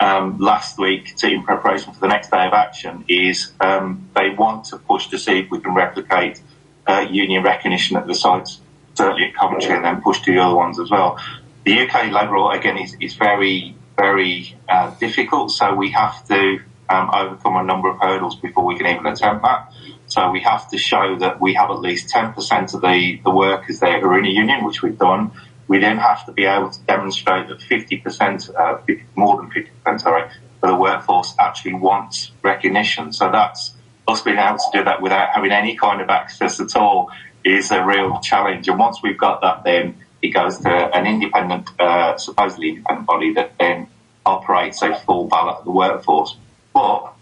um, 0.00 0.38
last 0.38 0.78
week 0.78 1.14
to, 1.16 1.28
in 1.28 1.42
preparation 1.42 1.92
for 1.92 2.00
the 2.00 2.08
next 2.08 2.30
day 2.30 2.46
of 2.46 2.52
action 2.52 3.04
is 3.08 3.52
um, 3.60 4.08
they 4.14 4.30
want 4.30 4.64
to 4.66 4.78
push 4.78 5.08
to 5.08 5.18
see 5.18 5.40
if 5.40 5.50
we 5.50 5.60
can 5.60 5.74
replicate 5.74 6.40
uh, 6.86 7.06
union 7.10 7.42
recognition 7.42 7.96
at 7.96 8.06
the 8.06 8.14
sites, 8.14 8.60
certainly 8.94 9.24
at 9.24 9.34
Coventry, 9.34 9.74
and 9.74 9.84
then 9.84 10.00
push 10.00 10.20
to 10.22 10.32
the 10.32 10.40
other 10.40 10.56
ones 10.56 10.80
as 10.80 10.90
well. 10.90 11.18
The 11.64 11.80
UK 11.80 12.10
labour 12.10 12.38
law, 12.38 12.50
again, 12.50 12.78
is, 12.78 12.96
is 13.00 13.14
very, 13.14 13.76
very 13.96 14.56
uh, 14.68 14.90
difficult, 14.98 15.50
so 15.50 15.74
we 15.74 15.90
have 15.90 16.26
to 16.28 16.60
um, 16.88 17.10
overcome 17.14 17.56
a 17.56 17.62
number 17.62 17.90
of 17.90 18.00
hurdles 18.00 18.36
before 18.36 18.64
we 18.64 18.76
can 18.76 18.86
even 18.86 19.06
attempt 19.06 19.42
that. 19.44 19.72
So 20.06 20.30
we 20.30 20.40
have 20.40 20.68
to 20.70 20.78
show 20.78 21.16
that 21.20 21.40
we 21.40 21.54
have 21.54 21.70
at 21.70 21.78
least 21.80 22.12
10% 22.12 22.74
of 22.74 22.80
the, 22.80 23.20
the 23.22 23.30
workers 23.30 23.78
there 23.78 24.00
who 24.00 24.08
are 24.08 24.18
in 24.18 24.24
a 24.24 24.30
union, 24.30 24.64
which 24.64 24.82
we've 24.82 24.98
done. 24.98 25.30
We 25.70 25.78
then 25.78 25.98
have 25.98 26.26
to 26.26 26.32
be 26.32 26.46
able 26.46 26.68
to 26.68 26.80
demonstrate 26.80 27.46
that 27.46 27.60
50%, 27.60 28.50
uh, 28.58 28.78
more 29.14 29.36
than 29.36 29.52
50%, 29.52 30.00
sorry, 30.00 30.24
of 30.24 30.68
the 30.68 30.74
workforce 30.74 31.32
actually 31.38 31.74
wants 31.74 32.32
recognition. 32.42 33.12
So 33.12 33.30
that's 33.30 33.72
us 34.08 34.20
being 34.20 34.38
able 34.38 34.58
to 34.58 34.70
do 34.72 34.82
that 34.82 35.00
without 35.00 35.28
having 35.28 35.52
any 35.52 35.76
kind 35.76 36.00
of 36.00 36.10
access 36.10 36.58
at 36.58 36.74
all 36.74 37.12
is 37.44 37.70
a 37.70 37.84
real 37.84 38.18
challenge. 38.18 38.66
And 38.66 38.80
once 38.80 39.00
we've 39.00 39.16
got 39.16 39.42
that, 39.42 39.62
then 39.62 39.94
it 40.20 40.30
goes 40.30 40.58
to 40.58 40.68
an 40.68 41.06
independent, 41.06 41.68
uh, 41.78 42.18
supposedly 42.18 42.70
independent 42.70 43.06
body 43.06 43.32
that 43.34 43.52
then 43.56 43.86
operates 44.26 44.82
a 44.82 44.96
full 44.96 45.28
ballot 45.28 45.58
of 45.58 45.64
the 45.66 45.70
workforce. 45.70 46.36
But 46.74 47.12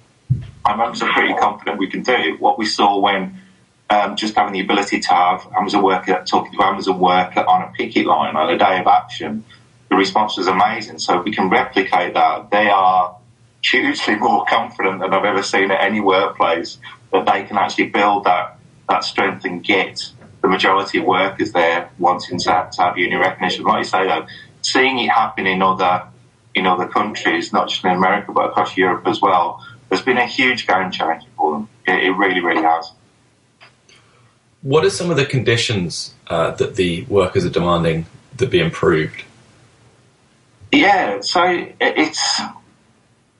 I'm 0.64 0.80
also 0.80 1.06
pretty 1.12 1.34
confident 1.34 1.78
we 1.78 1.88
can 1.90 2.02
do. 2.02 2.36
What 2.38 2.58
we 2.58 2.64
saw 2.64 2.98
when 2.98 3.42
um, 3.90 4.16
just 4.16 4.34
having 4.34 4.52
the 4.52 4.60
ability 4.60 5.00
to 5.00 5.08
have 5.08 5.46
Amazon 5.56 5.82
worker 5.82 6.22
talking 6.26 6.52
to 6.52 6.62
Amazon 6.62 6.98
worker 6.98 7.40
on 7.40 7.62
a 7.62 7.72
picket 7.72 8.06
line 8.06 8.36
on 8.36 8.50
a 8.50 8.58
day 8.58 8.80
of 8.80 8.86
action, 8.86 9.44
the 9.88 9.96
response 9.96 10.36
was 10.36 10.46
amazing. 10.46 10.98
So 10.98 11.18
if 11.18 11.24
we 11.24 11.32
can 11.32 11.48
replicate 11.48 12.14
that, 12.14 12.50
they 12.50 12.68
are 12.68 13.16
hugely 13.62 14.16
more 14.16 14.44
confident 14.46 15.00
than 15.00 15.12
I've 15.12 15.24
ever 15.24 15.42
seen 15.42 15.70
at 15.70 15.82
any 15.82 16.00
workplace 16.00 16.78
that 17.12 17.26
they 17.26 17.44
can 17.44 17.56
actually 17.56 17.88
build 17.88 18.24
that 18.24 18.58
that 18.88 19.04
strength 19.04 19.44
and 19.44 19.62
get 19.62 20.10
the 20.40 20.48
majority 20.48 20.98
of 20.98 21.04
workers 21.04 21.52
there 21.52 21.90
wanting 21.98 22.38
to, 22.38 22.68
to 22.72 22.82
have 22.82 22.96
union 22.96 23.20
recognition. 23.20 23.64
Like 23.64 23.78
you 23.78 23.84
say, 23.84 24.06
though, 24.06 24.26
seeing 24.62 24.98
it 24.98 25.10
happen 25.10 25.46
in 25.46 25.62
other 25.62 26.04
in 26.54 26.66
other 26.66 26.88
countries, 26.88 27.52
not 27.52 27.68
just 27.68 27.84
in 27.84 27.90
America 27.90 28.32
but 28.32 28.50
across 28.50 28.76
Europe 28.76 29.06
as 29.06 29.20
well, 29.20 29.64
has 29.90 30.02
been 30.02 30.18
a 30.18 30.26
huge 30.26 30.66
game 30.66 30.90
changer 30.90 31.26
for 31.36 31.52
them. 31.52 31.68
It, 31.86 32.04
it 32.04 32.10
really, 32.10 32.40
really 32.40 32.62
has. 32.62 32.92
What 34.62 34.84
are 34.84 34.90
some 34.90 35.10
of 35.10 35.16
the 35.16 35.24
conditions 35.26 36.14
uh, 36.26 36.50
that 36.52 36.74
the 36.74 37.04
workers 37.04 37.44
are 37.44 37.50
demanding 37.50 38.06
that 38.36 38.50
be 38.50 38.60
improved? 38.60 39.22
Yeah, 40.72 41.20
so 41.20 41.42
it's 41.80 42.40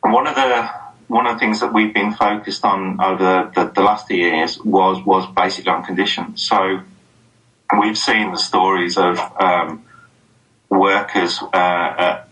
one 0.00 0.26
of 0.26 0.35
the 0.35 0.70
one 1.09 1.26
of 1.26 1.35
the 1.35 1.40
things 1.40 1.61
that 1.61 1.72
we've 1.72 1.92
been 1.92 2.12
focused 2.12 2.64
on 2.64 3.00
over 3.00 3.50
the, 3.54 3.72
the 3.74 3.81
last 3.83 4.11
years 4.11 4.59
was 4.59 5.04
was 5.04 5.26
basically 5.35 5.72
on 5.72 5.85
conditions. 5.85 6.42
So 6.42 6.81
we've 7.78 7.98
seen 7.98 8.31
the 8.31 8.38
stories 8.38 8.96
of 8.96 9.18
um, 9.40 9.85
workers 10.70 11.40
uh, 11.42 11.94
at, 11.98 12.28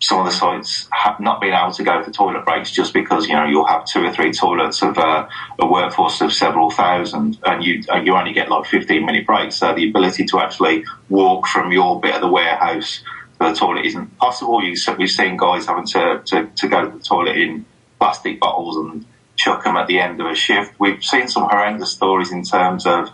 some 0.00 0.20
of 0.20 0.26
the 0.26 0.32
sites 0.32 0.88
have 0.92 1.18
not 1.18 1.40
been 1.40 1.52
able 1.52 1.72
to 1.72 1.82
go 1.82 2.02
for 2.02 2.10
toilet 2.10 2.44
breaks 2.44 2.70
just 2.70 2.92
because 2.92 3.26
you 3.26 3.34
know 3.34 3.44
you'll 3.44 3.66
have 3.66 3.84
two 3.84 4.04
or 4.04 4.12
three 4.12 4.32
toilets 4.32 4.82
of 4.82 4.96
uh, 4.96 5.28
a 5.58 5.66
workforce 5.66 6.20
of 6.20 6.32
several 6.32 6.70
thousand, 6.70 7.38
and 7.44 7.64
you 7.64 7.82
and 7.88 8.06
you 8.06 8.14
only 8.14 8.32
get 8.32 8.48
like 8.48 8.66
fifteen 8.66 9.04
minute 9.04 9.26
breaks. 9.26 9.56
So 9.56 9.74
the 9.74 9.88
ability 9.88 10.24
to 10.26 10.40
actually 10.40 10.84
walk 11.08 11.46
from 11.48 11.72
your 11.72 12.00
bit 12.00 12.14
of 12.14 12.20
the 12.20 12.28
warehouse 12.28 13.02
to 13.40 13.48
the 13.48 13.54
toilet 13.54 13.86
isn't 13.86 14.16
possible. 14.18 14.62
You, 14.62 14.76
we've 14.98 15.10
seen 15.10 15.36
guys 15.36 15.66
having 15.66 15.86
to, 15.86 16.22
to, 16.26 16.46
to 16.46 16.68
go 16.68 16.90
to 16.90 16.98
the 16.98 17.02
toilet 17.02 17.36
in 17.36 17.64
plastic 17.98 18.40
bottles 18.40 18.76
and 18.76 19.04
chuck 19.36 19.64
them 19.64 19.76
at 19.76 19.86
the 19.86 20.00
end 20.00 20.20
of 20.20 20.26
a 20.26 20.34
shift. 20.34 20.74
We've 20.78 21.02
seen 21.02 21.28
some 21.28 21.44
horrendous 21.44 21.92
stories 21.92 22.32
in 22.32 22.42
terms 22.42 22.86
of 22.86 23.10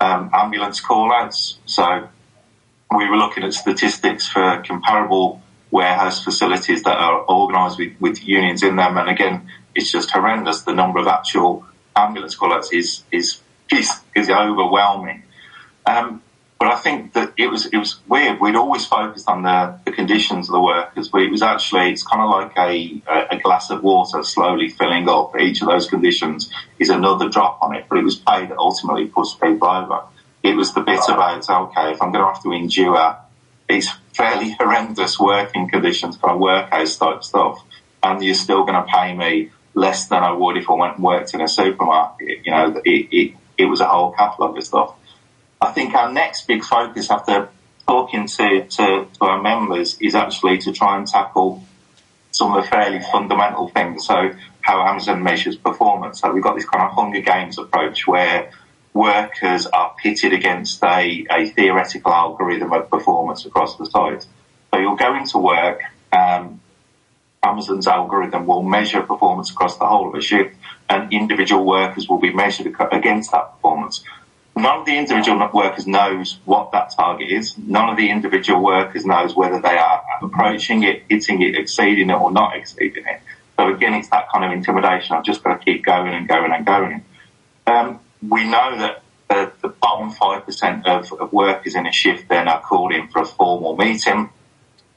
um, 0.00 0.30
ambulance 0.32 0.80
call-outs. 0.80 1.58
So 1.66 2.08
we 2.94 3.08
were 3.08 3.16
looking 3.16 3.44
at 3.44 3.54
statistics 3.54 4.28
for 4.28 4.62
comparable 4.66 5.42
warehouse 5.72 6.22
facilities 6.22 6.84
that 6.84 6.96
are 6.96 7.26
organised 7.28 7.78
with, 7.78 7.94
with 7.98 8.28
unions 8.28 8.62
in 8.62 8.76
them, 8.76 8.96
and 8.98 9.08
again, 9.08 9.48
it's 9.74 9.90
just 9.90 10.10
horrendous. 10.10 10.62
The 10.62 10.74
number 10.74 11.00
of 11.00 11.08
actual 11.08 11.66
ambulance 11.96 12.36
call-outs 12.36 12.72
is 12.72 13.02
is 13.10 13.40
is, 13.72 13.90
is 14.14 14.30
overwhelming. 14.30 15.22
Um, 15.86 16.22
but 16.58 16.70
I 16.70 16.76
think 16.76 17.14
that 17.14 17.32
it 17.36 17.48
was 17.48 17.66
it 17.66 17.76
was 17.76 17.98
weird. 18.06 18.38
We'd 18.38 18.54
always 18.54 18.86
focused 18.86 19.28
on 19.28 19.42
the, 19.42 19.80
the 19.84 19.90
conditions 19.90 20.48
of 20.48 20.52
the 20.52 20.60
workers, 20.60 21.08
but 21.08 21.22
it 21.22 21.30
was 21.30 21.42
actually 21.42 21.90
it's 21.90 22.04
kind 22.04 22.22
of 22.22 22.30
like 22.30 22.56
a, 22.56 23.02
a 23.34 23.40
glass 23.40 23.70
of 23.70 23.82
water 23.82 24.22
slowly 24.22 24.68
filling 24.68 25.08
up. 25.08 25.32
Each 25.40 25.60
of 25.62 25.68
those 25.68 25.88
conditions 25.88 26.52
is 26.78 26.90
another 26.90 27.28
drop 27.28 27.60
on 27.62 27.74
it, 27.74 27.86
but 27.88 27.98
it 27.98 28.04
was 28.04 28.16
paid 28.16 28.50
that 28.50 28.58
ultimately 28.58 29.06
pushed 29.06 29.40
people 29.40 29.66
over. 29.66 30.02
It 30.44 30.54
was 30.54 30.72
the 30.72 30.82
bit 30.82 31.00
about 31.08 31.50
okay, 31.50 31.92
if 31.92 32.02
I'm 32.02 32.12
going 32.12 32.24
to 32.24 32.32
have 32.32 32.42
to 32.44 32.52
endure 32.52 33.16
these 33.68 33.90
fairly 34.14 34.52
horrendous 34.52 35.18
working 35.18 35.68
conditions, 35.68 36.16
kind 36.16 36.34
of 36.34 36.40
workhouse 36.40 36.96
type 36.96 37.24
stuff, 37.24 37.64
and 38.02 38.22
you're 38.22 38.34
still 38.34 38.64
going 38.64 38.74
to 38.74 38.90
pay 38.90 39.14
me 39.14 39.50
less 39.74 40.08
than 40.08 40.22
I 40.22 40.32
would 40.32 40.56
if 40.56 40.68
I 40.68 40.74
went 40.74 40.96
and 40.96 41.04
worked 41.04 41.34
in 41.34 41.40
a 41.40 41.48
supermarket. 41.48 42.44
You 42.44 42.52
know, 42.52 42.82
it 42.84 43.08
it, 43.10 43.34
it 43.58 43.64
was 43.66 43.80
a 43.80 43.86
whole 43.86 44.12
catalogue 44.12 44.56
of 44.56 44.64
stuff. 44.64 44.94
I 45.60 45.70
think 45.70 45.94
our 45.94 46.12
next 46.12 46.46
big 46.46 46.64
focus 46.64 47.10
after 47.10 47.48
talking 47.86 48.26
to, 48.26 48.64
to, 48.64 49.06
to, 49.06 49.08
our 49.20 49.40
members 49.40 49.96
is 50.00 50.14
actually 50.14 50.58
to 50.58 50.72
try 50.72 50.96
and 50.96 51.06
tackle 51.06 51.62
some 52.32 52.52
of 52.52 52.62
the 52.62 52.68
fairly 52.68 53.00
fundamental 53.12 53.68
things. 53.68 54.06
So 54.06 54.34
how 54.60 54.82
Amazon 54.86 55.22
measures 55.22 55.56
performance. 55.56 56.20
So 56.20 56.32
we've 56.32 56.42
got 56.42 56.56
this 56.56 56.64
kind 56.64 56.84
of 56.84 56.92
Hunger 56.92 57.20
Games 57.20 57.58
approach 57.58 58.06
where 58.06 58.50
workers 58.94 59.66
are 59.66 59.94
pitted 60.02 60.32
against 60.32 60.82
a, 60.82 61.26
a 61.30 61.48
theoretical 61.50 62.12
algorithm 62.12 62.72
of 62.72 62.90
performance 62.90 63.46
across 63.46 63.76
the 63.76 63.86
site. 63.86 64.26
So 64.72 64.80
you'll 64.80 64.96
go 64.96 65.14
into 65.14 65.38
work, 65.38 65.80
um, 66.12 66.60
Amazon's 67.42 67.86
algorithm 67.86 68.46
will 68.46 68.62
measure 68.62 69.02
performance 69.02 69.50
across 69.50 69.76
the 69.78 69.86
whole 69.86 70.08
of 70.08 70.14
a 70.14 70.20
shift 70.20 70.54
and 70.88 71.12
individual 71.12 71.64
workers 71.64 72.08
will 72.08 72.20
be 72.20 72.32
measured 72.32 72.74
against 72.92 73.32
that 73.32 73.54
performance. 73.54 74.04
None 74.54 74.80
of 74.80 74.86
the 74.86 74.96
individual 74.96 75.48
workers 75.52 75.86
knows 75.86 76.38
what 76.44 76.72
that 76.72 76.92
target 76.94 77.30
is. 77.30 77.56
None 77.56 77.88
of 77.88 77.96
the 77.96 78.10
individual 78.10 78.62
workers 78.62 79.04
knows 79.04 79.34
whether 79.34 79.60
they 79.60 79.78
are 79.78 80.02
approaching 80.20 80.82
it, 80.82 81.04
hitting 81.08 81.40
it, 81.40 81.56
exceeding 81.56 82.10
it, 82.10 82.14
or 82.14 82.30
not 82.30 82.54
exceeding 82.54 83.04
it. 83.06 83.20
So 83.56 83.74
again, 83.74 83.94
it's 83.94 84.08
that 84.08 84.28
kind 84.30 84.44
of 84.44 84.52
intimidation. 84.52 85.16
I've 85.16 85.24
just 85.24 85.42
got 85.42 85.58
to 85.58 85.64
keep 85.64 85.84
going 85.84 86.12
and 86.12 86.28
going 86.28 86.52
and 86.52 86.66
going. 86.66 87.04
Um, 87.66 88.00
we 88.26 88.44
know 88.44 88.78
that 88.78 89.02
the, 89.28 89.52
the 89.62 89.68
bottom 89.68 90.10
five 90.10 90.44
percent 90.44 90.86
of, 90.86 91.12
of 91.12 91.32
workers 91.32 91.74
in 91.74 91.86
a 91.86 91.92
shift 91.92 92.28
then 92.28 92.48
are 92.48 92.60
called 92.60 92.92
in 92.92 93.08
for 93.08 93.22
a 93.22 93.26
formal 93.26 93.76
meeting. 93.76 94.30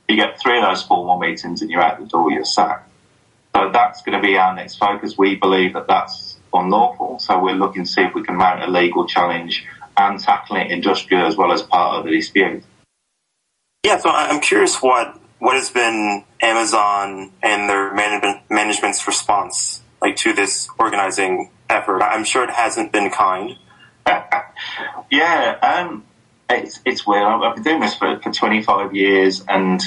You 0.08 0.16
get 0.16 0.40
three 0.40 0.60
of 0.60 0.66
those 0.66 0.84
formal 0.84 1.18
meetings 1.18 1.62
and 1.62 1.72
you're 1.72 1.82
out 1.82 2.00
the 2.00 2.06
door. 2.06 2.32
You're 2.32 2.46
sacked. 2.46 2.90
So 3.56 3.72
that's 3.72 4.02
going 4.04 4.22
to 4.22 4.26
be 4.26 4.38
our 4.38 4.54
next 4.54 4.76
focus. 4.76 5.18
We 5.18 5.36
believe 5.36 5.74
that 5.74 5.88
that's 5.88 6.38
unlawful. 6.54 7.20
So 7.20 7.42
we're 7.42 7.54
looking 7.54 7.86
to 7.86 7.90
see 7.90 8.02
if 8.02 8.14
we 8.14 8.24
can 8.24 8.36
mount 8.36 8.62
a 8.62 8.68
legal 8.68 9.08
challenge 9.08 9.66
and 9.98 10.20
tackle 10.20 10.58
it 10.58 10.72
industrially 10.72 11.24
as 11.24 11.38
well 11.38 11.52
as 11.52 11.62
part 11.62 12.00
of 12.00 12.06
the 12.06 12.12
dispute. 12.12 12.64
Yeah, 13.86 13.98
so 13.98 14.10
I'm 14.10 14.42
curious 14.42 14.82
what 14.82 15.20
what 15.40 15.56
has 15.56 15.70
been 15.70 16.24
Amazon 16.42 17.32
and 17.42 17.70
their 17.70 17.94
management 17.94 18.42
management's 18.50 19.06
response 19.08 19.82
like 20.02 20.16
to 20.18 20.34
this 20.34 20.70
organizing 20.80 21.50
effort. 21.70 22.02
I'm 22.02 22.24
sure 22.24 22.44
it 22.44 22.50
hasn't 22.50 22.92
been 22.92 23.10
kind. 23.12 23.58
yeah, 25.12 25.58
um, 25.62 26.04
it's 26.50 26.80
it's 26.86 27.06
weird. 27.06 27.24
I've 27.24 27.56
been 27.56 27.64
doing 27.64 27.80
this 27.80 27.96
for, 27.96 28.20
for 28.20 28.32
25 28.32 28.96
years, 28.96 29.44
and 29.48 29.82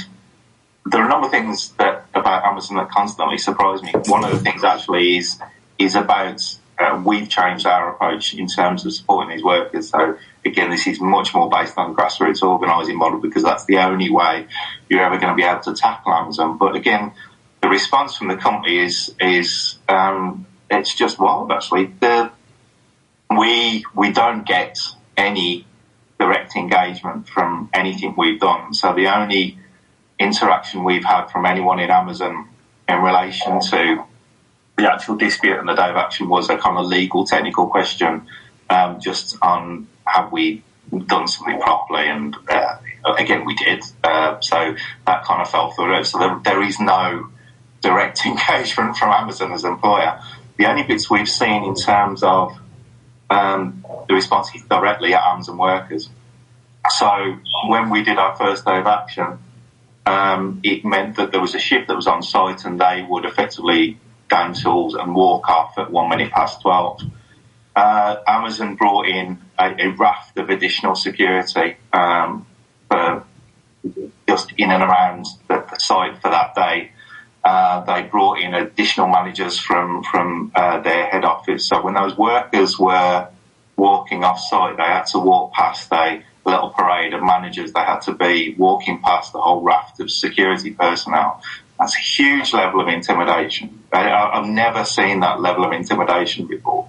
there 0.87 1.03
are 1.03 1.07
a 1.07 1.09
number 1.09 1.27
of 1.27 1.31
things 1.31 1.71
that 1.79 2.07
about 2.15 2.45
Amazon 2.45 2.79
that 2.79 2.91
constantly 2.91 3.39
surprise 3.39 3.83
me. 3.83 3.93
One 4.07 4.25
of 4.25 4.31
the 4.31 4.39
things 4.39 4.65
actually 4.65 5.19
is 5.19 5.41
is 5.79 5.95
about 5.95 6.43
uh, 6.79 7.01
we've 7.05 7.29
changed 7.29 7.67
our 7.67 7.93
approach 7.93 8.35
in 8.35 8.47
terms 8.47 8.87
of 8.87 8.93
supporting 8.93 9.35
these 9.35 9.45
workers. 9.45 9.91
So 9.91 10.19
again, 10.45 10.71
this 10.71 10.87
is 10.87 11.01
much 11.01 11.35
more 11.35 11.51
based 11.51 11.77
on 11.77 11.95
grassroots 11.95 12.43
organising 12.43 12.97
model 12.97 13.21
because 13.21 13.43
that's 13.43 13.65
the 13.67 13.79
only 13.79 14.11
way 14.11 14.47
you're 14.89 15.03
ever 15.03 15.19
going 15.19 15.31
to 15.31 15.37
be 15.37 15.43
able 15.43 15.61
to 15.63 15.75
tackle 15.75 16.13
Amazon. 16.13 16.59
But 16.59 16.77
again, 16.77 17.13
the 17.61 17.69
response 17.69 18.17
from 18.17 18.29
the 18.29 18.37
company 18.37 18.79
is 18.79 19.15
is 19.21 19.77
um, 19.89 20.47
it's 20.71 20.95
just 20.95 21.19
wild. 21.19 21.53
Actually, 21.53 21.87
the, 22.01 22.31
we 23.37 23.85
we 23.95 24.13
don't 24.13 24.47
get 24.47 24.79
any 25.17 25.67
direct 26.19 26.57
engagement 26.57 27.29
from 27.29 27.71
anything 27.73 28.15
we've 28.17 28.41
done. 28.41 28.75
So 28.75 28.93
the 28.93 29.07
only 29.07 29.59
interaction 30.19 30.85
we've 30.85 31.05
had 31.05 31.27
from 31.27 31.47
anyone 31.47 31.79
in 31.79 31.91
Amazon 31.91 32.49
in 32.89 33.01
relation 33.01 33.61
to 33.61 34.05
the 34.77 34.93
actual 34.93 35.17
dispute 35.17 35.59
and 35.59 35.69
the 35.69 35.75
day 35.75 35.91
of 35.91 35.97
action 35.97 36.29
was 36.29 36.49
a 36.49 36.57
kind 36.57 36.79
of 36.79 36.87
legal 36.87 37.25
technical 37.25 37.67
question, 37.67 38.27
um, 38.71 39.01
just 39.01 39.37
on 39.43 39.87
have 40.05 40.33
we 40.33 40.63
done 41.07 41.29
something 41.29 41.61
properly, 41.61 42.09
and 42.09 42.37
uh, 42.49 42.79
again 43.19 43.45
we 43.45 43.55
did. 43.55 43.85
Uh, 44.03 44.41
so 44.41 44.75
that 45.07 45.25
kind 45.25 45.43
of 45.43 45.51
fell 45.51 45.71
through. 45.73 46.03
So 46.05 46.19
there, 46.19 46.41
there 46.45 46.63
is 46.63 46.81
no 46.81 47.29
direct 47.83 48.25
engagement 48.27 48.97
from 48.97 49.11
Amazon 49.11 49.53
as 49.53 49.65
employer. 49.65 50.21
The 50.59 50.67
only 50.67 50.83
bits 50.83 51.09
we've 51.09 51.29
seen 51.29 51.65
in 51.65 51.75
terms 51.75 52.23
of 52.23 52.59
um, 53.31 53.85
the 54.09 54.15
response 54.15 54.55
is 54.55 54.63
directly 54.63 55.15
at 55.15 55.23
Amazon 55.23 55.57
workers. 55.59 56.11
So 56.91 57.39
when 57.69 57.91
we 57.91 58.03
did 58.03 58.19
our 58.19 58.37
first 58.37 58.65
day 58.65 58.79
of 58.79 58.87
action, 58.87 59.39
um, 60.07 60.61
it 60.63 60.85
meant 60.85 61.17
that 61.17 61.33
there 61.33 61.41
was 61.41 61.55
a 61.55 61.59
shift 61.59 61.89
that 61.89 61.97
was 61.97 62.07
on 62.07 62.23
site 62.23 62.65
and 62.65 62.81
they 62.81 63.07
would 63.09 63.25
effectively 63.25 63.99
down 64.29 64.55
tools 64.55 64.95
and 64.95 65.15
walk 65.15 65.49
off 65.49 65.79
at 65.79 65.91
one 65.91 66.09
minute 66.09 66.33
past 66.33 66.63
12. 66.63 67.03
Uh, 67.77 68.17
Amazon 68.27 68.75
brought 68.75 69.07
in 69.07 69.39
a, 69.59 69.87
a, 69.87 69.89
raft 69.93 70.37
of 70.39 70.51
additional 70.51 70.95
security 70.95 71.77
um, 71.93 72.47
for 72.91 73.25
just 74.27 74.53
in 74.59 74.71
and 74.71 74.83
around 74.83 75.27
the, 75.47 75.65
the 75.71 75.79
site 75.79 76.21
for 76.21 76.31
that 76.31 76.55
day. 76.55 76.91
Uh, 77.49 77.81
they 77.85 78.03
brought 78.03 78.39
in 78.39 78.53
additional 78.53 79.09
managers 79.09 79.59
from 79.59 80.03
from 80.03 80.53
uh, 80.55 80.81
their 80.81 81.07
head 81.07 81.25
office. 81.25 81.67
So 81.67 81.83
when 81.83 81.95
those 81.95 82.15
workers 82.15 82.79
were 82.79 83.29
walking 83.75 84.23
off 84.23 84.39
site, 84.39 84.77
they 84.77 84.83
had 84.83 85.07
to 85.15 85.19
walk 85.19 85.55
past 85.55 85.91
a 85.93 86.23
little 86.45 86.71
parade 86.71 87.15
of 87.15 87.23
managers. 87.23 87.73
They 87.73 87.81
had 87.81 88.01
to 88.01 88.13
be 88.13 88.55
walking 88.59 89.01
past 89.01 89.33
the 89.33 89.41
whole 89.41 89.63
raft 89.63 89.99
of 89.99 90.11
security 90.11 90.73
personnel. 90.73 91.43
That's 91.79 91.97
a 91.97 92.01
huge 92.01 92.53
level 92.53 92.83
of 92.83 92.89
intimidation. 92.89 93.83
I, 93.95 94.11
I've 94.11 94.51
never 94.65 94.85
seen 94.85 95.21
that 95.21 95.41
level 95.41 95.65
of 95.65 95.73
intimidation 95.73 96.49
before. 96.49 96.87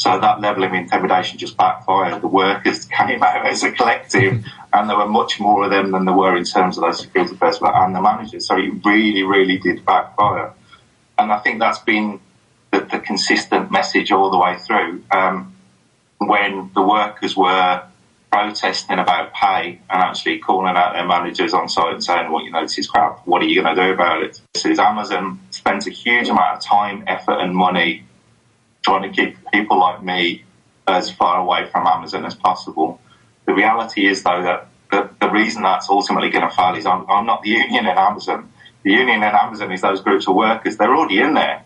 So 0.00 0.18
that 0.18 0.40
level 0.40 0.64
of 0.64 0.72
intimidation 0.72 1.36
just 1.36 1.58
backfired. 1.58 2.22
The 2.22 2.26
workers 2.26 2.86
came 2.98 3.22
out 3.22 3.46
as 3.46 3.62
a 3.62 3.70
collective, 3.70 4.42
and 4.72 4.88
there 4.88 4.96
were 4.96 5.06
much 5.06 5.38
more 5.38 5.64
of 5.64 5.70
them 5.70 5.90
than 5.90 6.06
there 6.06 6.14
were 6.14 6.38
in 6.38 6.44
terms 6.44 6.78
of 6.78 6.84
those 6.84 7.00
security 7.00 7.36
personnel 7.36 7.74
and 7.74 7.94
the 7.94 8.00
managers. 8.00 8.46
So 8.46 8.56
it 8.56 8.72
really, 8.82 9.24
really 9.24 9.58
did 9.58 9.84
backfire. 9.84 10.54
And 11.18 11.30
I 11.30 11.38
think 11.40 11.58
that's 11.58 11.80
been 11.80 12.18
the, 12.70 12.80
the 12.80 12.98
consistent 12.98 13.70
message 13.70 14.10
all 14.10 14.30
the 14.30 14.38
way 14.38 14.56
through. 14.56 15.04
Um, 15.10 15.54
when 16.16 16.70
the 16.74 16.80
workers 16.80 17.36
were 17.36 17.82
protesting 18.32 18.98
about 18.98 19.34
pay 19.34 19.80
and 19.90 20.02
actually 20.02 20.38
calling 20.38 20.76
out 20.78 20.94
their 20.94 21.06
managers 21.06 21.52
on 21.52 21.68
site 21.68 21.92
and 21.92 22.02
saying, 22.02 22.32
well, 22.32 22.42
you 22.42 22.50
know, 22.50 22.62
this 22.62 22.78
is 22.78 22.86
crap. 22.86 23.26
What 23.26 23.42
are 23.42 23.46
you 23.46 23.62
going 23.62 23.76
to 23.76 23.82
do 23.82 23.92
about 23.92 24.22
it? 24.22 24.40
This 24.54 24.64
is 24.64 24.78
Amazon 24.78 25.40
spends 25.50 25.86
a 25.86 25.90
huge 25.90 26.30
amount 26.30 26.56
of 26.56 26.64
time, 26.64 27.04
effort 27.06 27.38
and 27.38 27.54
money 27.54 28.04
trying 28.82 29.10
to 29.10 29.10
keep 29.10 29.36
people 29.52 29.78
like 29.78 30.02
me 30.02 30.44
as 30.86 31.10
far 31.10 31.40
away 31.40 31.66
from 31.70 31.86
Amazon 31.86 32.24
as 32.24 32.34
possible. 32.34 33.00
The 33.46 33.54
reality 33.54 34.06
is, 34.06 34.22
though, 34.22 34.42
that 34.42 34.68
the, 34.90 35.10
the 35.20 35.30
reason 35.30 35.62
that's 35.62 35.88
ultimately 35.88 36.30
going 36.30 36.48
to 36.48 36.54
fail 36.54 36.74
is 36.74 36.86
I'm, 36.86 37.08
I'm 37.08 37.26
not 37.26 37.42
the 37.42 37.50
union 37.50 37.86
in 37.86 37.98
Amazon. 37.98 38.50
The 38.82 38.92
union 38.92 39.22
in 39.22 39.22
Amazon 39.22 39.72
is 39.72 39.80
those 39.82 40.00
groups 40.00 40.26
of 40.26 40.34
workers. 40.34 40.76
They're 40.76 40.94
already 40.94 41.20
in 41.20 41.34
there. 41.34 41.62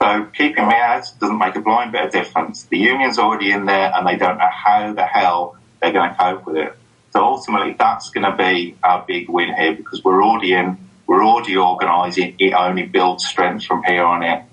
So 0.00 0.26
keeping 0.34 0.68
me 0.68 0.74
out 0.74 1.04
doesn't 1.20 1.38
make 1.38 1.56
a 1.56 1.60
blind 1.60 1.92
bit 1.92 2.04
of 2.04 2.12
difference. 2.12 2.64
The 2.64 2.78
union's 2.78 3.18
already 3.18 3.50
in 3.50 3.66
there 3.66 3.92
and 3.94 4.06
they 4.06 4.16
don't 4.16 4.38
know 4.38 4.50
how 4.50 4.92
the 4.92 5.04
hell 5.04 5.56
they're 5.80 5.92
going 5.92 6.10
to 6.10 6.16
cope 6.16 6.46
with 6.46 6.56
it. 6.56 6.76
So 7.12 7.24
ultimately 7.24 7.74
that's 7.78 8.10
going 8.10 8.30
to 8.30 8.36
be 8.36 8.76
our 8.82 9.04
big 9.06 9.28
win 9.28 9.54
here 9.54 9.74
because 9.74 10.04
we're 10.04 10.22
already 10.22 10.52
in, 10.52 10.78
we're 11.06 11.24
already 11.24 11.56
organising. 11.56 12.36
It 12.38 12.52
only 12.52 12.84
builds 12.86 13.26
strength 13.26 13.64
from 13.64 13.82
here 13.82 14.04
on 14.04 14.22
in. 14.22 14.44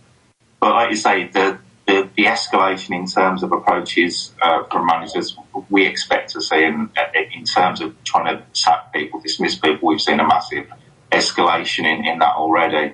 But 0.59 0.71
like 0.71 0.89
you 0.89 0.95
say, 0.95 1.27
the, 1.27 1.59
the, 1.95 2.10
the 2.15 2.23
escalation 2.25 2.95
in 2.95 3.05
terms 3.05 3.41
of 3.43 3.51
approaches 3.51 4.34
uh, 4.41 4.63
from 4.65 4.86
managers 4.86 5.38
we 5.69 5.86
expect 5.86 6.31
to 6.31 6.41
see 6.41 6.63
in, 6.63 6.89
in 7.34 7.45
terms 7.45 7.81
of 7.81 7.95
trying 8.03 8.38
to 8.38 8.43
sack 8.53 8.91
people, 8.93 9.19
dismiss 9.21 9.55
people, 9.55 9.88
we've 9.88 10.01
seen 10.01 10.19
a 10.19 10.27
massive 10.27 10.67
escalation 11.12 11.86
in, 11.86 12.05
in 12.05 12.19
that 12.19 12.36
already. 12.36 12.93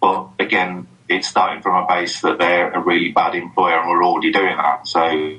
But 0.00 0.30
again, 0.40 0.88
it's 1.08 1.28
starting 1.28 1.62
from 1.62 1.84
a 1.84 1.86
base 1.86 2.20
that 2.22 2.38
they're 2.38 2.72
a 2.72 2.80
really 2.80 3.12
bad 3.12 3.34
employer 3.34 3.78
and 3.78 3.88
we're 3.88 4.04
already 4.04 4.32
doing 4.32 4.56
that. 4.56 4.86
So 4.88 5.38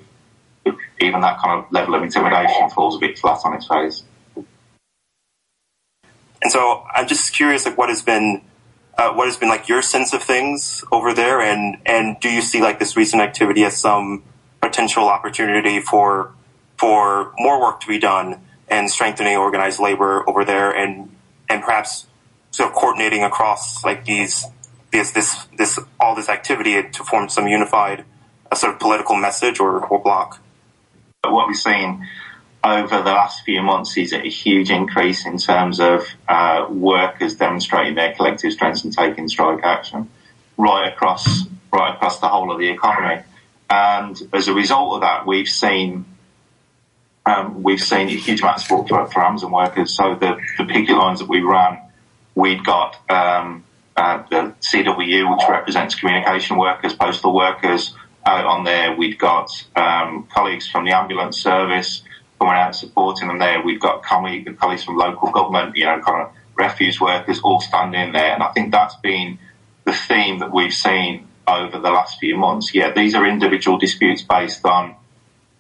even 1.01 1.21
that 1.21 1.39
kind 1.39 1.59
of 1.59 1.71
level 1.71 1.95
of 1.95 2.03
intimidation 2.03 2.69
falls 2.69 2.95
a 2.95 2.99
bit 2.99 3.19
flat 3.19 3.39
on 3.43 3.53
its 3.55 3.67
face. 3.67 4.03
And 6.41 6.51
so 6.51 6.85
I'm 6.93 7.07
just 7.07 7.33
curious, 7.33 7.65
like, 7.65 7.77
what 7.77 7.89
has 7.89 8.01
been, 8.01 8.41
uh, 8.97 9.11
what 9.13 9.25
has 9.27 9.37
been 9.37 9.49
like 9.49 9.67
your 9.67 9.81
sense 9.81 10.13
of 10.13 10.23
things 10.23 10.83
over 10.91 11.13
there, 11.13 11.41
and 11.41 11.77
and 11.85 12.19
do 12.19 12.29
you 12.29 12.41
see 12.41 12.61
like 12.61 12.79
this 12.79 12.95
recent 12.95 13.21
activity 13.21 13.63
as 13.63 13.77
some 13.77 14.23
potential 14.61 15.07
opportunity 15.07 15.79
for 15.79 16.31
for 16.77 17.33
more 17.37 17.61
work 17.61 17.79
to 17.79 17.87
be 17.87 17.99
done 17.99 18.41
and 18.67 18.89
strengthening 18.89 19.35
organized 19.35 19.79
labor 19.79 20.27
over 20.29 20.45
there, 20.45 20.71
and 20.71 21.15
and 21.49 21.63
perhaps 21.63 22.07
sort 22.51 22.69
of 22.69 22.75
coordinating 22.75 23.23
across 23.23 23.83
like 23.83 24.05
these 24.05 24.45
this 24.91 25.11
this 25.11 25.47
this 25.57 25.79
all 25.99 26.15
this 26.15 26.29
activity 26.29 26.81
to 26.83 27.03
form 27.03 27.27
some 27.27 27.47
unified 27.47 28.05
uh, 28.51 28.55
sort 28.55 28.73
of 28.73 28.79
political 28.79 29.15
message 29.15 29.59
or, 29.59 29.83
or 29.85 29.99
block. 29.99 30.39
What 31.23 31.47
we've 31.47 31.57
seen 31.57 32.05
over 32.63 32.97
the 32.97 33.11
last 33.11 33.43
few 33.43 33.61
months 33.61 33.97
is 33.97 34.13
a 34.13 34.19
huge 34.19 34.71
increase 34.71 35.25
in 35.25 35.37
terms 35.37 35.79
of 35.79 36.05
uh, 36.29 36.65
workers 36.69 37.35
demonstrating 37.35 37.95
their 37.95 38.13
collective 38.13 38.53
strengths 38.53 38.83
and 38.83 38.93
taking 38.93 39.27
strike 39.27 39.63
action 39.63 40.09
right 40.57 40.87
across 40.87 41.45
right 41.73 41.95
across 41.95 42.19
the 42.19 42.27
whole 42.27 42.51
of 42.51 42.59
the 42.59 42.69
economy. 42.69 43.21
And 43.69 44.21
as 44.31 44.47
a 44.47 44.53
result 44.53 44.95
of 44.95 45.01
that, 45.01 45.25
we've 45.25 45.47
seen 45.47 46.05
um, 47.25 47.63
we've 47.63 47.81
seen 47.81 48.07
a 48.07 48.11
huge 48.11 48.41
amount 48.41 48.57
of 48.57 48.63
support 48.63 48.89
for, 48.89 49.07
for 49.07 49.25
Amazon 49.25 49.51
workers. 49.51 49.95
So 49.95 50.15
the, 50.15 50.37
the 50.57 50.65
picket 50.65 50.97
lines 50.97 51.19
that 51.19 51.29
we 51.29 51.41
ran, 51.41 51.79
we'd 52.35 52.63
got 52.63 52.97
um, 53.09 53.63
uh, 53.95 54.23
the 54.29 54.53
CWU, 54.61 55.35
which 55.35 55.49
represents 55.49 55.95
communication 55.95 56.57
workers, 56.57 56.93
postal 56.93 57.33
workers, 57.33 57.93
out 58.25 58.45
on 58.45 58.65
there. 58.65 58.95
We've 58.95 59.17
got 59.17 59.49
um, 59.75 60.27
colleagues 60.33 60.67
from 60.67 60.85
the 60.85 60.91
ambulance 60.91 61.37
service 61.41 62.03
coming 62.39 62.55
out 62.55 62.75
supporting 62.75 63.27
them 63.27 63.39
there. 63.39 63.61
We've 63.61 63.79
got 63.79 64.03
colleagues 64.03 64.83
from 64.83 64.97
local 64.97 65.31
government, 65.31 65.75
you 65.75 65.85
know, 65.85 65.99
kind 66.01 66.23
of 66.23 66.33
refuse 66.55 66.99
workers 66.99 67.39
all 67.41 67.61
standing 67.61 68.13
there. 68.13 68.33
And 68.33 68.43
I 68.43 68.51
think 68.51 68.71
that's 68.71 68.95
been 68.97 69.39
the 69.85 69.93
theme 69.93 70.39
that 70.39 70.53
we've 70.53 70.73
seen 70.73 71.27
over 71.47 71.79
the 71.79 71.91
last 71.91 72.19
few 72.19 72.37
months. 72.37 72.73
Yeah, 72.73 72.91
these 72.91 73.15
are 73.15 73.25
individual 73.25 73.77
disputes 73.77 74.21
based 74.21 74.65
on 74.65 74.95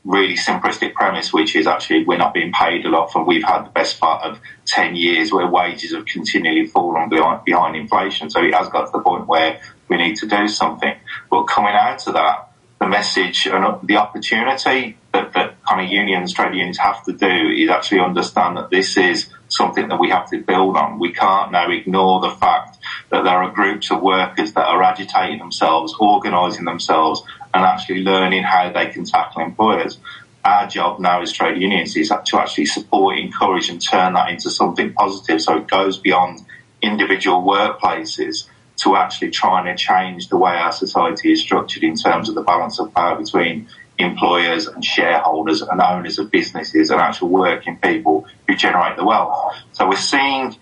really 0.05 0.35
simplistic 0.35 0.93
premise, 0.93 1.31
which 1.31 1.55
is 1.55 1.65
actually 1.67 2.03
we're 2.03 2.17
not 2.17 2.33
being 2.33 2.51
paid 2.51 2.85
a 2.85 2.89
lot 2.89 3.11
for. 3.11 3.23
We've 3.23 3.43
had 3.43 3.65
the 3.65 3.69
best 3.69 3.99
part 3.99 4.23
of 4.23 4.39
10 4.65 4.95
years 4.95 5.31
where 5.31 5.47
wages 5.47 5.93
have 5.93 6.05
continually 6.05 6.67
fallen 6.67 7.09
behind, 7.09 7.45
behind 7.45 7.75
inflation. 7.75 8.29
So 8.29 8.43
it 8.43 8.53
has 8.53 8.67
got 8.69 8.85
to 8.87 8.91
the 8.91 8.99
point 8.99 9.27
where 9.27 9.61
we 9.87 9.97
need 9.97 10.17
to 10.17 10.27
do 10.27 10.47
something. 10.47 10.95
But 11.29 11.43
coming 11.43 11.73
out 11.73 12.05
of 12.07 12.13
that, 12.13 12.49
the 12.79 12.87
message 12.87 13.47
and 13.47 13.87
the 13.87 13.97
opportunity 13.97 14.97
kind 15.73 15.85
of 15.85 15.91
unions, 15.91 16.33
trade 16.33 16.53
unions 16.53 16.77
have 16.77 17.03
to 17.03 17.13
do 17.13 17.25
is 17.25 17.69
actually 17.69 17.99
understand 17.99 18.57
that 18.57 18.69
this 18.69 18.95
is 18.97 19.29
something 19.47 19.87
that 19.87 19.99
we 19.99 20.09
have 20.09 20.29
to 20.29 20.39
build 20.39 20.77
on. 20.77 20.99
We 20.99 21.13
can't 21.13 21.51
now 21.51 21.69
ignore 21.71 22.21
the 22.21 22.31
fact 22.31 22.77
that 23.09 23.23
there 23.23 23.37
are 23.37 23.51
groups 23.51 23.89
of 23.91 24.01
workers 24.01 24.53
that 24.53 24.65
are 24.65 24.83
agitating 24.83 25.39
themselves, 25.39 25.95
organising 25.99 26.65
themselves, 26.65 27.23
and 27.53 27.63
actually 27.63 28.03
learning 28.03 28.43
how 28.43 28.71
they 28.71 28.87
can 28.87 29.05
tackle 29.05 29.41
employers. 29.41 29.97
Our 30.45 30.67
job 30.67 30.99
now 30.99 31.21
as 31.21 31.31
trade 31.31 31.59
unions 31.59 31.95
is 31.95 32.09
to 32.09 32.39
actually 32.39 32.65
support, 32.65 33.17
encourage, 33.17 33.69
and 33.69 33.81
turn 33.81 34.13
that 34.13 34.29
into 34.29 34.49
something 34.49 34.93
positive 34.93 35.41
so 35.41 35.57
it 35.57 35.67
goes 35.67 35.97
beyond 35.97 36.45
individual 36.81 37.41
workplaces 37.43 38.47
to 38.75 38.95
actually 38.95 39.29
trying 39.29 39.65
to 39.65 39.81
change 39.81 40.27
the 40.27 40.37
way 40.37 40.51
our 40.51 40.71
society 40.71 41.31
is 41.31 41.41
structured 41.41 41.83
in 41.83 41.95
terms 41.95 42.27
of 42.27 42.35
the 42.35 42.41
balance 42.41 42.79
of 42.79 42.93
power 42.93 43.17
between 43.17 43.67
employers 43.97 44.67
and 44.67 44.83
shareholders 44.83 45.61
and 45.61 45.79
owners 45.81 46.19
of 46.19 46.31
businesses 46.31 46.89
and 46.89 46.99
actual 46.99 47.29
working 47.29 47.77
people 47.77 48.25
who 48.47 48.55
generate 48.55 48.97
the 48.97 49.05
wealth. 49.05 49.55
So 49.73 49.87
we're 49.87 49.95
seeing 49.95 50.55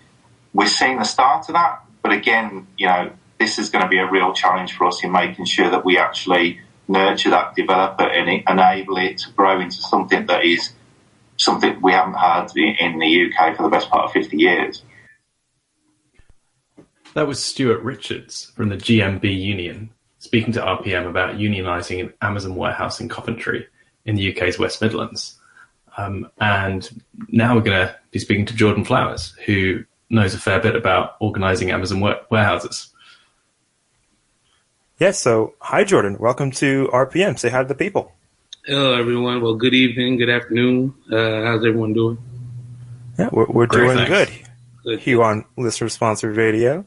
we're 0.54 0.66
seeing 0.66 0.98
the 0.98 1.04
start 1.04 1.48
of 1.48 1.54
that, 1.54 1.82
but 2.02 2.12
again, 2.12 2.66
you 2.76 2.86
know, 2.86 3.10
this 3.38 3.58
is 3.58 3.70
going 3.70 3.82
to 3.82 3.88
be 3.88 3.98
a 3.98 4.10
real 4.10 4.34
challenge 4.34 4.74
for 4.74 4.86
us 4.86 5.02
in 5.02 5.10
making 5.10 5.46
sure 5.46 5.70
that 5.70 5.84
we 5.84 5.96
actually 5.96 6.60
nurture 6.88 7.30
that, 7.30 7.54
develop 7.54 7.98
it, 8.00 8.12
and 8.12 8.42
enable 8.48 8.98
it 8.98 9.18
to 9.18 9.30
grow 9.30 9.60
into 9.60 9.76
something 9.76 10.26
that 10.26 10.44
is 10.44 10.72
something 11.38 11.80
we 11.80 11.92
haven't 11.92 12.14
had 12.14 12.50
in 12.54 12.98
the 12.98 13.32
UK 13.32 13.56
for 13.56 13.62
the 13.62 13.70
best 13.70 13.88
part 13.88 14.04
of 14.04 14.12
50 14.12 14.36
years. 14.36 14.84
That 17.14 17.26
was 17.26 17.42
Stuart 17.42 17.82
Richards 17.82 18.52
from 18.54 18.68
the 18.68 18.76
GMB 18.76 19.24
Union 19.24 19.90
speaking 20.22 20.52
to 20.52 20.60
RPM 20.60 21.08
about 21.08 21.34
unionising 21.34 22.00
an 22.00 22.12
Amazon 22.22 22.54
warehouse 22.54 23.00
in 23.00 23.08
Coventry 23.08 23.66
in 24.04 24.14
the 24.14 24.32
UK's 24.32 24.56
West 24.56 24.80
Midlands. 24.80 25.36
Um, 25.96 26.30
and 26.40 26.88
now 27.26 27.56
we're 27.56 27.62
going 27.62 27.88
to 27.88 27.96
be 28.12 28.20
speaking 28.20 28.46
to 28.46 28.54
Jordan 28.54 28.84
Flowers, 28.84 29.34
who 29.46 29.84
knows 30.10 30.32
a 30.32 30.38
fair 30.38 30.60
bit 30.60 30.76
about 30.76 31.16
organising 31.20 31.72
Amazon 31.72 32.00
warehouses. 32.30 32.92
Yes, 35.00 35.18
so 35.18 35.54
hi, 35.60 35.82
Jordan. 35.82 36.16
Welcome 36.20 36.52
to 36.52 36.88
RPM. 36.92 37.36
Say 37.36 37.50
hi 37.50 37.62
to 37.62 37.68
the 37.68 37.74
people. 37.74 38.12
Hello, 38.64 38.94
everyone. 38.94 39.40
Well, 39.42 39.56
good 39.56 39.74
evening, 39.74 40.18
good 40.18 40.30
afternoon. 40.30 40.94
Uh, 41.10 41.42
how's 41.42 41.66
everyone 41.66 41.94
doing? 41.94 42.18
Yeah, 43.18 43.28
we're, 43.32 43.46
we're 43.46 43.66
doing 43.66 43.96
thanks. 43.96 44.08
good. 44.08 44.30
good. 44.84 45.00
Here 45.00 45.20
on 45.20 45.46
Listener 45.56 45.88
Sponsored 45.88 46.36
Radio. 46.36 46.86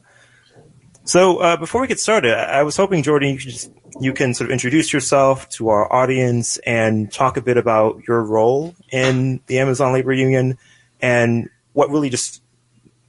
So 1.06 1.38
uh, 1.38 1.56
before 1.56 1.80
we 1.80 1.86
get 1.86 2.00
started, 2.00 2.34
I 2.34 2.64
was 2.64 2.76
hoping 2.76 3.04
Jordan, 3.04 3.34
you, 3.34 3.38
just, 3.38 3.70
you 4.00 4.12
can 4.12 4.34
sort 4.34 4.50
of 4.50 4.52
introduce 4.52 4.92
yourself 4.92 5.48
to 5.50 5.68
our 5.68 5.90
audience 5.92 6.56
and 6.58 7.12
talk 7.12 7.36
a 7.36 7.40
bit 7.40 7.56
about 7.56 8.02
your 8.08 8.24
role 8.24 8.74
in 8.90 9.40
the 9.46 9.60
Amazon 9.60 9.92
Labor 9.92 10.12
Union 10.12 10.58
and 11.00 11.48
what 11.74 11.90
really 11.90 12.10
just 12.10 12.42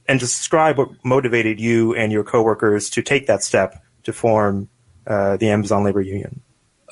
and 0.06 0.20
describe 0.20 0.78
what 0.78 0.90
motivated 1.04 1.58
you 1.60 1.92
and 1.94 2.12
your 2.12 2.22
coworkers 2.22 2.88
to 2.90 3.02
take 3.02 3.26
that 3.26 3.42
step 3.42 3.82
to 4.04 4.12
form 4.12 4.68
uh, 5.08 5.36
the 5.36 5.50
Amazon 5.50 5.82
Labor 5.82 6.00
Union. 6.00 6.40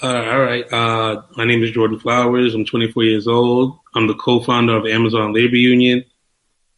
Uh, 0.03 0.25
all 0.25 0.41
right. 0.41 0.71
Uh, 0.73 1.23
my 1.37 1.45
name 1.45 1.63
is 1.63 1.71
Jordan 1.71 2.01
Flowers. 2.01 2.53
I'm 2.53 2.67
24 2.67 3.05
years 3.05 3.29
old. 3.29 3.79
I'm 3.95 4.09
the 4.09 4.15
co-founder 4.15 4.77
of 4.77 4.87
Amazon 4.87 5.33
Labor 5.33 5.57
Union. 5.57 6.05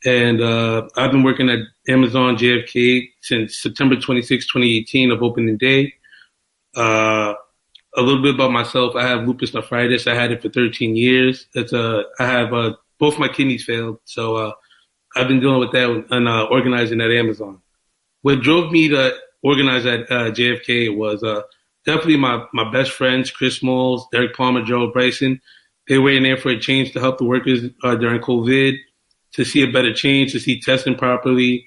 And 0.05 0.41
uh, 0.41 0.89
I've 0.97 1.11
been 1.11 1.23
working 1.23 1.51
at 1.51 1.61
Amazon 1.89 2.37
JFK 2.37 3.09
since 3.21 3.59
September 3.59 3.97
26, 3.97 4.47
2018 4.47 5.11
of 5.11 5.23
opening 5.23 5.57
day. 5.57 5.95
Uh, 6.77 7.35
a 7.97 8.03
little 8.03 8.23
bit 8.23 8.35
about 8.35 8.53
myself. 8.53 8.95
I 8.95 9.07
have 9.07 9.27
lupus 9.27 9.55
nephritis. 9.55 10.07
I 10.07 10.15
had 10.15 10.31
it 10.31 10.43
for 10.43 10.51
13 10.51 10.95
years. 10.95 11.47
It's 11.55 11.73
a, 11.73 12.05
I 12.21 12.27
have 12.27 12.53
a 12.53 12.77
both 12.99 13.19
my 13.19 13.29
kidneys 13.29 13.65
failed. 13.65 13.99
So 14.05 14.37
uh, 14.37 14.53
I've 15.17 15.29
been 15.29 15.41
dealing 15.41 15.61
with 15.61 15.73
that 15.73 16.05
and 16.11 16.29
uh, 16.29 16.45
organizing 16.45 17.01
at 17.01 17.11
Amazon. 17.11 17.61
What 18.23 18.41
drove 18.41 18.73
me 18.73 18.89
to 18.89 19.17
organize 19.43 19.87
at 19.87 20.03
uh, 20.11 20.31
JFK 20.31 20.97
was 20.97 21.23
uh, 21.23 21.43
definitely 21.87 22.17
my, 22.17 22.45
my 22.53 22.71
best 22.71 22.91
friends, 22.93 23.31
Chris 23.31 23.57
Smalls, 23.57 24.07
Derrick 24.13 24.35
Palmer, 24.35 24.63
Joe 24.63 24.91
Bryson. 24.91 25.41
They 25.89 25.99
were 25.99 26.11
in 26.11 26.25
there 26.25 26.37
for 26.37 26.51
a 26.51 26.61
change 26.61 26.93
to 26.93 27.01
help 27.01 27.19
the 27.19 27.25
workers 27.25 27.65
uh, 27.83 27.95
during 27.95 28.21
COVID, 28.21 28.77
to 29.35 29.45
see 29.45 29.63
a 29.63 29.71
better 29.71 29.93
change, 29.93 30.33
to 30.33 30.41
see 30.41 30.61
testing 30.61 30.95
properly, 30.95 31.67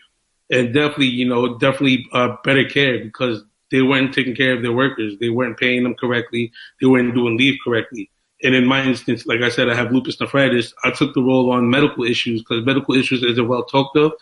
and 0.50 0.74
definitely, 0.74 1.08
you 1.08 1.28
know, 1.28 1.58
definitely 1.58 2.06
uh, 2.12 2.36
better 2.44 2.66
care 2.66 3.04
because 3.04 3.44
they 3.72 3.82
weren't 3.82 4.14
taking 4.14 4.36
care 4.36 4.54
of 4.54 4.62
their 4.62 4.74
workers. 4.74 5.18
They 5.20 5.30
weren't 5.30 5.58
paying 5.58 5.84
them 5.84 5.96
correctly. 5.96 6.52
They 6.80 6.88
weren't 6.88 7.16
doing 7.16 7.38
leave 7.38 7.58
correctly. 7.64 8.12
And 8.44 8.54
in 8.56 8.66
my 8.66 8.84
instance, 8.84 9.26
like 9.26 9.42
I 9.42 9.50
said, 9.50 9.70
I 9.70 9.76
have 9.76 9.92
lupus 9.92 10.20
nephritis. 10.20 10.74
I 10.84 10.92
took 10.92 11.14
the 11.14 11.22
role 11.22 11.52
on 11.52 11.70
medical 11.70 12.04
issues 12.04 12.42
because 12.42 12.66
medical 12.66 12.96
issues 12.96 13.24
isn't 13.24 13.48
well 13.48 13.64
talked 13.64 13.96
of, 13.98 14.14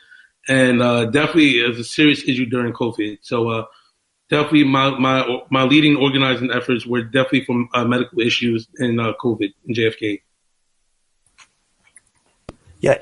and 0.48 0.82
uh, 0.82 1.06
definitely 1.06 1.60
is 1.60 1.80
a 1.80 1.84
serious 1.84 2.24
issue 2.24 2.46
during 2.46 2.74
COVID. 2.74 3.20
So 3.22 3.50
uh, 3.50 3.66
definitely, 4.30 4.66
my 4.66 4.92
my 5.00 5.42
my 5.50 5.64
leading 5.64 5.96
organizing 5.96 6.52
efforts 6.52 6.86
were 6.86 7.02
definitely 7.02 7.46
from 7.46 7.70
uh, 7.74 7.86
medical 7.86 8.20
issues 8.20 8.68
in 8.78 9.00
uh, 9.00 9.14
COVID 9.22 9.54
in 9.68 9.74
JFK. 9.74 10.22
Yeah, 12.82 12.98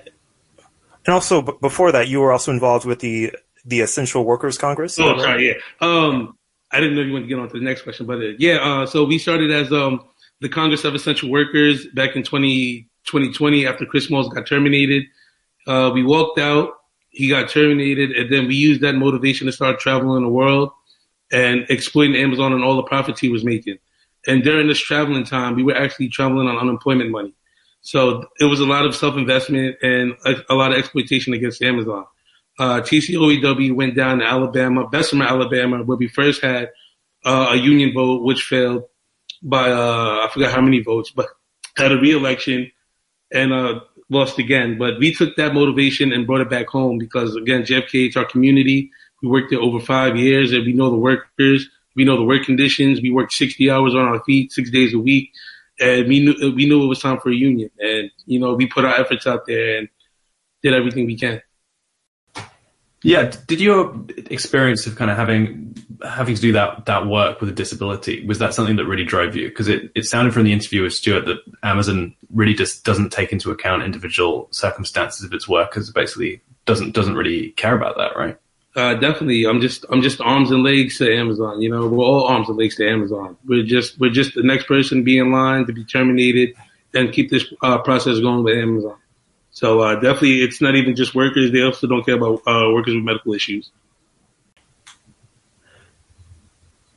and 1.08 1.14
also 1.14 1.42
b- 1.42 1.54
before 1.62 1.92
that, 1.94 2.10
you 2.10 2.20
were 2.20 2.32
also 2.32 2.52
involved 2.52 2.86
with 2.86 3.00
the 3.00 3.34
the 3.66 3.82
Essential 3.82 4.24
Workers 4.24 4.58
Congress. 4.58 4.98
Oh, 5.00 5.18
sorry, 5.18 5.48
yeah. 5.48 5.54
Um, 5.82 6.38
I 6.72 6.80
didn't 6.80 6.96
know 6.96 7.02
you 7.02 7.12
wanted 7.12 7.24
to 7.24 7.30
get 7.30 7.40
on 7.40 7.50
to 7.50 7.60
the 7.60 7.66
next 7.66 7.82
question, 7.82 8.06
but 8.06 8.20
uh, 8.20 8.34
yeah. 8.38 8.58
Uh, 8.58 8.86
so 8.86 9.04
we 9.06 9.18
started 9.18 9.50
as 9.52 9.72
um 9.72 10.02
the 10.42 10.50
Congress 10.50 10.84
of 10.84 10.94
Essential 10.94 11.32
Workers 11.32 11.88
back 11.96 12.16
in 12.16 12.22
20, 12.22 12.88
2020 13.06 13.66
after 13.66 13.86
Chris 13.86 14.06
Smalls 14.06 14.30
got 14.30 14.46
terminated. 14.46 15.06
Uh, 15.66 15.90
we 15.94 16.04
walked 16.04 16.40
out, 16.40 16.74
he 17.10 17.28
got 17.28 17.50
terminated, 17.50 18.12
and 18.12 18.32
then 18.32 18.48
we 18.48 18.56
used 18.56 18.82
that 18.82 18.94
motivation 18.94 19.48
to 19.48 19.52
start 19.52 19.80
traveling 19.80 20.24
the 20.24 20.30
world 20.30 20.72
and 21.32 21.66
exploiting 21.70 22.16
Amazon 22.16 22.54
and 22.54 22.64
all 22.64 22.76
the 22.76 22.84
profits 22.84 23.20
he 23.20 23.30
was 23.30 23.44
making. 23.44 23.78
And 24.28 24.44
during 24.44 24.68
this 24.68 24.80
traveling 24.80 25.24
time, 25.24 25.56
we 25.56 25.64
were 25.64 25.76
actually 25.76 26.10
traveling 26.10 26.48
on 26.48 26.58
unemployment 26.58 27.10
money. 27.10 27.34
So 27.88 28.26
it 28.38 28.44
was 28.44 28.60
a 28.60 28.66
lot 28.66 28.86
of 28.86 28.98
self-investment 28.98 29.78
and 29.82 30.14
a, 30.26 30.36
a 30.50 30.56
lot 30.56 30.74
of 30.74 30.78
exploitation 30.78 31.32
against 31.34 31.62
Amazon. 31.62 32.04
Uh, 32.60 32.82
TCOEW 32.82 33.74
went 33.74 33.96
down 33.96 34.20
to 34.20 34.26
Alabama, 34.26 34.90
Bessemer, 34.90 35.24
Alabama, 35.24 35.82
where 35.86 35.96
we 35.96 36.10
first 36.10 36.42
had 36.42 36.72
uh, 37.24 37.52
a 37.52 37.56
union 37.56 37.94
vote, 37.94 38.24
which 38.24 38.42
failed 38.42 38.84
by 39.42 39.72
uh, 39.72 40.26
I 40.26 40.30
forgot 40.34 40.52
how 40.52 40.60
many 40.60 40.82
votes, 40.82 41.12
but 41.12 41.28
had 41.78 41.94
a 41.94 41.98
re-election 41.98 42.70
and 43.32 43.54
uh, 43.54 43.80
lost 44.10 44.38
again. 44.38 44.78
But 44.78 45.00
we 45.00 45.14
took 45.14 45.38
that 45.38 45.54
motivation 45.54 46.12
and 46.12 46.28
brought 46.28 46.42
it 46.42 46.50
back 46.50 46.68
home 46.68 46.98
because 46.98 47.38
again, 47.38 47.62
JFK, 47.62 48.08
it's 48.08 48.18
our 48.18 48.26
community. 48.26 48.92
We 49.24 49.30
worked 49.30 49.52
there 49.52 49.62
over 49.62 49.80
five 49.80 50.18
years, 50.18 50.52
and 50.52 50.66
we 50.66 50.74
know 50.74 50.90
the 50.90 50.98
workers. 50.98 51.70
We 51.96 52.04
know 52.04 52.18
the 52.18 52.26
work 52.26 52.44
conditions. 52.44 53.00
We 53.02 53.12
worked 53.12 53.32
60 53.32 53.72
hours 53.72 53.96
on 53.96 54.02
our 54.02 54.22
feet, 54.26 54.52
six 54.52 54.70
days 54.72 54.94
a 54.94 55.00
week, 55.00 55.32
and 55.80 56.08
we 56.08 56.20
knew 56.20 56.54
we 56.56 56.66
knew 56.66 56.84
it 56.84 56.88
was 56.88 57.00
time 57.00 57.20
for 57.20 57.30
a 57.30 57.36
union. 57.36 57.70
And 57.80 58.12
you 58.26 58.40
know, 58.40 58.54
we 58.54 58.68
put 58.68 58.86
our 58.86 59.00
efforts 59.00 59.28
out 59.28 59.46
there 59.46 59.78
and 59.80 59.90
did 60.64 60.74
everything 60.74 61.06
we 61.06 61.18
can. 61.18 61.42
Yeah. 63.04 63.32
Did 63.46 63.62
your 63.62 63.96
experience 64.26 64.88
of 64.88 64.96
kind 64.96 65.12
of 65.12 65.18
having 65.18 65.76
having 66.04 66.36
to 66.36 66.42
do 66.42 66.52
that 66.54 66.86
that 66.86 67.08
work 67.08 67.40
with 67.40 67.50
a 67.50 67.54
disability 67.54 68.26
was 68.26 68.40
that 68.40 68.54
something 68.54 68.76
that 68.78 68.86
really 68.86 69.06
drove 69.06 69.36
you? 69.36 69.50
Because 69.50 69.68
it, 69.68 69.92
it 69.96 70.06
sounded 70.06 70.34
from 70.34 70.44
the 70.44 70.54
interview 70.54 70.84
with 70.84 70.94
Stuart 70.94 71.26
that 71.26 71.38
Amazon 71.64 72.16
really 72.34 72.54
just 72.54 72.84
doesn't 72.84 73.12
take 73.12 73.32
into 73.32 73.52
account 73.52 73.84
individual 73.84 74.48
circumstances 74.52 75.24
of 75.24 75.34
its 75.34 75.48
workers. 75.48 75.92
Basically, 75.92 76.42
doesn't 76.66 76.94
doesn't 76.94 77.16
really 77.16 77.52
care 77.52 77.76
about 77.76 77.98
that, 77.98 78.16
right? 78.18 78.38
Uh, 78.78 78.94
definitely. 78.94 79.46
I'm 79.46 79.60
just 79.60 79.86
I'm 79.90 80.04
just 80.04 80.22
arms 80.22 80.52
and 80.52 80.62
legs 80.62 81.00
to 81.00 81.12
Amazon. 81.12 81.62
You 81.64 81.72
know, 81.72 81.88
we're 81.88 82.06
all 82.06 82.26
arms 82.26 82.48
and 82.48 82.60
legs 82.60 82.76
to 82.76 82.88
Amazon. 82.88 83.36
We're 83.48 83.64
just 83.64 84.00
we're 84.00 84.12
just 84.12 84.36
the 84.36 84.44
next 84.44 84.68
person 84.68 85.00
to 85.00 85.04
be 85.04 85.18
in 85.18 85.32
line 85.32 85.66
to 85.66 85.74
be 85.74 85.84
terminated 85.84 86.54
and 86.94 87.12
keep 87.12 87.32
this 87.32 87.44
uh, 87.64 87.80
process 87.80 88.20
going 88.20 88.44
with 88.44 88.56
Amazon. 88.56 88.96
So 89.50 89.80
uh, 89.80 89.96
definitely, 89.96 90.44
it's 90.44 90.62
not 90.62 90.76
even 90.76 90.96
just 90.96 91.16
workers. 91.16 91.52
They 91.52 91.64
also 91.64 91.88
don't 91.88 92.06
care 92.06 92.18
about 92.18 92.44
uh, 92.46 92.72
workers 92.72 92.94
with 92.94 93.04
medical 93.04 93.34
issues. 93.34 93.72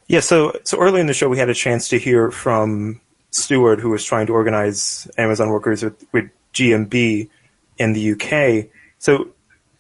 Yeah, 0.07 0.21
so 0.21 0.53
so 0.65 0.79
early 0.79 1.01
in 1.01 1.07
the 1.07 1.15
show, 1.15 1.31
we 1.31 1.39
had 1.39 1.49
a 1.49 1.55
chance 1.55 1.89
to 1.89 1.99
hear 1.99 2.31
from 2.31 3.01
Stewart, 3.31 3.81
who 3.81 3.89
was 3.89 4.05
trying 4.05 4.27
to 4.27 4.35
organize 4.35 5.11
Amazon 5.17 5.49
workers 5.49 5.83
with, 5.83 6.05
with 6.13 6.31
GMB 6.53 7.31
in 7.79 7.93
the 7.95 8.13
UK. 8.13 8.71
So, 8.99 9.29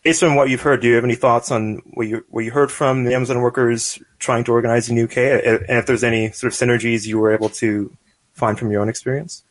based 0.02 0.22
on 0.22 0.34
what 0.34 0.48
you've 0.48 0.60
heard, 0.60 0.80
do 0.80 0.88
you 0.88 0.94
have 0.94 1.04
any 1.04 1.14
thoughts 1.14 1.50
on 1.50 1.82
what 1.92 2.06
you 2.06 2.24
what 2.30 2.44
you 2.44 2.50
heard 2.50 2.70
from 2.70 3.04
the 3.04 3.14
Amazon 3.14 3.40
workers 3.40 3.98
trying 4.18 4.44
to 4.44 4.52
organize 4.52 4.88
in 4.88 4.96
the 4.96 5.02
UK, 5.02 5.16
and 5.18 5.78
if 5.78 5.86
there's 5.86 6.04
any 6.04 6.30
sort 6.32 6.52
of 6.52 6.58
synergies 6.58 7.06
you 7.06 7.18
were 7.18 7.32
able 7.32 7.48
to 7.48 7.94
find 8.32 8.58
from 8.58 8.70
your 8.70 8.80
own 8.80 8.88
experience? 8.88 9.44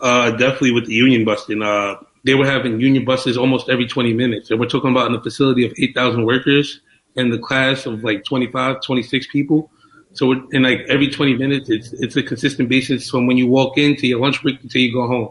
Uh, 0.00 0.30
definitely 0.32 0.72
with 0.72 0.86
the 0.86 0.92
union 0.92 1.24
busting. 1.24 1.62
Uh, 1.62 1.96
they 2.24 2.34
were 2.34 2.46
having 2.46 2.80
union 2.80 3.04
buses 3.04 3.36
almost 3.36 3.68
every 3.68 3.86
20 3.86 4.12
minutes. 4.14 4.50
And 4.50 4.58
we're 4.58 4.66
talking 4.66 4.90
about 4.90 5.08
in 5.08 5.14
a 5.14 5.22
facility 5.22 5.64
of 5.66 5.72
8,000 5.78 6.24
workers 6.24 6.80
and 7.16 7.32
the 7.32 7.38
class 7.38 7.86
of 7.86 8.02
like 8.02 8.24
25, 8.24 8.82
26 8.82 9.26
people. 9.28 9.70
So 10.14 10.32
in 10.50 10.62
like 10.62 10.80
every 10.88 11.10
20 11.10 11.36
minutes, 11.36 11.70
it's, 11.70 11.92
it's 11.94 12.16
a 12.16 12.22
consistent 12.22 12.68
basis 12.68 13.10
from 13.10 13.26
when 13.26 13.36
you 13.36 13.46
walk 13.46 13.78
in 13.78 13.96
to 13.96 14.06
your 14.06 14.20
lunch 14.20 14.42
break 14.42 14.62
until 14.62 14.80
you 14.80 14.92
go 14.92 15.06
home. 15.06 15.28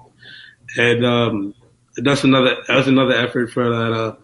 And, 0.78 1.06
um, 1.06 1.56
that's 1.98 2.24
another, 2.24 2.58
that's 2.68 2.88
another 2.88 3.14
effort 3.14 3.52
for 3.52 3.70
that, 3.70 3.94
uh, 3.94 4.16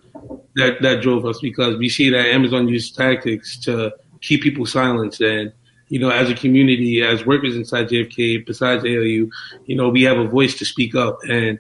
that, 0.56 0.82
that 0.82 1.02
drove 1.02 1.26
us 1.26 1.40
because 1.40 1.78
we 1.78 1.90
see 1.90 2.10
that 2.10 2.28
Amazon 2.28 2.68
uses 2.68 2.92
tactics 2.92 3.58
to 3.60 3.94
keep 4.22 4.42
people 4.42 4.66
silenced. 4.66 5.22
And, 5.22 5.52
you 5.88 6.00
know, 6.00 6.10
as 6.10 6.30
a 6.30 6.36
community, 6.36 7.02
as 7.02 7.26
workers 7.26 7.56
inside 7.56 7.90
JFK, 7.90 8.46
besides 8.46 8.84
ALU, 8.84 9.30
you 9.66 9.76
know, 9.76 9.90
we 9.90 10.04
have 10.04 10.18
a 10.18 10.28
voice 10.28 10.58
to 10.60 10.66
speak 10.66 10.96
up 10.96 11.20
and, 11.30 11.60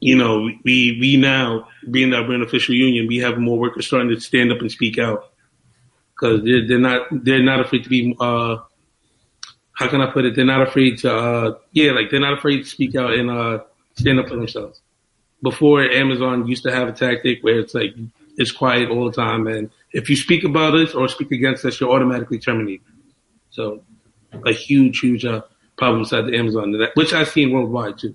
you 0.00 0.16
know, 0.16 0.50
we 0.64 0.98
we 1.00 1.16
now 1.16 1.68
being 1.90 2.10
that 2.10 2.28
we're 2.28 2.34
an 2.34 2.42
official 2.42 2.74
union, 2.74 3.06
we 3.06 3.16
have 3.18 3.38
more 3.38 3.58
workers 3.58 3.86
starting 3.86 4.10
to 4.10 4.20
stand 4.20 4.52
up 4.52 4.60
and 4.60 4.70
speak 4.70 4.98
out 4.98 5.32
because 6.14 6.42
they're 6.44 6.66
they're 6.66 6.78
not 6.78 7.06
they're 7.24 7.42
not 7.42 7.60
afraid 7.60 7.84
to 7.84 7.88
be 7.88 8.14
uh 8.20 8.56
how 9.72 9.88
can 9.88 10.00
I 10.00 10.10
put 10.10 10.24
it? 10.24 10.34
They're 10.34 10.44
not 10.44 10.62
afraid 10.62 10.98
to 10.98 11.14
uh 11.14 11.58
yeah 11.72 11.92
like 11.92 12.10
they're 12.10 12.20
not 12.20 12.34
afraid 12.34 12.62
to 12.62 12.68
speak 12.68 12.94
out 12.94 13.14
and 13.14 13.30
uh 13.30 13.60
stand 13.96 14.20
up 14.20 14.28
for 14.28 14.36
themselves. 14.36 14.82
Before 15.50 15.80
Amazon 16.02 16.36
used 16.52 16.64
to 16.64 16.72
have 16.72 16.88
a 16.88 16.92
tactic 16.92 17.36
where 17.44 17.58
it's 17.62 17.74
like 17.80 17.94
it's 18.36 18.50
quiet 18.50 18.90
all 18.90 19.04
the 19.08 19.16
time, 19.24 19.46
and 19.46 19.70
if 19.92 20.10
you 20.10 20.16
speak 20.16 20.42
about 20.42 20.74
us 20.74 20.90
or 20.92 21.08
speak 21.08 21.30
against 21.30 21.64
us, 21.64 21.78
you're 21.78 21.94
automatically 21.96 22.40
terminated. 22.48 22.84
So 23.50 23.64
a 24.44 24.52
huge 24.52 24.98
huge 24.98 25.24
uh, 25.24 25.42
problem 25.76 26.00
inside 26.00 26.22
the 26.22 26.36
Amazon, 26.36 26.74
which 26.94 27.12
I've 27.12 27.28
seen 27.28 27.52
worldwide 27.52 27.96
too. 28.02 28.14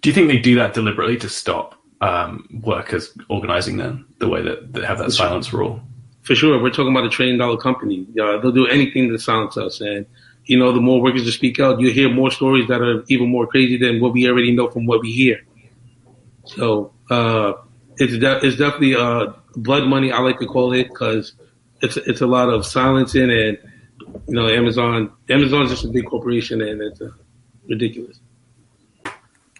Do 0.00 0.08
you 0.08 0.14
think 0.14 0.28
they 0.28 0.38
do 0.38 0.54
that 0.60 0.74
deliberately 0.74 1.16
to 1.24 1.28
stop 1.28 1.74
um, 2.00 2.30
workers 2.62 3.12
organizing 3.28 3.76
then 3.78 4.06
the 4.18 4.28
way 4.28 4.42
that 4.42 4.72
they 4.72 4.86
have 4.86 4.98
that 4.98 5.10
silence 5.10 5.52
rule? 5.52 5.80
For 6.22 6.36
sure. 6.36 6.62
We're 6.62 6.70
talking 6.70 6.94
about 6.94 7.04
a 7.04 7.10
trillion 7.10 7.36
dollar 7.36 7.56
company. 7.56 8.06
Uh, 8.10 8.38
they'll 8.38 8.52
do 8.52 8.68
anything 8.68 9.08
to 9.10 9.18
silence 9.18 9.56
us. 9.56 9.80
And, 9.80 10.06
you 10.50 10.58
know, 10.58 10.72
the 10.72 10.80
more 10.80 11.00
workers 11.00 11.24
that 11.24 11.30
speak 11.30 11.60
out, 11.60 11.78
you 11.78 11.92
hear 11.92 12.12
more 12.12 12.28
stories 12.28 12.66
that 12.66 12.82
are 12.82 13.04
even 13.06 13.28
more 13.30 13.46
crazy 13.46 13.76
than 13.76 14.00
what 14.00 14.12
we 14.12 14.28
already 14.28 14.50
know 14.50 14.68
from 14.68 14.84
what 14.84 15.00
we 15.00 15.12
hear. 15.12 15.40
So, 16.44 16.92
uh, 17.08 17.52
it's, 17.98 18.18
de- 18.18 18.44
it's 18.44 18.56
definitely, 18.56 18.96
uh, 18.96 19.26
blood 19.54 19.86
money, 19.86 20.10
I 20.10 20.18
like 20.18 20.40
to 20.40 20.46
call 20.46 20.72
it, 20.72 20.88
because 20.88 21.34
it's, 21.82 21.96
it's 21.98 22.20
a 22.20 22.26
lot 22.26 22.48
of 22.48 22.66
silencing 22.66 23.30
and, 23.30 23.58
you 24.26 24.34
know, 24.34 24.48
Amazon, 24.48 25.12
Amazon's 25.28 25.70
just 25.70 25.84
a 25.84 25.88
big 25.88 26.06
corporation 26.06 26.60
and 26.62 26.82
it's 26.82 27.00
uh, 27.00 27.12
ridiculous. 27.68 28.18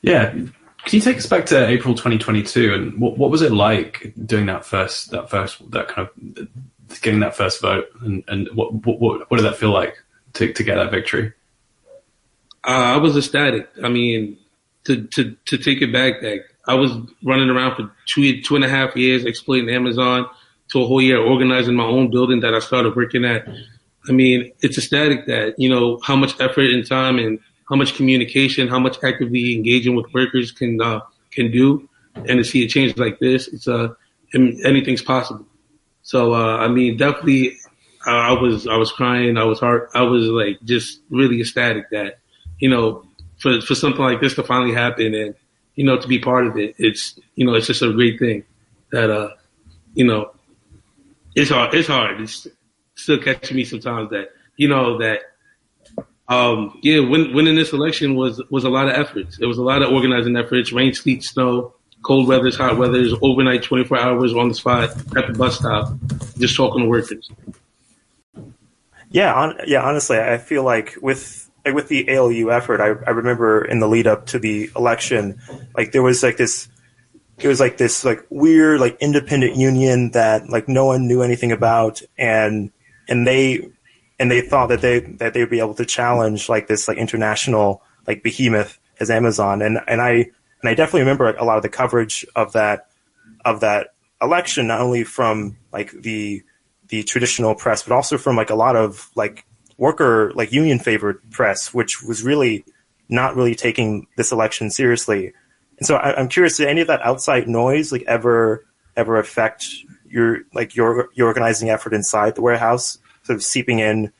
Yeah. 0.02 0.30
Can 0.32 0.50
you 0.90 1.00
take 1.00 1.18
us 1.18 1.26
back 1.26 1.46
to 1.46 1.68
April 1.68 1.94
2022 1.94 2.74
and 2.74 3.00
what, 3.00 3.16
what 3.16 3.30
was 3.30 3.42
it 3.42 3.52
like 3.52 4.12
doing 4.26 4.46
that 4.46 4.64
first, 4.64 5.12
that 5.12 5.30
first, 5.30 5.70
that 5.70 5.86
kind 5.86 6.08
of 6.36 7.00
getting 7.00 7.20
that 7.20 7.36
first 7.36 7.60
vote 7.60 7.84
and, 8.00 8.24
and 8.26 8.48
what, 8.54 8.74
what, 8.84 9.30
what 9.30 9.36
did 9.36 9.44
that 9.44 9.56
feel 9.56 9.70
like 9.70 9.96
to, 10.34 10.52
to 10.52 10.62
get 10.62 10.76
that 10.76 10.90
victory? 10.90 11.32
Uh, 12.66 12.94
I 12.94 12.96
was 12.98 13.16
ecstatic. 13.16 13.68
I 13.82 13.88
mean, 13.88 14.38
to, 14.84 15.06
to, 15.08 15.36
to 15.46 15.58
take 15.58 15.82
it 15.82 15.92
back, 15.92 16.20
that 16.20 16.44
I 16.66 16.74
was 16.74 16.92
running 17.24 17.50
around 17.50 17.76
for 17.76 17.90
two, 18.06 18.42
two 18.42 18.56
and 18.56 18.64
a 18.64 18.68
half 18.68 18.96
years 18.96 19.24
exploiting 19.24 19.70
Amazon 19.70 20.28
to 20.72 20.82
a 20.82 20.86
whole 20.86 21.02
year 21.02 21.18
organizing 21.18 21.74
my 21.74 21.84
own 21.84 22.10
building 22.10 22.40
that 22.40 22.54
I 22.54 22.60
started 22.60 22.94
working 22.94 23.24
at. 23.24 23.48
I 24.08 24.12
mean, 24.12 24.52
it's 24.60 24.78
ecstatic 24.78 25.26
that, 25.26 25.58
you 25.58 25.68
know, 25.68 25.98
how 26.02 26.16
much 26.16 26.40
effort 26.40 26.70
and 26.70 26.86
time 26.86 27.18
and 27.18 27.38
how 27.68 27.76
much 27.76 27.94
communication, 27.94 28.68
how 28.68 28.78
much 28.78 28.96
actively 29.04 29.54
engaging 29.54 29.94
with 29.94 30.12
workers 30.12 30.50
can 30.50 30.80
uh, 30.82 31.00
can 31.30 31.52
do, 31.52 31.88
and 32.16 32.38
to 32.38 32.44
see 32.44 32.64
a 32.64 32.68
change 32.68 32.96
like 32.98 33.20
this, 33.20 33.46
it's 33.46 33.68
uh, 33.68 33.88
anything's 34.34 35.02
possible. 35.02 35.46
So 36.02 36.34
uh, 36.34 36.56
I 36.56 36.68
mean, 36.68 36.96
definitely, 36.96 37.56
I 38.06 38.32
was 38.32 38.66
I 38.66 38.76
was 38.76 38.92
crying, 38.92 39.36
I 39.36 39.44
was 39.44 39.60
heart, 39.60 39.90
I 39.94 40.02
was 40.02 40.26
like 40.26 40.60
just 40.64 41.00
really 41.10 41.40
ecstatic 41.40 41.90
that 41.90 42.18
you 42.58 42.68
know 42.68 43.04
for 43.38 43.60
for 43.60 43.74
something 43.74 44.00
like 44.00 44.20
this 44.20 44.34
to 44.34 44.42
finally 44.42 44.72
happen 44.72 45.14
and 45.14 45.34
you 45.74 45.84
know 45.84 45.98
to 45.98 46.08
be 46.08 46.18
part 46.18 46.46
of 46.46 46.56
it, 46.56 46.74
it's 46.78 47.18
you 47.34 47.44
know 47.44 47.54
it's 47.54 47.66
just 47.66 47.82
a 47.82 47.92
great 47.92 48.18
thing 48.18 48.44
that 48.92 49.10
uh 49.10 49.30
you 49.94 50.06
know 50.06 50.32
it's 51.34 51.50
hard 51.50 51.74
it's 51.74 51.88
hard. 51.88 52.20
It's 52.20 52.46
still 52.94 53.18
catching 53.18 53.56
me 53.56 53.64
sometimes 53.64 54.10
that 54.10 54.30
you 54.56 54.68
know 54.68 54.98
that 54.98 55.20
um 56.28 56.78
yeah 56.82 57.00
win, 57.00 57.34
winning 57.34 57.56
this 57.56 57.72
election 57.72 58.14
was 58.14 58.42
was 58.50 58.64
a 58.64 58.70
lot 58.70 58.88
of 58.88 58.94
efforts. 58.94 59.38
It 59.40 59.46
was 59.46 59.58
a 59.58 59.62
lot 59.62 59.82
of 59.82 59.92
organizing 59.92 60.36
efforts 60.36 60.72
rain 60.72 60.94
sleet 60.94 61.22
snow 61.22 61.74
cold 62.02 62.26
weathers 62.26 62.56
hot 62.56 62.78
weathers 62.78 63.12
overnight 63.20 63.62
24 63.62 63.98
hours 63.98 64.34
on 64.34 64.48
the 64.48 64.54
spot 64.54 64.88
at 64.88 65.26
the 65.26 65.34
bus 65.36 65.58
stop 65.58 65.92
just 66.38 66.56
talking 66.56 66.82
to 66.82 66.88
workers 66.88 67.30
yeah 69.10 69.34
on, 69.34 69.58
yeah 69.66 69.82
honestly 69.82 70.18
i 70.18 70.38
feel 70.38 70.64
like 70.64 70.96
with 71.02 71.50
with 71.66 71.88
the 71.88 72.08
ALU 72.16 72.50
effort, 72.50 72.80
I, 72.80 72.86
I 73.06 73.10
remember 73.10 73.64
in 73.64 73.80
the 73.80 73.88
lead 73.88 74.06
up 74.06 74.26
to 74.26 74.38
the 74.38 74.70
election, 74.76 75.40
like 75.76 75.92
there 75.92 76.02
was 76.02 76.22
like 76.22 76.36
this, 76.36 76.68
it 77.38 77.48
was 77.48 77.60
like 77.60 77.76
this 77.76 78.04
like 78.04 78.26
weird 78.30 78.80
like 78.80 78.96
independent 79.00 79.56
union 79.56 80.10
that 80.12 80.48
like 80.48 80.68
no 80.68 80.86
one 80.86 81.06
knew 81.06 81.22
anything 81.22 81.52
about, 81.52 82.02
and 82.16 82.70
and 83.08 83.26
they 83.26 83.68
and 84.18 84.30
they 84.30 84.40
thought 84.40 84.68
that 84.68 84.80
they 84.80 85.00
that 85.00 85.34
they 85.34 85.40
would 85.40 85.50
be 85.50 85.60
able 85.60 85.74
to 85.74 85.84
challenge 85.84 86.48
like 86.48 86.66
this 86.66 86.88
like 86.88 86.98
international 86.98 87.82
like 88.06 88.22
behemoth 88.22 88.78
as 88.98 89.10
Amazon, 89.10 89.62
and 89.62 89.78
and 89.86 90.00
I 90.00 90.12
and 90.12 90.68
I 90.68 90.74
definitely 90.74 91.00
remember 91.00 91.28
a 91.28 91.44
lot 91.44 91.56
of 91.56 91.62
the 91.62 91.68
coverage 91.68 92.26
of 92.36 92.52
that 92.52 92.88
of 93.44 93.60
that 93.60 93.94
election, 94.22 94.66
not 94.66 94.80
only 94.80 95.04
from 95.04 95.56
like 95.72 95.92
the 95.92 96.42
the 96.90 97.02
traditional 97.04 97.54
press, 97.54 97.82
but 97.82 97.94
also 97.94 98.18
from 98.18 98.36
like 98.36 98.50
a 98.50 98.54
lot 98.54 98.76
of 98.76 99.10
like 99.14 99.46
worker 99.78 100.32
like 100.34 100.52
union 100.52 100.78
favored 100.78 101.18
press, 101.30 101.72
which 101.72 102.02
was 102.02 102.22
really 102.22 102.64
not 103.08 103.34
really 103.34 103.54
taking 103.54 104.06
this 104.16 104.32
election 104.32 104.70
seriously. 104.70 105.32
And 105.78 105.86
so 105.86 105.96
I, 105.96 106.20
am 106.20 106.28
curious, 106.28 106.58
did 106.58 106.68
any 106.68 106.80
of 106.80 106.88
that 106.88 107.00
outside 107.02 107.48
noise 107.48 107.90
like 107.90 108.02
ever 108.02 108.64
ever 108.96 109.18
affect 109.18 109.66
your 110.08 110.40
like 110.52 110.76
your 110.76 111.08
your 111.14 111.28
organizing 111.28 111.70
effort 111.70 111.94
inside 111.94 112.34
the 112.34 112.42
warehouse, 112.42 112.98
sort 113.22 113.36
of 113.36 113.42
seeping 113.42 113.78
in? 113.78 114.12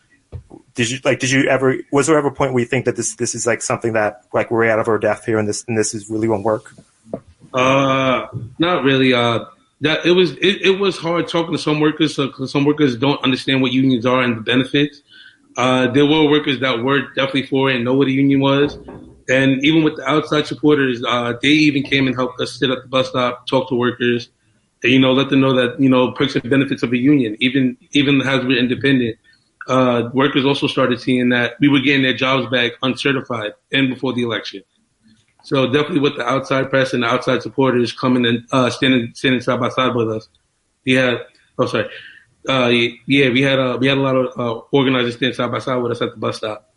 Did 0.75 0.91
you 0.91 0.99
like? 1.05 1.19
Did 1.19 1.31
you 1.31 1.49
ever? 1.49 1.77
Was 1.93 2.07
there 2.07 2.17
ever 2.17 2.29
a 2.29 2.33
point 2.33 2.53
where 2.53 2.61
you 2.61 2.67
think 2.67 2.85
that 2.85 2.97
this 2.97 3.17
this 3.17 3.35
is 3.35 3.47
like 3.47 3.63
something 3.63 3.93
that 3.95 4.25
like 4.33 4.51
we're 4.51 4.71
out 4.71 4.79
of 4.79 4.89
our 4.89 4.99
depth 4.99 5.27
here, 5.27 5.39
and 5.39 5.49
this 5.49 5.65
and 5.67 5.77
this 5.77 5.93
is 5.93 6.09
really 6.09 6.29
won't 6.29 6.45
work? 6.45 6.73
Uh, 7.53 8.29
not 8.59 8.85
really. 8.85 9.13
Uh, 9.13 9.45
that 9.81 10.05
it 10.05 10.13
was 10.13 10.33
it, 10.33 10.63
it 10.63 10.79
was 10.79 10.99
hard 10.99 11.29
talking 11.29 11.53
to 11.53 11.59
some 11.59 11.81
workers 11.81 12.17
because 12.17 12.51
some 12.51 12.65
workers 12.65 12.97
don't 12.97 13.23
understand 13.25 13.63
what 13.63 13.73
unions 13.73 14.07
are 14.07 14.23
and 14.23 14.37
the 14.37 14.41
benefits. 14.43 15.03
Uh, 15.57 15.89
there 15.89 16.07
were 16.07 16.29
workers 16.29 16.61
that 16.61 16.83
were 16.83 17.09
definitely 17.15 17.47
for 17.47 17.71
it 17.71 17.77
and 17.77 17.85
know 17.85 17.95
what 17.95 18.09
a 18.09 18.13
union 18.13 18.41
was. 18.41 18.79
And 19.29 19.65
even 19.65 19.83
with 19.83 19.97
the 19.97 20.09
outside 20.09 20.47
supporters, 20.47 21.03
uh, 21.07 21.35
they 21.41 21.49
even 21.49 21.83
came 21.83 22.07
and 22.07 22.17
helped 22.17 22.41
us 22.41 22.59
sit 22.59 22.71
at 22.71 22.83
the 22.83 22.89
bus 22.89 23.09
stop, 23.09 23.47
talk 23.47 23.69
to 23.69 23.75
workers, 23.75 24.29
and, 24.83 24.93
you 24.93 24.99
know, 24.99 25.13
let 25.13 25.29
them 25.29 25.41
know 25.41 25.55
that, 25.55 25.81
you 25.81 25.89
know, 25.89 26.13
perks 26.13 26.35
and 26.35 26.49
benefits 26.51 26.83
of 26.83 26.93
a 26.93 26.97
union, 26.97 27.37
even, 27.41 27.77
even 27.93 28.21
as 28.23 28.45
we're 28.45 28.59
independent. 28.59 29.17
Uh, 29.69 30.09
workers 30.15 30.45
also 30.45 30.67
started 30.67 31.01
seeing 31.01 31.29
that 31.29 31.55
we 31.61 31.69
were 31.69 31.81
getting 31.81 32.03
their 32.03 32.15
jobs 32.15 32.51
back 32.51 32.73
uncertified 32.83 33.53
and 33.73 33.89
before 33.89 34.13
the 34.13 34.23
election. 34.23 34.63
So 35.43 35.67
definitely 35.67 36.01
with 36.01 36.17
the 36.17 36.27
outside 36.27 36.71
press 36.71 36.93
and 36.93 37.03
the 37.03 37.07
outside 37.07 37.43
supporters 37.43 37.93
coming 37.93 38.27
and, 38.27 38.47
uh, 38.53 38.71
standing, 38.71 39.13
standing 39.15 39.41
side 39.41 39.61
by 39.61 39.69
side 39.71 39.95
with 39.95 40.11
us. 40.11 40.29
We 40.85 40.93
had, 40.95 41.19
oh, 41.59 41.67
sorry 41.67 41.89
uh, 42.49 42.69
yeah, 43.07 43.29
we 43.31 43.43
had 43.43 43.59
a 43.59 43.77
we 43.77 43.87
had 43.87 43.99
a 43.99 44.01
lot 44.01 44.17
of 44.17 44.39
uh, 44.39 44.61
organizers 44.73 45.17
stand 45.17 45.35
side 45.35 45.51
by 45.51 45.59
side 45.59 45.77
with 45.77 45.93
us 45.93 46.03
at 46.03 46.13
the 46.13 46.17
bus 46.17 46.39
stop, 46.39 46.73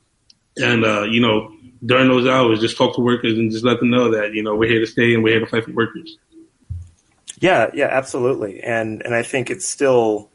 and 0.57 0.83
uh, 0.83 1.03
you 1.03 1.21
know 1.21 1.53
during 1.85 2.07
those 2.07 2.27
hours, 2.27 2.59
just 2.59 2.77
talk 2.77 2.95
to 2.95 3.01
workers 3.01 3.37
and 3.37 3.51
just 3.51 3.63
let 3.63 3.79
them 3.79 3.89
know 3.89 4.11
that 4.11 4.33
you 4.33 4.43
know 4.43 4.55
we're 4.55 4.69
here 4.69 4.79
to 4.79 4.87
stay 4.87 5.13
and 5.13 5.23
we're 5.23 5.31
here 5.31 5.39
to 5.39 5.45
fight 5.45 5.63
for 5.63 5.71
workers. 5.71 6.17
Yeah, 7.39 7.71
yeah, 7.73 7.87
absolutely, 7.89 8.61
and 8.61 9.01
and 9.03 9.15
I 9.15 9.23
think 9.23 9.49
it's 9.49 9.67
still 9.67 10.29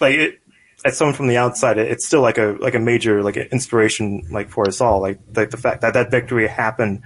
like 0.00 0.14
it, 0.14 0.40
as 0.84 0.96
someone 0.96 1.14
from 1.14 1.26
the 1.26 1.36
outside, 1.36 1.78
it's 1.78 2.06
still 2.06 2.22
like 2.22 2.38
a 2.38 2.56
like 2.60 2.74
a 2.74 2.80
major 2.80 3.22
like 3.24 3.36
inspiration 3.36 4.26
like 4.30 4.50
for 4.50 4.68
us 4.68 4.80
all. 4.80 5.00
Like 5.00 5.18
like 5.34 5.50
the 5.50 5.56
fact 5.56 5.80
that 5.80 5.94
that 5.94 6.12
victory 6.12 6.46
happened, 6.46 7.02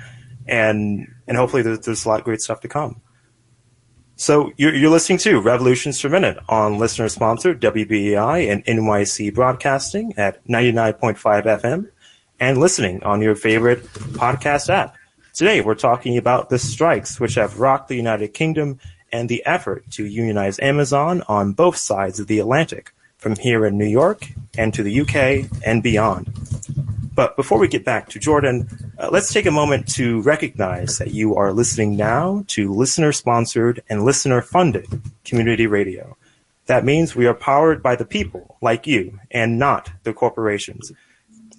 and 0.46 1.06
and 1.26 1.36
hopefully 1.36 1.62
there's, 1.62 1.80
there's 1.80 2.04
a 2.04 2.08
lot 2.08 2.20
of 2.20 2.24
great 2.24 2.40
stuff 2.40 2.60
to 2.60 2.68
come. 2.68 3.00
So 4.16 4.52
you're, 4.56 4.74
you're 4.74 4.90
listening 4.90 5.18
to 5.18 5.40
Revolutions 5.40 6.00
Per 6.00 6.08
Minute 6.08 6.38
on 6.48 6.78
listener-sponsored 6.78 7.60
WBAI 7.60 8.48
and 8.50 8.64
NYC 8.64 9.34
Broadcasting 9.34 10.14
at 10.16 10.46
99.5 10.46 11.16
FM 11.16 11.90
and 12.38 12.58
listening 12.58 13.02
on 13.02 13.20
your 13.20 13.34
favorite 13.34 13.82
podcast 14.12 14.68
app. 14.68 14.94
Today 15.32 15.60
we're 15.60 15.74
talking 15.74 16.16
about 16.16 16.48
the 16.48 16.60
strikes 16.60 17.18
which 17.18 17.34
have 17.34 17.58
rocked 17.58 17.88
the 17.88 17.96
United 17.96 18.34
Kingdom 18.34 18.78
and 19.10 19.28
the 19.28 19.44
effort 19.46 19.90
to 19.92 20.04
unionize 20.04 20.60
Amazon 20.60 21.22
on 21.26 21.52
both 21.52 21.76
sides 21.76 22.20
of 22.20 22.28
the 22.28 22.38
Atlantic, 22.38 22.92
from 23.24 23.36
here 23.36 23.64
in 23.64 23.78
New 23.78 23.86
York 23.86 24.28
and 24.58 24.74
to 24.74 24.82
the 24.82 25.00
UK 25.00 25.50
and 25.64 25.82
beyond. 25.82 26.30
But 27.14 27.36
before 27.36 27.58
we 27.58 27.68
get 27.68 27.84
back 27.84 28.08
to 28.10 28.18
Jordan, 28.18 28.68
uh, 28.98 29.08
let's 29.12 29.32
take 29.32 29.46
a 29.46 29.50
moment 29.52 29.88
to 29.94 30.20
recognize 30.22 30.98
that 30.98 31.12
you 31.12 31.36
are 31.36 31.52
listening 31.52 31.96
now 31.96 32.44
to 32.48 32.72
listener 32.72 33.12
sponsored 33.12 33.82
and 33.88 34.04
listener 34.04 34.42
funded 34.42 34.86
community 35.24 35.66
radio. 35.66 36.16
That 36.66 36.84
means 36.84 37.14
we 37.14 37.26
are 37.26 37.34
powered 37.34 37.82
by 37.82 37.94
the 37.94 38.04
people 38.04 38.56
like 38.60 38.86
you 38.86 39.20
and 39.30 39.58
not 39.58 39.90
the 40.02 40.12
corporations. 40.12 40.90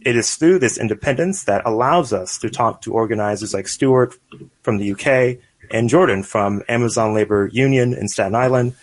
It 0.02 0.16
is 0.16 0.36
through 0.36 0.60
this 0.60 0.78
independence 0.78 1.46
that 1.46 1.66
allows 1.66 2.12
us 2.12 2.38
to 2.40 2.50
talk 2.50 2.82
to 2.82 2.94
organizers 2.94 3.54
like 3.54 3.68
Stuart 3.68 4.16
from 4.62 4.78
the 4.78 4.92
UK 4.92 5.42
and 5.72 5.90
Jordan 5.90 6.24
from 6.24 6.64
Amazon 6.68 7.14
Labor 7.14 7.50
Union 7.52 7.94
in 7.94 8.08
Staten 8.08 8.36
Island, 8.36 8.76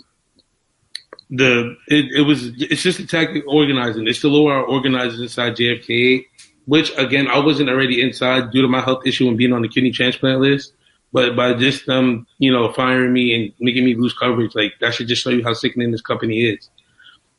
the 1.30 1.76
it, 1.88 2.06
it 2.12 2.22
was 2.22 2.52
it's 2.58 2.82
just 2.82 2.98
a 2.98 3.06
tactic 3.06 3.44
organizing. 3.46 4.06
It's 4.06 4.22
the 4.22 4.28
lower 4.28 4.62
organizers 4.62 5.20
inside 5.20 5.56
JFK, 5.56 6.26
which 6.66 6.96
again 6.96 7.28
I 7.28 7.38
wasn't 7.38 7.70
already 7.70 8.02
inside 8.02 8.50
due 8.50 8.62
to 8.62 8.68
my 8.68 8.80
health 8.80 9.06
issue 9.06 9.28
and 9.28 9.38
being 9.38 9.52
on 9.52 9.62
the 9.62 9.68
kidney 9.68 9.90
transplant 9.90 10.40
list. 10.40 10.72
But 11.12 11.36
by 11.36 11.54
just 11.54 11.86
them, 11.86 12.26
you 12.38 12.52
know, 12.52 12.72
firing 12.72 13.12
me 13.12 13.34
and 13.34 13.52
making 13.60 13.84
me 13.84 13.94
lose 13.94 14.14
coverage, 14.14 14.54
like 14.54 14.72
that 14.80 14.94
should 14.94 15.06
just 15.06 15.22
show 15.22 15.30
you 15.30 15.44
how 15.44 15.52
sickening 15.52 15.92
this 15.92 16.00
company 16.00 16.42
is. 16.42 16.68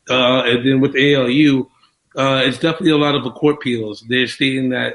Uh, 0.08 0.42
and 0.44 0.66
then 0.66 0.80
with 0.80 0.96
ALU, 0.96 1.68
uh, 2.16 2.42
it's 2.44 2.58
definitely 2.58 2.92
a 2.92 2.96
lot 2.96 3.14
of 3.14 3.34
court 3.34 3.56
appeals. 3.56 4.02
They're 4.08 4.28
stating 4.28 4.70
that 4.70 4.94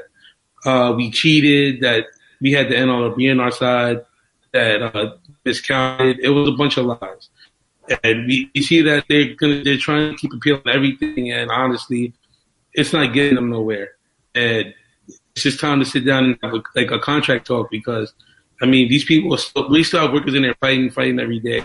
uh, 0.64 0.94
we 0.96 1.12
cheated, 1.12 1.82
that 1.82 2.06
we 2.40 2.50
had 2.50 2.68
the 2.68 2.74
NLRB 2.74 3.30
on 3.30 3.38
our 3.38 3.52
side, 3.52 4.04
that 4.52 4.82
uh, 4.82 5.14
miscounted. 5.44 6.18
It 6.18 6.30
was 6.30 6.48
a 6.48 6.52
bunch 6.52 6.76
of 6.76 6.86
lies 6.86 7.28
and 8.02 8.26
we, 8.26 8.50
we 8.54 8.62
see 8.62 8.82
that 8.82 9.04
they're 9.08 9.34
gonna 9.34 9.62
they're 9.62 9.78
trying 9.78 10.12
to 10.12 10.16
keep 10.16 10.32
appealing 10.32 10.62
everything, 10.66 11.32
and 11.32 11.50
honestly, 11.50 12.12
it's 12.74 12.92
not 12.92 13.12
getting 13.12 13.34
them 13.34 13.50
nowhere. 13.50 13.92
And 14.34 14.74
it's 15.34 15.42
just 15.42 15.60
time 15.60 15.78
to 15.80 15.84
sit 15.84 16.04
down 16.04 16.24
and 16.24 16.38
have 16.42 16.54
a, 16.54 16.62
like 16.74 16.90
a 16.90 16.98
contract 16.98 17.46
talk 17.46 17.70
because, 17.70 18.12
I 18.60 18.66
mean, 18.66 18.88
these 18.88 19.04
people 19.04 19.34
are 19.34 19.38
still, 19.38 19.68
we 19.68 19.84
still 19.84 20.00
have 20.00 20.12
workers 20.12 20.34
in 20.34 20.42
there 20.42 20.54
fighting, 20.60 20.90
fighting 20.90 21.20
every 21.20 21.40
day, 21.40 21.64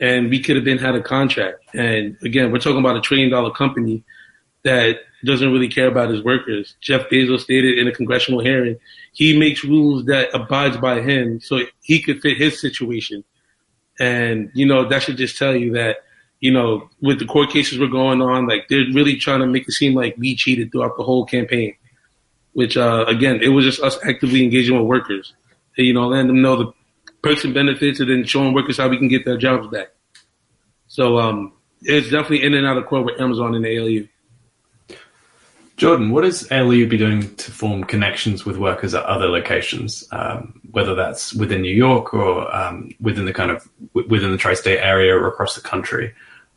and 0.00 0.30
we 0.30 0.42
could 0.42 0.56
have 0.56 0.64
been 0.64 0.78
had 0.78 0.94
a 0.94 1.02
contract. 1.02 1.64
And 1.74 2.16
again, 2.22 2.52
we're 2.52 2.58
talking 2.58 2.78
about 2.78 2.96
a 2.96 3.00
trillion 3.00 3.30
dollar 3.30 3.50
company 3.50 4.04
that 4.62 4.98
doesn't 5.24 5.52
really 5.52 5.68
care 5.68 5.88
about 5.88 6.10
his 6.10 6.22
workers. 6.22 6.76
Jeff 6.80 7.08
Bezos 7.08 7.40
stated 7.40 7.78
in 7.78 7.88
a 7.88 7.92
congressional 7.92 8.40
hearing, 8.40 8.78
he 9.12 9.36
makes 9.36 9.64
rules 9.64 10.04
that 10.06 10.28
abides 10.34 10.76
by 10.76 11.00
him 11.00 11.40
so 11.40 11.60
he 11.80 12.00
could 12.00 12.20
fit 12.20 12.36
his 12.36 12.60
situation. 12.60 13.24
And, 13.98 14.50
you 14.54 14.66
know, 14.66 14.88
that 14.88 15.02
should 15.02 15.16
just 15.16 15.38
tell 15.38 15.54
you 15.54 15.72
that, 15.72 15.98
you 16.40 16.52
know, 16.52 16.88
with 17.00 17.18
the 17.18 17.24
court 17.24 17.50
cases 17.50 17.78
we're 17.78 17.88
going 17.88 18.22
on, 18.22 18.46
like 18.46 18.68
they're 18.68 18.86
really 18.92 19.16
trying 19.16 19.40
to 19.40 19.46
make 19.46 19.68
it 19.68 19.72
seem 19.72 19.94
like 19.94 20.16
we 20.16 20.36
cheated 20.36 20.70
throughout 20.70 20.96
the 20.96 21.02
whole 21.02 21.24
campaign. 21.24 21.74
Which, 22.52 22.76
uh, 22.76 23.04
again, 23.06 23.40
it 23.42 23.48
was 23.48 23.64
just 23.64 23.80
us 23.82 23.98
actively 24.04 24.42
engaging 24.42 24.76
with 24.76 24.86
workers. 24.86 25.34
You 25.76 25.92
know, 25.92 26.08
letting 26.08 26.26
them 26.26 26.42
know 26.42 26.56
the 26.56 26.72
perks 27.22 27.44
and 27.44 27.54
benefits 27.54 28.00
and 28.00 28.10
then 28.10 28.24
showing 28.24 28.52
workers 28.52 28.78
how 28.78 28.88
we 28.88 28.98
can 28.98 29.08
get 29.08 29.24
their 29.24 29.36
jobs 29.36 29.68
back. 29.68 29.88
So, 30.88 31.18
um, 31.18 31.52
it's 31.82 32.10
definitely 32.10 32.42
in 32.42 32.54
and 32.54 32.66
out 32.66 32.76
of 32.76 32.86
court 32.86 33.04
with 33.04 33.20
Amazon 33.20 33.54
and 33.54 33.64
the 33.64 33.78
ALU. 33.78 34.08
Jordan, 35.78 36.10
what 36.10 36.22
does 36.22 36.50
ALU 36.50 36.88
be 36.88 36.98
doing 36.98 37.32
to 37.36 37.52
form 37.52 37.84
connections 37.84 38.44
with 38.44 38.58
workers 38.58 38.94
at 38.94 39.04
other 39.04 39.28
locations, 39.28 40.06
um, 40.10 40.60
whether 40.72 40.96
that's 40.96 41.32
within 41.34 41.62
New 41.62 41.74
York 41.74 42.12
or 42.12 42.54
um, 42.54 42.90
within 43.00 43.26
the 43.26 43.32
kind 43.32 43.52
of 43.52 43.66
within 43.94 44.32
the 44.32 44.36
tri-state 44.36 44.80
area 44.80 45.16
or 45.16 45.28
across 45.28 45.54
the 45.54 45.60
country? 45.60 46.12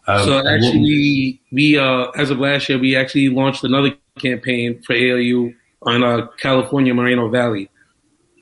Um, 0.08 0.26
so 0.26 0.48
actually, 0.48 1.40
we 1.52 1.78
uh, 1.78 2.10
as 2.18 2.32
of 2.32 2.40
last 2.40 2.68
year, 2.68 2.80
we 2.80 2.96
actually 2.96 3.30
launched 3.30 3.64
another 3.64 3.94
campaign 4.18 4.82
for 4.82 4.94
ALU 4.94 5.54
on 5.84 6.04
uh, 6.04 6.26
California 6.40 6.92
Moreno 6.92 7.30
Valley. 7.30 7.70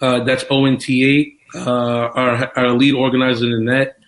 Uh, 0.02 0.24
that's 0.24 0.46
ONT8, 0.46 1.34
uh, 1.56 1.70
our 1.70 2.58
our 2.58 2.72
lead 2.72 2.94
organizer 2.94 3.48
in 3.48 3.66
the 3.66 3.72
net. 3.72 3.99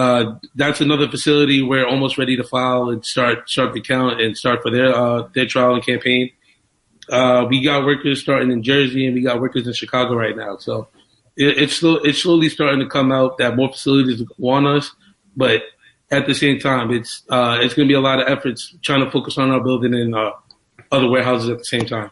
Uh, 0.00 0.38
that's 0.54 0.80
another 0.80 1.06
facility 1.06 1.60
we're 1.60 1.86
almost 1.86 2.16
ready 2.16 2.34
to 2.34 2.42
file 2.42 2.88
and 2.88 3.04
start 3.04 3.50
start 3.50 3.74
the 3.74 3.82
count 3.82 4.18
and 4.18 4.34
start 4.34 4.62
for 4.62 4.70
their 4.70 4.94
uh, 4.94 5.28
their 5.34 5.44
trial 5.44 5.74
and 5.74 5.84
campaign. 5.84 6.30
Uh, 7.10 7.44
we 7.50 7.62
got 7.62 7.84
workers 7.84 8.18
starting 8.22 8.50
in 8.50 8.62
Jersey 8.62 9.04
and 9.04 9.14
we 9.14 9.20
got 9.20 9.42
workers 9.42 9.66
in 9.66 9.74
Chicago 9.74 10.14
right 10.14 10.34
now. 10.34 10.56
So 10.56 10.88
it, 11.36 11.58
it's 11.58 11.74
slow, 11.74 11.96
it's 11.96 12.22
slowly 12.22 12.48
starting 12.48 12.80
to 12.80 12.86
come 12.86 13.12
out 13.12 13.36
that 13.38 13.56
more 13.56 13.70
facilities 13.70 14.22
want 14.38 14.66
us, 14.66 14.90
but 15.36 15.64
at 16.10 16.26
the 16.26 16.34
same 16.34 16.58
time, 16.58 16.90
it's 16.90 17.22
uh, 17.28 17.58
it's 17.60 17.74
going 17.74 17.86
to 17.86 17.92
be 17.92 17.98
a 17.98 18.00
lot 18.00 18.20
of 18.22 18.26
efforts 18.26 18.74
trying 18.80 19.04
to 19.04 19.10
focus 19.10 19.36
on 19.36 19.50
our 19.50 19.60
building 19.60 19.92
and 19.94 20.14
uh, 20.14 20.32
other 20.90 21.10
warehouses 21.10 21.50
at 21.50 21.58
the 21.58 21.64
same 21.64 21.84
time. 21.84 22.10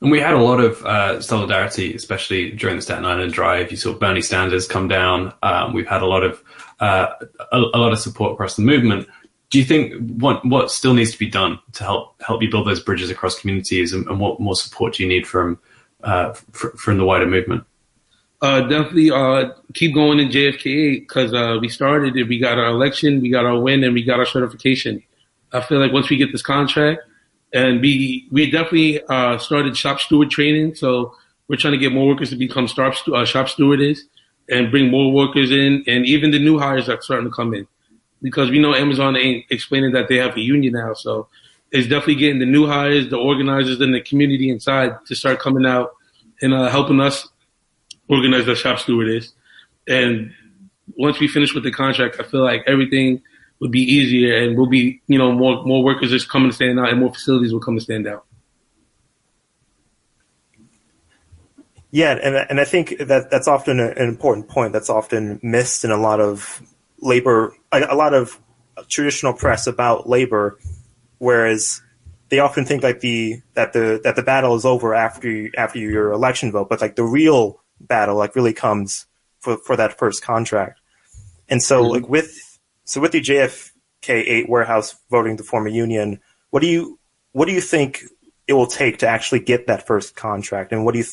And 0.00 0.10
we 0.10 0.18
had 0.18 0.34
a 0.34 0.42
lot 0.42 0.58
of 0.58 0.84
uh, 0.84 1.20
solidarity, 1.20 1.94
especially 1.94 2.50
during 2.50 2.76
the 2.76 2.82
Staten 2.82 3.04
Island 3.04 3.32
drive. 3.32 3.70
You 3.70 3.76
saw 3.76 3.92
Bernie 3.92 4.20
Sanders 4.20 4.66
come 4.66 4.88
down. 4.88 5.32
Um, 5.44 5.74
we've 5.74 5.86
had 5.86 6.02
a 6.02 6.06
lot 6.06 6.24
of 6.24 6.42
uh, 6.80 7.08
a, 7.52 7.58
a, 7.58 7.78
lot 7.78 7.92
of 7.92 7.98
support 7.98 8.32
across 8.32 8.56
the 8.56 8.62
movement. 8.62 9.08
Do 9.50 9.58
you 9.58 9.64
think 9.64 9.94
what 10.20 10.44
what 10.44 10.70
still 10.70 10.94
needs 10.94 11.12
to 11.12 11.18
be 11.18 11.28
done 11.28 11.58
to 11.72 11.84
help 11.84 12.20
help 12.22 12.42
you 12.42 12.50
build 12.50 12.66
those 12.66 12.80
bridges 12.80 13.10
across 13.10 13.38
communities, 13.38 13.92
and, 13.92 14.06
and 14.06 14.20
what 14.20 14.40
more 14.40 14.54
support 14.54 14.94
do 14.94 15.02
you 15.02 15.08
need 15.08 15.26
from 15.26 15.58
uh, 16.04 16.32
fr- 16.52 16.76
from 16.76 16.98
the 16.98 17.04
wider 17.04 17.26
movement? 17.26 17.64
Uh, 18.40 18.60
definitely 18.60 19.10
uh, 19.10 19.50
keep 19.74 19.94
going 19.94 20.20
in 20.20 20.28
JFK 20.28 21.00
because 21.00 21.32
uh, 21.34 21.58
we 21.60 21.68
started 21.68 22.16
it. 22.16 22.28
We 22.28 22.38
got 22.38 22.58
our 22.58 22.66
election, 22.66 23.20
we 23.20 23.30
got 23.30 23.44
our 23.44 23.58
win, 23.58 23.82
and 23.82 23.94
we 23.94 24.04
got 24.04 24.20
our 24.20 24.26
certification. 24.26 25.02
I 25.52 25.60
feel 25.62 25.80
like 25.80 25.92
once 25.92 26.10
we 26.10 26.16
get 26.16 26.30
this 26.30 26.42
contract, 26.42 27.02
and 27.52 27.80
we 27.80 28.28
we 28.30 28.50
definitely 28.50 29.02
uh, 29.08 29.38
started 29.38 29.76
shop 29.76 29.98
steward 29.98 30.30
training. 30.30 30.74
So 30.74 31.16
we're 31.48 31.56
trying 31.56 31.72
to 31.72 31.78
get 31.78 31.92
more 31.92 32.06
workers 32.06 32.30
to 32.30 32.36
become 32.36 32.66
shop 32.66 33.48
stewardess 33.48 34.04
and 34.48 34.70
bring 34.70 34.90
more 34.90 35.12
workers 35.12 35.50
in, 35.50 35.84
and 35.86 36.06
even 36.06 36.30
the 36.30 36.38
new 36.38 36.58
hires 36.58 36.88
are 36.88 37.00
starting 37.02 37.28
to 37.28 37.34
come 37.34 37.54
in 37.54 37.66
because 38.22 38.50
we 38.50 38.58
know 38.58 38.74
Amazon 38.74 39.16
ain't 39.16 39.44
explaining 39.50 39.92
that 39.92 40.08
they 40.08 40.16
have 40.16 40.36
a 40.36 40.40
union 40.40 40.72
now. 40.72 40.94
So 40.94 41.28
it's 41.70 41.88
definitely 41.88 42.16
getting 42.16 42.38
the 42.38 42.46
new 42.46 42.66
hires, 42.66 43.08
the 43.08 43.18
organizers, 43.18 43.80
and 43.80 43.94
the 43.94 44.00
community 44.00 44.50
inside 44.50 44.96
to 45.06 45.14
start 45.14 45.38
coming 45.38 45.66
out 45.66 45.92
and 46.40 46.54
uh, 46.54 46.68
helping 46.68 47.00
us 47.00 47.28
organize 48.08 48.46
the 48.46 48.54
shop 48.54 48.78
stewardess. 48.78 49.32
And 49.86 50.32
once 50.96 51.20
we 51.20 51.28
finish 51.28 51.54
with 51.54 51.64
the 51.64 51.70
contract, 51.70 52.16
I 52.18 52.24
feel 52.24 52.42
like 52.42 52.62
everything 52.66 53.22
would 53.60 53.70
be 53.70 53.82
easier 53.82 54.36
and 54.42 54.56
we'll 54.56 54.66
be, 54.66 55.00
you 55.08 55.18
know, 55.18 55.32
more 55.32 55.64
more 55.64 55.82
workers 55.82 56.10
just 56.10 56.28
coming 56.28 56.50
to 56.50 56.54
stand 56.54 56.78
out 56.78 56.90
and 56.90 57.00
more 57.00 57.12
facilities 57.12 57.52
will 57.52 57.60
come 57.60 57.76
to 57.76 57.82
stand 57.82 58.06
out. 58.06 58.24
Yeah, 61.90 62.12
and 62.22 62.36
and 62.36 62.60
I 62.60 62.64
think 62.64 62.98
that 62.98 63.30
that's 63.30 63.48
often 63.48 63.80
an 63.80 63.96
important 63.96 64.48
point 64.48 64.72
that's 64.72 64.90
often 64.90 65.40
missed 65.42 65.84
in 65.84 65.90
a 65.90 65.96
lot 65.96 66.20
of 66.20 66.62
labor, 67.00 67.54
a 67.72 67.94
lot 67.94 68.12
of 68.12 68.38
traditional 68.88 69.32
press 69.32 69.66
about 69.66 70.08
labor, 70.08 70.58
whereas 71.18 71.80
they 72.28 72.40
often 72.40 72.66
think 72.66 72.82
like 72.82 73.00
the 73.00 73.40
that 73.54 73.72
the 73.72 74.00
that 74.04 74.16
the 74.16 74.22
battle 74.22 74.54
is 74.54 74.66
over 74.66 74.94
after 74.94 75.48
after 75.56 75.78
your 75.78 76.12
election 76.12 76.52
vote, 76.52 76.68
but 76.68 76.80
like 76.80 76.96
the 76.96 77.04
real 77.04 77.60
battle 77.80 78.16
like 78.16 78.36
really 78.36 78.52
comes 78.52 79.06
for 79.40 79.56
for 79.56 79.76
that 79.76 79.98
first 79.98 80.22
contract. 80.22 80.80
And 81.48 81.62
so 81.62 81.82
mm-hmm. 81.82 81.92
like 81.92 82.08
with 82.08 82.58
so 82.84 83.00
with 83.00 83.12
the 83.12 83.22
JFK 83.22 84.08
eight 84.08 84.48
warehouse 84.48 84.94
voting 85.10 85.38
to 85.38 85.42
form 85.42 85.66
a 85.66 85.70
union, 85.70 86.20
what 86.50 86.60
do 86.60 86.68
you 86.68 86.98
what 87.32 87.46
do 87.46 87.52
you 87.52 87.62
think 87.62 88.02
it 88.46 88.52
will 88.52 88.66
take 88.66 88.98
to 88.98 89.08
actually 89.08 89.40
get 89.40 89.66
that 89.66 89.86
first 89.86 90.16
contract, 90.16 90.72
and 90.72 90.84
what 90.84 90.92
do 90.92 90.98
you 90.98 91.06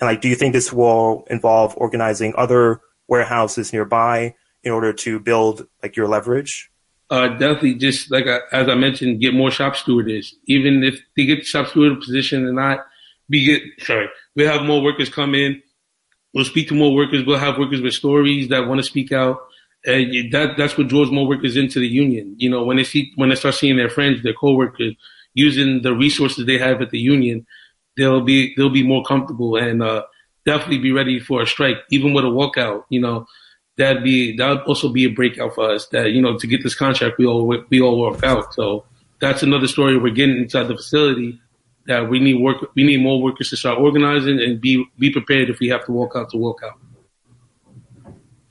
and 0.00 0.08
like, 0.08 0.20
do 0.20 0.28
you 0.28 0.34
think 0.34 0.52
this 0.54 0.72
will 0.72 1.26
involve 1.30 1.74
organizing 1.76 2.32
other 2.36 2.80
warehouses 3.08 3.72
nearby 3.72 4.34
in 4.62 4.72
order 4.72 4.92
to 4.92 5.20
build 5.20 5.66
like 5.82 5.96
your 5.96 6.08
leverage? 6.08 6.70
Uh, 7.10 7.28
definitely, 7.28 7.74
just 7.74 8.10
like 8.10 8.26
I, 8.26 8.38
as 8.52 8.68
I 8.68 8.74
mentioned, 8.76 9.20
get 9.20 9.34
more 9.34 9.50
shop 9.50 9.74
stewardess. 9.76 10.34
Even 10.46 10.84
if 10.84 11.00
they 11.16 11.26
get 11.26 11.40
the 11.40 11.44
shop 11.44 11.66
steward 11.66 12.00
position 12.00 12.46
and 12.46 12.56
not 12.56 12.86
be 13.28 13.44
get 13.44 13.62
sorry, 13.80 14.08
we 14.36 14.44
have 14.44 14.62
more 14.62 14.82
workers 14.82 15.08
come 15.08 15.34
in. 15.34 15.60
We'll 16.32 16.44
speak 16.44 16.68
to 16.68 16.74
more 16.74 16.94
workers. 16.94 17.26
We'll 17.26 17.38
have 17.38 17.58
workers 17.58 17.80
with 17.80 17.94
stories 17.94 18.48
that 18.48 18.68
want 18.68 18.78
to 18.78 18.84
speak 18.84 19.10
out, 19.10 19.38
And 19.84 20.32
that 20.32 20.56
that's 20.56 20.78
what 20.78 20.86
draws 20.86 21.10
more 21.10 21.26
workers 21.26 21.56
into 21.56 21.80
the 21.80 21.88
union. 21.88 22.36
You 22.38 22.48
know, 22.48 22.62
when 22.62 22.76
they 22.76 22.84
see 22.84 23.12
when 23.16 23.30
they 23.30 23.34
start 23.34 23.56
seeing 23.56 23.76
their 23.76 23.90
friends, 23.90 24.22
their 24.22 24.34
coworkers 24.34 24.94
using 25.34 25.82
the 25.82 25.94
resources 25.94 26.46
they 26.46 26.58
have 26.58 26.80
at 26.80 26.90
the 26.90 26.98
union, 26.98 27.44
they'll 27.96 28.20
be 28.20 28.54
they'll 28.56 28.70
be 28.70 28.86
more 28.86 29.04
comfortable 29.04 29.56
and 29.56 29.82
uh, 29.82 30.04
definitely 30.46 30.78
be 30.78 30.92
ready 30.92 31.20
for 31.20 31.42
a 31.42 31.46
strike, 31.46 31.76
even 31.90 32.12
with 32.12 32.24
a 32.24 32.28
walkout. 32.28 32.84
You 32.88 33.00
know, 33.00 33.26
that'd 33.76 34.04
be 34.04 34.36
that 34.36 34.48
would 34.48 34.60
also 34.62 34.88
be 34.88 35.04
a 35.04 35.10
breakout 35.10 35.54
for 35.54 35.70
us. 35.70 35.86
That 35.88 36.12
you 36.12 36.20
know 36.20 36.38
to 36.38 36.46
get 36.46 36.62
this 36.62 36.74
contract, 36.74 37.18
we 37.18 37.26
all 37.26 37.46
we 37.46 37.80
all 37.80 38.00
work 38.00 38.22
out. 38.22 38.54
So 38.54 38.84
that's 39.20 39.42
another 39.42 39.68
story 39.68 39.98
we're 39.98 40.14
getting 40.14 40.38
inside 40.38 40.64
the 40.64 40.76
facility. 40.76 41.40
That 41.86 42.08
we 42.08 42.20
need 42.20 42.40
work, 42.40 42.58
we 42.74 42.84
need 42.84 43.00
more 43.00 43.20
workers 43.20 43.48
to 43.50 43.56
start 43.56 43.78
organizing 43.78 44.40
and 44.40 44.60
be 44.60 44.84
be 44.98 45.10
prepared 45.10 45.50
if 45.50 45.58
we 45.60 45.68
have 45.68 45.84
to 45.86 45.92
walk 45.92 46.12
out 46.14 46.30
to 46.30 46.36
walk 46.36 46.60
out. 46.64 46.78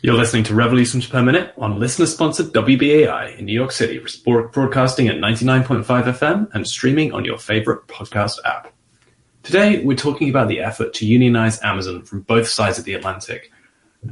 You're 0.02 0.16
listening 0.16 0.46
to 0.46 0.56
Revolutions 0.56 1.06
Per 1.06 1.22
Minute 1.22 1.54
on 1.58 1.78
listener-sponsored 1.78 2.54
WBAI 2.54 3.38
in 3.38 3.44
New 3.44 3.54
York 3.54 3.74
City, 3.74 4.02
broadcasting 4.26 5.10
at 5.10 5.18
99.5 5.18 5.84
FM 5.84 6.50
and 6.54 6.66
streaming 6.66 7.12
on 7.12 7.26
your 7.26 7.38
favorite 7.38 7.86
podcast 7.88 8.38
app. 8.46 8.74
Today, 9.50 9.84
we're 9.84 9.98
talking 9.98 10.30
about 10.30 10.48
the 10.48 10.60
effort 10.60 10.94
to 10.94 11.08
unionize 11.08 11.60
Amazon 11.64 12.04
from 12.04 12.22
both 12.22 12.48
sides 12.48 12.78
of 12.78 12.86
the 12.86 12.94
Atlantic, 12.94 13.52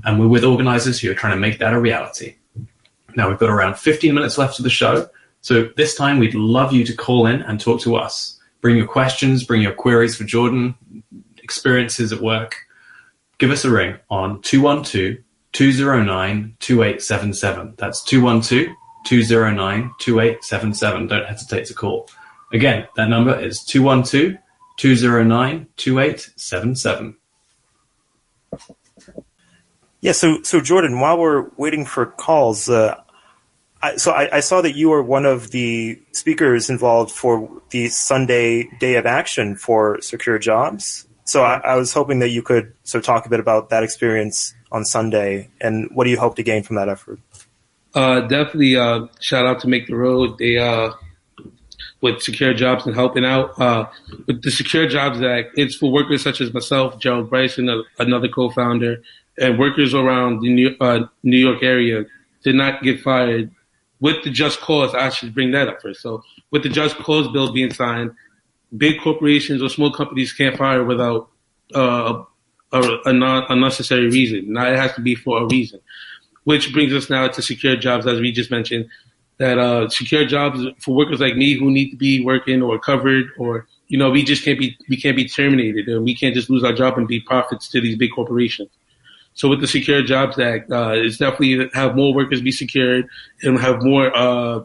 and 0.03 0.19
we're 0.19 0.27
with 0.27 0.43
organizers 0.43 0.99
who 0.99 1.11
are 1.11 1.13
trying 1.13 1.33
to 1.33 1.39
make 1.39 1.59
that 1.59 1.75
a 1.75 1.79
reality. 1.79 2.38
Now, 3.15 3.29
we've 3.29 3.38
got 3.38 3.51
around 3.51 3.77
15 3.77 4.15
minutes 4.15 4.39
left 4.39 4.57
of 4.57 4.63
the 4.63 4.71
show, 4.71 5.07
so 5.41 5.69
this 5.77 5.93
time 5.93 6.17
we'd 6.17 6.33
love 6.33 6.73
you 6.73 6.83
to 6.85 6.95
call 6.95 7.27
in 7.27 7.43
and 7.43 7.59
talk 7.59 7.81
to 7.81 7.95
us. 7.95 8.39
Bring 8.61 8.77
your 8.77 8.88
questions, 8.88 9.43
bring 9.43 9.61
your 9.61 9.73
queries 9.73 10.15
for 10.15 10.23
Jordan, 10.23 10.73
experiences 11.43 12.11
at 12.11 12.19
work. 12.19 12.55
Give 13.38 13.51
us 13.51 13.63
a 13.63 13.69
ring 13.69 13.97
on 14.09 14.41
212 14.41 15.23
209 15.51 16.55
2877. 16.59 17.75
That's 17.77 18.03
212 18.05 18.75
209 19.05 19.91
2877. 19.99 21.05
Don't 21.05 21.27
hesitate 21.27 21.67
to 21.67 21.75
call. 21.75 22.09
Again, 22.51 22.88
that 22.95 23.09
number 23.09 23.39
is 23.39 23.63
212 23.65 24.41
209 24.78 25.67
2877. 25.75 27.17
Yeah, 29.99 30.11
so 30.11 30.41
so 30.43 30.61
Jordan, 30.61 30.99
while 30.99 31.17
we're 31.17 31.49
waiting 31.57 31.84
for 31.86 32.05
calls, 32.05 32.69
uh, 32.69 32.95
I, 33.82 33.95
so 33.97 34.11
I, 34.11 34.38
I, 34.38 34.39
saw 34.39 34.61
that 34.61 34.75
you 34.75 34.89
were 34.89 35.03
one 35.03 35.25
of 35.25 35.51
the 35.51 35.99
speakers 36.11 36.69
involved 36.69 37.11
for 37.11 37.49
the 37.71 37.89
Sunday 37.89 38.69
Day 38.80 38.95
of 38.95 39.05
Action 39.05 39.55
for 39.55 39.99
Secure 40.01 40.39
Jobs. 40.39 41.07
So 41.25 41.43
I, 41.43 41.57
I 41.57 41.75
was 41.75 41.93
hoping 41.93 42.19
that 42.19 42.30
you 42.30 42.41
could 42.41 42.73
so 42.84 43.01
talk 43.01 43.25
a 43.25 43.30
bit 43.30 43.39
about 43.39 43.69
that 43.69 43.84
experience 43.84 44.53
on 44.71 44.86
Sunday, 44.86 45.49
and 45.59 45.89
what 45.93 46.05
do 46.05 46.11
you 46.11 46.19
hope 46.19 46.36
to 46.36 46.43
gain 46.43 46.63
from 46.63 46.75
that 46.75 46.89
effort? 46.89 47.19
Uh, 47.93 48.21
definitely, 48.21 48.75
uh, 48.75 49.07
shout 49.19 49.45
out 49.45 49.59
to 49.61 49.67
Make 49.67 49.88
the 49.88 49.95
Road. 49.95 50.38
They 50.38 50.57
uh, 50.57 50.91
with 52.01 52.21
Secure 52.21 52.53
Jobs 52.53 52.85
and 52.85 52.95
helping 52.95 53.25
out 53.25 53.59
uh, 53.59 53.87
with 54.27 54.41
the 54.43 54.51
Secure 54.51 54.87
Jobs 54.87 55.21
Act. 55.21 55.49
It's 55.55 55.75
for 55.75 55.91
workers 55.91 56.21
such 56.21 56.41
as 56.41 56.53
myself, 56.53 56.99
Gerald 56.99 57.29
Bryson, 57.29 57.83
another 57.99 58.27
co-founder, 58.27 59.01
and 59.39 59.59
workers 59.59 59.93
around 59.93 60.41
the 60.41 60.49
New, 60.49 60.75
uh, 60.79 61.07
New 61.23 61.37
York 61.37 61.63
area 61.63 62.05
did 62.43 62.55
not 62.55 62.83
get 62.83 63.01
fired 63.01 63.51
with 63.99 64.23
the 64.23 64.29
Just 64.29 64.61
Cause. 64.61 64.93
I 64.93 65.09
should 65.09 65.33
bring 65.33 65.51
that 65.51 65.67
up 65.67 65.81
first. 65.81 66.01
So, 66.01 66.23
with 66.51 66.63
the 66.63 66.69
Just 66.69 66.97
Cause 66.97 67.27
bill 67.29 67.51
being 67.51 67.73
signed, 67.73 68.11
big 68.75 68.99
corporations 69.01 69.61
or 69.61 69.69
small 69.69 69.91
companies 69.91 70.33
can't 70.33 70.57
fire 70.57 70.83
without 70.83 71.29
uh, 71.73 72.23
a, 72.71 72.97
a 73.05 73.13
non 73.13 73.45
unnecessary 73.49 74.07
reason. 74.09 74.53
Now 74.53 74.71
it 74.71 74.77
has 74.77 74.93
to 74.93 75.01
be 75.01 75.15
for 75.15 75.41
a 75.41 75.45
reason, 75.45 75.79
which 76.43 76.73
brings 76.73 76.93
us 76.93 77.09
now 77.09 77.27
to 77.27 77.41
secure 77.41 77.75
jobs, 77.75 78.05
as 78.05 78.19
we 78.19 78.31
just 78.31 78.51
mentioned. 78.51 78.89
That 79.39 79.59
uh, 79.59 79.88
secure 79.89 80.25
jobs 80.25 80.65
for 80.79 80.95
workers 80.95 81.19
like 81.19 81.35
me 81.35 81.53
who 81.53 81.69
need 81.69 81.91
to 81.91 81.95
be 81.95 82.23
working 82.25 82.63
or 82.63 82.79
covered, 82.79 83.27
or 83.38 83.67
you 83.88 83.97
know, 83.97 84.09
we 84.09 84.23
just 84.23 84.43
can't 84.43 84.57
be 84.57 84.75
we 84.89 84.97
can't 84.97 85.15
be 85.15 85.27
terminated, 85.27 85.88
and 85.88 86.03
we 86.03 86.15
can't 86.15 86.33
just 86.33 86.49
lose 86.49 86.63
our 86.63 86.73
job 86.73 86.97
and 86.97 87.07
be 87.07 87.19
profits 87.19 87.69
to 87.69 87.81
these 87.81 87.95
big 87.95 88.11
corporations. 88.15 88.69
So 89.38 89.47
with 89.47 89.61
the 89.61 89.67
Secure 89.67 90.01
Jobs 90.01 90.39
Act, 90.39 90.71
uh, 90.71 90.93
it's 90.95 91.17
definitely 91.17 91.69
have 91.75 91.95
more 91.95 92.11
workers 92.11 92.41
be 92.41 92.51
secured 92.51 93.07
and 93.43 93.59
have 93.59 93.83
more 93.83 94.11
uh, 94.15 94.63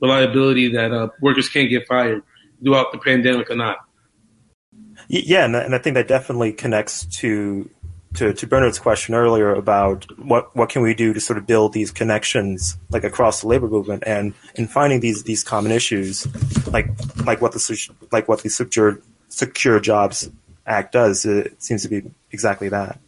reliability 0.00 0.68
that 0.68 0.92
uh, 0.92 1.08
workers 1.20 1.48
can't 1.48 1.68
get 1.68 1.88
fired 1.88 2.22
throughout 2.62 2.92
the 2.92 2.98
pandemic 2.98 3.50
or 3.50 3.56
not. 3.56 3.78
Yeah, 5.08 5.44
and, 5.44 5.56
and 5.56 5.74
I 5.74 5.78
think 5.78 5.94
that 5.94 6.06
definitely 6.06 6.52
connects 6.52 7.04
to 7.16 7.68
to, 8.14 8.32
to 8.34 8.46
Bernard's 8.46 8.78
question 8.78 9.14
earlier 9.14 9.54
about 9.54 10.04
what, 10.18 10.54
what 10.54 10.68
can 10.68 10.82
we 10.82 10.94
do 10.94 11.12
to 11.12 11.20
sort 11.20 11.38
of 11.38 11.46
build 11.46 11.72
these 11.72 11.90
connections 11.90 12.76
like 12.90 13.04
across 13.04 13.40
the 13.40 13.48
labor 13.48 13.68
movement 13.68 14.02
and 14.06 14.34
in 14.54 14.66
finding 14.66 15.00
these 15.00 15.22
these 15.24 15.42
common 15.42 15.72
issues 15.72 16.26
like 16.66 16.88
like 17.24 17.40
what 17.40 17.52
the 17.52 17.88
like 18.10 18.28
what 18.28 18.42
the 18.42 18.50
secure 18.50 19.00
secure 19.28 19.80
jobs 19.80 20.30
act 20.66 20.92
does. 20.92 21.24
It 21.24 21.62
seems 21.62 21.82
to 21.82 21.88
be 21.88 22.02
exactly 22.30 22.68
that. 22.68 22.98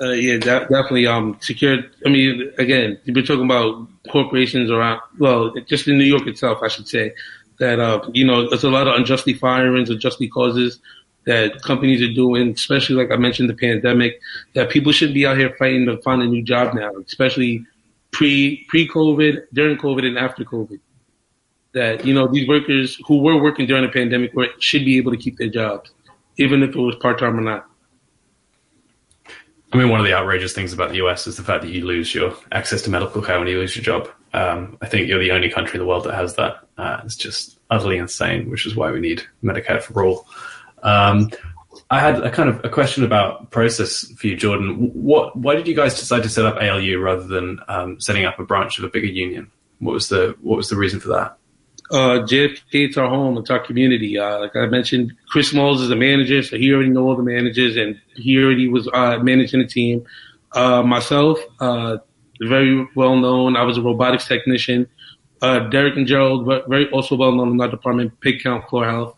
Uh, 0.00 0.12
yeah 0.12 0.38
de- 0.38 0.60
definitely 0.60 1.06
um 1.06 1.36
secure 1.42 1.76
i 2.06 2.08
mean 2.08 2.50
again 2.56 2.98
we're 3.08 3.22
talking 3.22 3.44
about 3.44 3.86
corporations 4.10 4.70
around 4.70 4.98
well 5.18 5.52
just 5.68 5.86
in 5.88 5.98
new 5.98 6.04
york 6.04 6.26
itself 6.26 6.58
i 6.62 6.68
should 6.68 6.88
say 6.88 7.12
that 7.58 7.78
uh 7.78 8.00
you 8.14 8.24
know 8.24 8.48
there's 8.48 8.64
a 8.64 8.70
lot 8.70 8.88
of 8.88 8.94
unjustly 8.94 9.34
firings 9.34 9.90
unjustly 9.90 10.26
causes 10.26 10.78
that 11.26 11.62
companies 11.62 12.02
are 12.02 12.12
doing, 12.12 12.50
especially 12.50 12.96
like 12.96 13.10
I 13.10 13.16
mentioned 13.16 13.50
the 13.50 13.54
pandemic, 13.54 14.20
that 14.54 14.70
people 14.70 14.92
should 14.92 15.12
be 15.12 15.26
out 15.26 15.36
here 15.36 15.54
fighting 15.58 15.86
to 15.86 15.98
find 15.98 16.22
a 16.22 16.26
new 16.26 16.42
job 16.42 16.74
now, 16.74 16.92
especially 17.06 17.64
pre 18.10 18.64
pre 18.68 18.88
COVID, 18.88 19.44
during 19.52 19.76
COVID, 19.76 20.06
and 20.06 20.18
after 20.18 20.44
COVID. 20.44 20.80
That 21.72 22.04
you 22.04 22.14
know 22.14 22.26
these 22.26 22.48
workers 22.48 22.98
who 23.06 23.18
were 23.22 23.40
working 23.40 23.66
during 23.66 23.84
the 23.84 23.90
pandemic 23.90 24.34
were, 24.34 24.48
should 24.58 24.84
be 24.84 24.96
able 24.96 25.12
to 25.12 25.18
keep 25.18 25.36
their 25.38 25.48
jobs, 25.48 25.90
even 26.36 26.62
if 26.62 26.70
it 26.70 26.80
was 26.80 26.96
part 26.96 27.18
time 27.18 27.38
or 27.38 27.42
not. 27.42 27.66
I 29.72 29.76
mean, 29.76 29.88
one 29.88 30.00
of 30.00 30.06
the 30.06 30.14
outrageous 30.14 30.52
things 30.52 30.72
about 30.72 30.90
the 30.90 30.96
US 30.96 31.28
is 31.28 31.36
the 31.36 31.44
fact 31.44 31.62
that 31.62 31.70
you 31.70 31.86
lose 31.86 32.12
your 32.12 32.34
access 32.50 32.82
to 32.82 32.90
medical 32.90 33.22
care 33.22 33.38
when 33.38 33.46
you 33.46 33.58
lose 33.58 33.76
your 33.76 33.84
job. 33.84 34.10
Um, 34.32 34.78
I 34.80 34.86
think 34.86 35.08
you're 35.08 35.22
the 35.22 35.30
only 35.30 35.48
country 35.48 35.74
in 35.74 35.80
the 35.80 35.86
world 35.86 36.04
that 36.04 36.14
has 36.14 36.34
that. 36.36 36.58
Uh, 36.76 37.00
it's 37.04 37.16
just 37.16 37.58
utterly 37.70 37.98
insane, 37.98 38.50
which 38.50 38.66
is 38.66 38.74
why 38.74 38.90
we 38.90 39.00
need 39.00 39.22
Medicare 39.44 39.80
for 39.80 40.04
all. 40.04 40.26
Um, 40.82 41.30
I 41.90 41.98
had 41.98 42.20
a 42.22 42.30
kind 42.30 42.48
of 42.48 42.64
a 42.64 42.68
question 42.68 43.04
about 43.04 43.50
process 43.50 44.04
for 44.16 44.28
you, 44.28 44.36
Jordan. 44.36 44.92
What, 44.94 45.36
why 45.36 45.56
did 45.56 45.66
you 45.66 45.74
guys 45.74 45.98
decide 45.98 46.22
to 46.22 46.28
set 46.28 46.46
up 46.46 46.56
ALU 46.56 47.00
rather 47.00 47.24
than 47.24 47.58
um, 47.68 48.00
setting 48.00 48.24
up 48.24 48.38
a 48.38 48.44
branch 48.44 48.78
of 48.78 48.84
a 48.84 48.88
bigger 48.88 49.08
union? 49.08 49.50
What 49.80 49.92
was 49.92 50.08
the 50.08 50.36
what 50.40 50.56
was 50.56 50.68
the 50.68 50.76
reason 50.76 51.00
for 51.00 51.08
that? 51.08 51.36
Uh, 51.90 52.24
JFK, 52.24 52.62
it's 52.72 52.96
our 52.96 53.08
home, 53.08 53.38
it's 53.38 53.50
our 53.50 53.58
community. 53.58 54.16
Uh, 54.16 54.38
like 54.38 54.54
I 54.54 54.66
mentioned, 54.66 55.12
Chris 55.28 55.50
Smalls 55.50 55.80
is 55.80 55.90
a 55.90 55.96
manager, 55.96 56.42
so 56.42 56.56
he 56.56 56.72
already 56.72 56.90
know 56.90 57.08
all 57.08 57.16
the 57.16 57.24
managers, 57.24 57.76
and 57.76 58.00
he 58.14 58.38
already 58.38 58.68
was 58.68 58.88
uh, 58.92 59.18
managing 59.18 59.60
the 59.60 59.66
team. 59.66 60.04
Uh, 60.52 60.84
myself, 60.84 61.40
uh, 61.58 61.96
very 62.40 62.86
well 62.94 63.16
known. 63.16 63.56
I 63.56 63.64
was 63.64 63.78
a 63.78 63.82
robotics 63.82 64.28
technician. 64.28 64.86
Uh, 65.42 65.60
Derrick 65.70 65.96
and 65.96 66.06
Gerald, 66.06 66.46
very 66.68 66.88
also 66.90 67.16
well 67.16 67.32
known 67.32 67.50
in 67.52 67.60
our 67.60 67.68
department, 67.68 68.20
pig 68.20 68.42
count, 68.42 68.68
floor 68.68 68.84
health. 68.84 69.16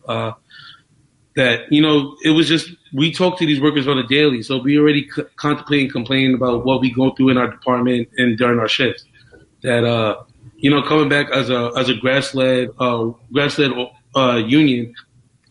That 1.34 1.72
you 1.72 1.80
know 1.80 2.16
it 2.22 2.30
was 2.30 2.46
just 2.46 2.70
we 2.92 3.10
talk 3.12 3.38
to 3.38 3.46
these 3.46 3.60
workers 3.60 3.88
on 3.88 3.98
a 3.98 4.06
daily, 4.06 4.42
so 4.42 4.58
we 4.58 4.78
already 4.78 5.08
c- 5.08 5.22
contemplate 5.36 5.84
and 5.84 5.92
complain 5.92 6.34
about 6.34 6.66
what 6.66 6.80
we 6.80 6.90
go 6.90 7.12
through 7.12 7.30
in 7.30 7.38
our 7.38 7.50
department 7.50 8.08
and 8.18 8.36
during 8.36 8.58
our 8.58 8.68
shifts. 8.68 9.06
That 9.62 9.84
uh, 9.84 10.22
you 10.56 10.70
know, 10.70 10.82
coming 10.82 11.08
back 11.08 11.30
as 11.30 11.48
a 11.48 11.72
as 11.76 11.88
a 11.88 11.94
grass 11.94 12.34
led 12.34 12.68
uh, 12.78 13.12
grass 13.32 13.58
led 13.58 13.72
uh, 14.14 14.36
union, 14.36 14.94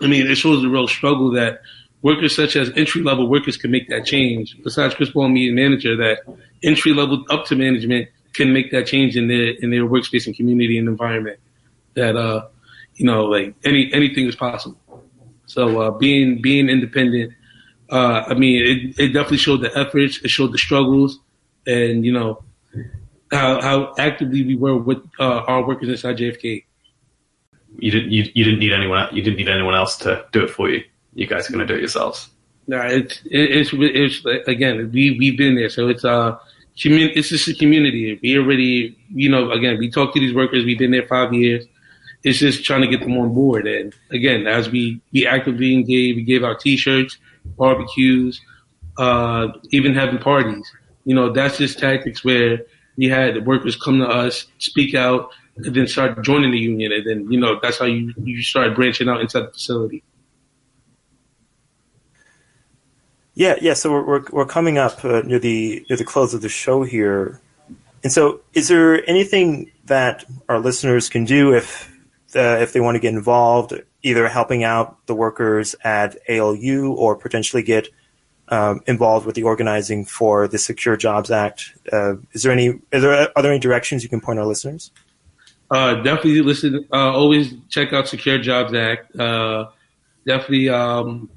I 0.01 0.07
mean, 0.07 0.29
it 0.29 0.35
shows 0.35 0.61
the 0.61 0.69
real 0.69 0.87
struggle 0.87 1.31
that 1.31 1.61
workers 2.01 2.35
such 2.35 2.55
as 2.55 2.71
entry 2.75 3.01
level 3.01 3.27
workers 3.27 3.57
can 3.57 3.71
make 3.71 3.89
that 3.89 4.05
change. 4.05 4.57
Besides 4.63 4.95
Chris 4.95 5.11
Paul, 5.11 5.29
me, 5.29 5.51
manager, 5.51 5.95
that 5.97 6.19
entry 6.63 6.93
level 6.93 7.23
up 7.29 7.45
to 7.45 7.55
management 7.55 8.09
can 8.33 8.53
make 8.53 8.71
that 8.71 8.87
change 8.87 9.15
in 9.17 9.27
their 9.27 9.49
in 9.61 9.69
their 9.71 9.85
workspace 9.85 10.25
and 10.25 10.35
community 10.35 10.77
and 10.77 10.87
environment. 10.87 11.39
That 11.95 12.15
uh, 12.15 12.47
you 12.95 13.05
know, 13.05 13.25
like 13.25 13.55
any 13.63 13.93
anything 13.93 14.27
is 14.27 14.35
possible. 14.35 14.77
So 15.51 15.81
uh, 15.81 15.91
being 15.91 16.41
being 16.41 16.69
independent, 16.69 17.33
uh, 17.89 18.23
I 18.27 18.33
mean, 18.35 18.65
it, 18.65 18.99
it 18.99 19.07
definitely 19.09 19.37
showed 19.37 19.61
the 19.61 19.77
efforts, 19.77 20.19
it 20.23 20.29
showed 20.29 20.53
the 20.53 20.57
struggles, 20.57 21.19
and 21.67 22.05
you 22.05 22.13
know 22.13 22.43
how 23.31 23.61
how 23.61 23.93
actively 23.97 24.45
we 24.45 24.55
were 24.55 24.77
with 24.77 24.99
uh, 25.19 25.41
our 25.51 25.67
workers 25.67 25.89
inside 25.89 26.17
JFK. 26.17 26.63
You 27.77 27.91
didn't 27.91 28.11
you, 28.11 28.31
you 28.33 28.43
didn't 28.45 28.59
need 28.59 28.71
anyone 28.71 29.13
you 29.13 29.21
didn't 29.21 29.37
need 29.37 29.49
anyone 29.49 29.75
else 29.75 29.97
to 29.97 30.25
do 30.31 30.43
it 30.45 30.49
for 30.49 30.69
you. 30.69 30.83
You 31.13 31.27
guys 31.27 31.49
are 31.49 31.53
going 31.53 31.67
to 31.67 31.73
do 31.73 31.77
it 31.77 31.81
yourselves. 31.81 32.29
No, 32.67 32.79
it's 32.81 33.21
it's 33.25 33.71
it's 33.73 34.47
again 34.47 34.89
we 34.93 35.17
we've 35.19 35.37
been 35.37 35.55
there, 35.55 35.69
so 35.69 35.89
it's 35.89 36.05
uh 36.05 36.37
it's 36.77 37.29
just 37.29 37.47
a 37.49 37.53
community. 37.53 38.17
We 38.23 38.37
already 38.37 38.97
you 39.13 39.29
know 39.29 39.51
again 39.51 39.77
we 39.79 39.91
talk 39.91 40.13
to 40.13 40.19
these 40.21 40.33
workers. 40.33 40.63
We've 40.63 40.79
been 40.79 40.91
there 40.91 41.07
five 41.07 41.33
years 41.33 41.65
it's 42.23 42.39
just 42.39 42.63
trying 42.63 42.81
to 42.81 42.87
get 42.87 42.99
them 43.01 43.17
on 43.17 43.33
board. 43.33 43.67
And 43.67 43.93
again, 44.11 44.47
as 44.47 44.69
we, 44.69 45.01
we 45.11 45.25
actively 45.25 45.73
engage, 45.73 46.15
we 46.15 46.23
gave 46.23 46.43
out 46.43 46.59
t-shirts, 46.59 47.17
barbecues, 47.57 48.39
uh, 48.97 49.47
even 49.71 49.93
having 49.93 50.19
parties. 50.19 50.71
You 51.05 51.15
know, 51.15 51.31
that's 51.31 51.57
just 51.57 51.79
tactics 51.79 52.23
where 52.23 52.61
We 52.97 53.07
had 53.07 53.35
the 53.35 53.41
workers 53.41 53.75
come 53.75 53.99
to 53.99 54.07
us, 54.07 54.47
speak 54.59 54.93
out, 54.93 55.31
and 55.55 55.73
then 55.75 55.87
start 55.87 56.21
joining 56.23 56.51
the 56.51 56.59
union, 56.59 56.91
and 56.91 57.05
then 57.05 57.31
you 57.31 57.39
know 57.39 57.59
that's 57.61 57.79
how 57.79 57.85
you 57.85 58.13
you 58.21 58.41
start 58.41 58.75
branching 58.75 59.09
out 59.09 59.21
inside 59.21 59.41
the 59.41 59.51
facility. 59.51 60.03
Yeah, 63.33 63.55
yeah. 63.61 63.73
So 63.73 63.91
we're 63.91 64.05
we're, 64.05 64.23
we're 64.31 64.45
coming 64.45 64.77
up 64.77 65.03
uh, 65.03 65.21
near 65.21 65.39
the 65.39 65.85
near 65.89 65.97
the 65.97 66.03
close 66.03 66.33
of 66.33 66.41
the 66.41 66.49
show 66.49 66.83
here, 66.83 67.39
and 68.03 68.11
so 68.11 68.41
is 68.53 68.67
there 68.67 69.07
anything 69.09 69.71
that 69.85 70.25
our 70.49 70.59
listeners 70.59 71.09
can 71.09 71.25
do 71.25 71.53
if 71.53 71.90
uh, 72.35 72.57
if 72.59 72.73
they 72.73 72.79
want 72.79 72.95
to 72.95 72.99
get 72.99 73.13
involved, 73.13 73.73
either 74.03 74.27
helping 74.27 74.63
out 74.63 75.05
the 75.07 75.15
workers 75.15 75.75
at 75.83 76.17
ALU 76.29 76.91
or 76.93 77.15
potentially 77.15 77.63
get 77.63 77.87
um, 78.49 78.81
involved 78.85 79.25
with 79.25 79.35
the 79.35 79.43
organizing 79.43 80.05
for 80.05 80.47
the 80.47 80.57
Secure 80.57 80.97
Jobs 80.97 81.31
Act? 81.31 81.73
Uh, 81.91 82.15
is 82.33 82.43
there 82.43 82.51
any? 82.51 82.79
Are 82.93 82.99
there 82.99 83.31
are 83.35 83.41
there 83.41 83.51
any 83.51 83.59
directions 83.59 84.03
you 84.03 84.09
can 84.09 84.21
point 84.21 84.39
our 84.39 84.45
listeners? 84.45 84.91
Uh, 85.71 85.95
definitely 85.95 86.41
listen. 86.41 86.85
Uh, 86.91 87.11
always 87.13 87.53
check 87.69 87.93
out 87.93 88.07
Secure 88.07 88.37
Jobs 88.37 88.73
Act. 88.73 89.15
Uh, 89.15 89.67
definitely 90.25 90.69
um, 90.69 91.29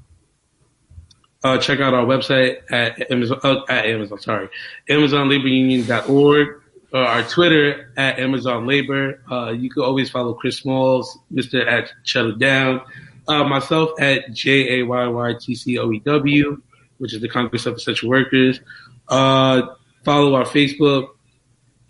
uh, 1.44 1.58
check 1.58 1.78
out 1.78 1.94
our 1.94 2.04
website 2.04 2.60
at 2.72 3.10
Amazon. 3.10 3.38
Uh, 3.44 3.60
at 3.68 3.86
Amazon, 3.86 4.18
sorry, 4.20 4.48
AmazonLaborUnion.org. 4.88 6.60
Uh, 6.94 6.98
our 6.98 7.24
Twitter 7.24 7.92
at 7.96 8.20
Amazon 8.20 8.68
Labor. 8.68 9.20
Uh, 9.28 9.50
you 9.50 9.68
can 9.68 9.82
always 9.82 10.10
follow 10.10 10.32
Chris 10.32 10.58
Smalls, 10.58 11.18
Mister 11.28 11.66
at 11.66 11.90
Shut 12.04 12.26
It 12.26 12.38
Down. 12.38 12.82
Uh, 13.26 13.42
myself 13.42 13.90
at 13.98 14.32
J 14.32 14.78
A 14.78 14.86
Y 14.86 15.06
Y 15.08 15.34
T 15.40 15.56
C 15.56 15.76
O 15.78 15.90
E 15.90 15.98
W, 16.04 16.62
which 16.98 17.12
is 17.12 17.20
the 17.20 17.28
Congress 17.28 17.66
of 17.66 17.74
Essential 17.74 18.08
Workers. 18.08 18.60
Uh, 19.08 19.62
follow 20.04 20.34
our 20.34 20.44
Facebook, 20.44 21.08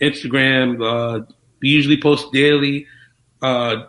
Instagram. 0.01 0.81
Uh, 0.81 1.27
we 1.61 1.69
usually 1.69 2.01
post 2.01 2.33
daily. 2.33 2.87
Uh, 3.43 3.89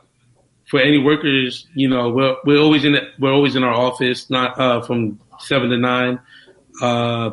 for 0.67 0.81
any 0.81 0.97
workers, 0.97 1.67
you 1.75 1.87
know, 1.87 2.09
we're 2.09 2.35
we're 2.43 2.59
always 2.59 2.83
in 2.83 2.97
we're 3.19 3.31
always 3.31 3.55
in 3.55 3.63
our 3.63 3.73
office, 3.73 4.29
not 4.29 4.59
uh, 4.59 4.81
from 4.81 5.21
seven 5.39 5.69
to 5.69 5.77
nine, 5.77 6.19
uh, 6.81 7.31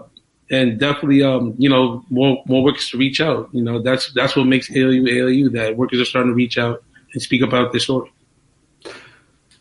and 0.53 0.79
definitely, 0.79 1.23
um, 1.23 1.55
you 1.59 1.69
know, 1.69 2.05
more 2.11 2.43
more 2.47 2.63
workers 2.63 2.91
to 2.91 2.99
reach 2.99 3.21
out. 3.21 3.49
You 3.53 3.63
know, 3.63 3.81
that's 3.81 4.13
that's 4.13 4.37
what 4.37 4.47
makes 4.47 4.71
ALU 4.71 5.09
ALU. 5.09 5.49
That 5.49 5.77
workers 5.77 6.01
are 6.01 6.05
starting 6.05 6.31
to 6.31 6.37
reach 6.37 6.59
out 6.59 6.85
and 7.13 7.23
speak 7.23 7.43
about 7.43 7.73
their 7.73 7.81
story. 7.81 8.13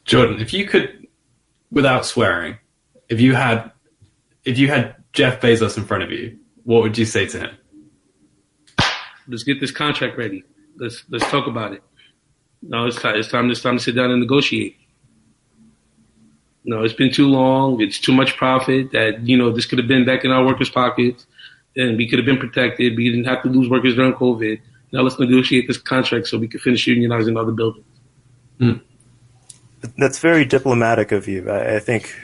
Jordan, 0.03 0.41
if 0.41 0.53
you 0.53 0.65
could, 0.65 1.07
without 1.71 2.05
swearing, 2.05 2.57
if 3.07 3.21
you 3.21 3.33
had, 3.33 3.71
if 4.43 4.57
you 4.57 4.67
had 4.67 4.95
Jeff 5.13 5.39
Bezos 5.39 5.77
in 5.77 5.85
front 5.85 6.03
of 6.03 6.11
you, 6.11 6.37
what 6.63 6.81
would 6.81 6.97
you 6.97 7.05
say 7.05 7.25
to 7.27 7.39
him? 7.39 7.57
Let's 9.27 9.43
get 9.43 9.61
this 9.61 9.71
contract 9.71 10.17
ready. 10.17 10.43
Let's 10.75 11.05
let's 11.09 11.29
talk 11.31 11.47
about 11.47 11.71
it. 11.71 11.83
No, 12.61 12.85
it's 12.85 13.01
time. 13.01 13.15
It's 13.15 13.29
time. 13.29 13.49
It's 13.49 13.61
time 13.61 13.77
to 13.77 13.83
sit 13.83 13.95
down 13.95 14.11
and 14.11 14.19
negotiate. 14.19 14.75
No, 16.64 16.84
it's 16.84 16.93
been 16.93 17.12
too 17.12 17.28
long. 17.28 17.82
It's 17.82 17.99
too 17.99 18.14
much 18.14 18.38
profit. 18.38 18.91
That 18.91 19.22
you 19.22 19.38
know, 19.38 19.51
this 19.51 19.66
could 19.66 19.80
have 19.80 19.88
been 19.88 20.05
back 20.05 20.24
in 20.24 20.32
our 20.32 20.45
workers' 20.45 20.70
pockets, 20.70 21.26
and 21.76 21.97
we 21.97 22.07
could 22.07 22.20
have 22.20 22.26
been 22.26 22.38
protected. 22.38 22.95
We 22.95 23.09
didn't 23.09 23.26
have 23.26 23.41
to 23.43 23.49
lose 23.49 23.70
workers 23.70 23.95
during 23.95 24.14
COVID. 24.14 24.62
Now 24.91 25.01
let's 25.01 25.20
negotiate 25.20 25.68
this 25.68 25.78
contract 25.78 26.28
so 26.28 26.38
we 26.38 26.47
can 26.47 26.59
finish 26.59 26.86
unionizing 26.86 27.39
other 27.39 27.51
buildings. 27.51 27.86
Mm. 28.59 28.82
That's 29.97 30.20
very 30.20 30.45
diplomatic 30.45 31.12
of 31.12 31.28
you. 31.28 31.49
I, 31.49 31.78
I 31.78 31.80
think 31.80 32.16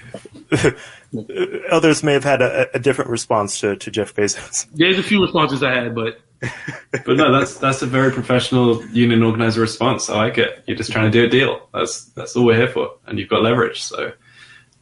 others 1.71 2.03
may 2.03 2.13
have 2.13 2.23
had 2.23 2.41
a, 2.41 2.75
a, 2.75 2.79
different 2.79 3.09
response 3.09 3.59
to, 3.61 3.75
to 3.77 3.89
Jeff 3.89 4.13
Bezos. 4.13 4.67
There's 4.73 4.99
a 4.99 5.03
few 5.03 5.21
responses 5.21 5.63
I 5.63 5.73
had, 5.73 5.95
but 5.95 6.19
but 6.91 7.17
no, 7.17 7.31
that's 7.31 7.57
that's 7.57 7.81
a 7.81 7.87
very 7.87 8.11
professional 8.11 8.85
union 8.87 9.23
organizer 9.23 9.61
response. 9.61 10.09
I 10.09 10.17
like 10.17 10.37
it. 10.37 10.63
You're 10.67 10.77
just 10.77 10.91
trying 10.91 11.11
to 11.11 11.11
do 11.11 11.25
a 11.25 11.29
deal. 11.29 11.67
That's 11.73 12.05
that's 12.05 12.35
all 12.35 12.45
we're 12.45 12.57
here 12.57 12.67
for, 12.67 12.91
and 13.07 13.17
you've 13.17 13.29
got 13.29 13.41
leverage. 13.41 13.81
So, 13.81 14.11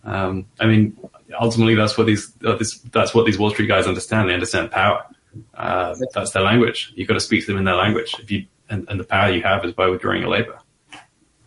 um, 0.05 0.45
I 0.59 0.67
mean, 0.67 0.97
ultimately, 1.39 1.75
that's 1.75 1.97
what 1.97 2.07
these 2.07 2.31
uh, 2.45 2.55
this, 2.55 2.79
that's 2.79 3.13
what 3.13 3.25
these 3.25 3.37
Wall 3.37 3.49
Street 3.49 3.67
guys 3.67 3.87
understand. 3.87 4.29
They 4.29 4.33
understand 4.33 4.71
power. 4.71 5.05
Uh, 5.53 5.95
that's 6.13 6.31
their 6.31 6.43
language. 6.43 6.93
You've 6.95 7.07
got 7.07 7.15
to 7.15 7.19
speak 7.19 7.41
to 7.41 7.47
them 7.47 7.57
in 7.57 7.65
their 7.65 7.75
language. 7.75 8.15
If 8.19 8.31
you 8.31 8.45
and, 8.69 8.87
and 8.89 8.99
the 8.99 9.03
power 9.03 9.31
you 9.31 9.41
have 9.43 9.65
is 9.65 9.73
by 9.73 9.87
withdrawing 9.87 10.21
your 10.21 10.29
labor. 10.29 10.59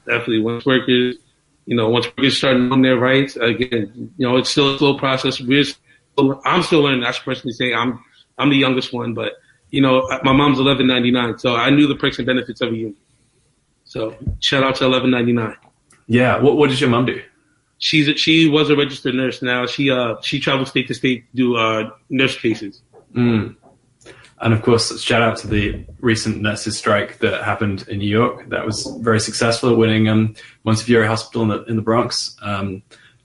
Definitely, 0.06 0.40
once 0.40 0.66
workers, 0.66 1.16
you 1.66 1.76
know, 1.76 1.88
once 1.88 2.06
workers 2.06 2.36
start 2.36 2.58
knowing 2.58 2.82
their 2.82 2.96
rights, 2.96 3.36
again, 3.36 4.12
you 4.16 4.28
know, 4.28 4.36
it's 4.36 4.50
still 4.50 4.74
a 4.74 4.78
slow 4.78 4.98
process. 4.98 5.40
We're 5.40 5.64
still, 5.64 6.40
I'm 6.44 6.62
still 6.62 6.80
learning. 6.80 7.04
I 7.04 7.12
should 7.12 7.24
personally 7.24 7.54
say 7.54 7.72
I'm 7.72 8.02
I'm 8.38 8.50
the 8.50 8.56
youngest 8.56 8.92
one, 8.92 9.14
but 9.14 9.34
you 9.70 9.82
know, 9.82 10.02
my 10.24 10.32
mom's 10.32 10.58
1199, 10.58 11.38
so 11.38 11.54
I 11.54 11.70
knew 11.70 11.86
the 11.86 11.94
perks 11.94 12.18
and 12.18 12.26
benefits 12.26 12.60
of 12.60 12.72
a 12.72 12.76
union. 12.76 12.96
So 13.84 14.16
shout 14.40 14.62
out 14.62 14.76
to 14.76 14.88
1199. 14.88 15.56
Yeah. 16.06 16.38
What 16.38 16.56
What 16.56 16.70
does 16.70 16.80
your 16.80 16.90
mom 16.90 17.06
do? 17.06 17.22
She's 17.78 18.08
a, 18.08 18.16
she 18.16 18.48
was 18.48 18.70
a 18.70 18.76
registered 18.76 19.14
nurse. 19.14 19.40
Now 19.42 19.66
she 19.66 19.90
uh 19.90 20.20
she 20.22 20.40
travels 20.40 20.70
state 20.70 20.88
to 20.88 20.94
state 20.94 21.30
to 21.30 21.36
do 21.36 21.56
uh 21.56 21.90
nurse 22.10 22.36
cases. 22.36 22.82
Mm. 23.14 23.56
And 24.40 24.54
of 24.54 24.62
course, 24.62 25.00
shout 25.00 25.22
out 25.22 25.36
to 25.38 25.48
the 25.48 25.84
recent 26.00 26.40
nurses 26.40 26.78
strike 26.78 27.18
that 27.18 27.42
happened 27.42 27.86
in 27.88 27.98
New 27.98 28.08
York. 28.08 28.48
That 28.50 28.64
was 28.64 28.86
very 29.00 29.18
successful, 29.18 29.74
winning 29.74 30.08
um, 30.08 30.34
Montefiore 30.64 31.06
Hospital 31.06 31.42
in 31.42 31.48
the, 31.48 31.64
in 31.64 31.76
the 31.76 31.82
Bronx, 31.82 32.36
um, 32.40 32.82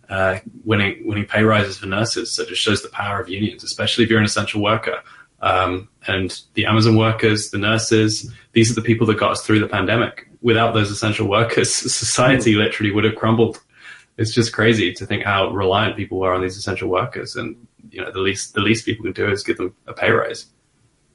uh, 0.10 0.40
winning 0.66 1.06
winning 1.06 1.26
pay 1.26 1.44
rises 1.44 1.78
for 1.78 1.86
nurses. 1.86 2.32
So 2.32 2.44
it 2.44 2.50
just 2.50 2.62
shows 2.62 2.82
the 2.82 2.90
power 2.90 3.22
of 3.22 3.30
unions, 3.30 3.64
especially 3.64 4.04
if 4.04 4.10
you're 4.10 4.20
an 4.20 4.26
essential 4.26 4.62
worker. 4.62 5.02
Um, 5.42 5.90
and 6.08 6.42
the 6.54 6.66
Amazon 6.66 6.96
workers, 6.96 7.52
the 7.52 7.58
nurses, 7.58 8.32
these 8.54 8.72
are 8.72 8.76
the 8.76 8.82
people 8.82 9.06
that 9.08 9.18
got 9.18 9.32
us 9.32 9.46
through 9.46 9.60
the 9.60 9.68
pandemic. 9.68 10.28
Without 10.42 10.74
those 10.74 10.90
essential 10.90 11.28
workers, 11.28 11.74
society 11.94 12.56
literally 12.56 12.92
would 12.92 13.04
have 13.04 13.16
crumbled. 13.16 13.62
It's 14.18 14.34
just 14.34 14.54
crazy 14.54 14.94
to 14.94 15.06
think 15.06 15.24
how 15.24 15.50
reliant 15.50 15.96
people 15.96 16.20
were 16.20 16.34
on 16.34 16.42
these 16.42 16.58
essential 16.58 16.90
workers. 16.90 17.36
And, 17.36 17.68
you 17.90 18.02
know, 18.02 18.12
the 18.12 18.20
least, 18.20 18.54
the 18.54 18.62
least 18.62 18.86
people 18.86 19.04
can 19.04 19.14
do 19.14 19.30
is 19.30 19.44
give 19.44 19.58
them 19.58 19.76
a 19.88 19.94
pay 19.94 20.12
raise. 20.12 20.48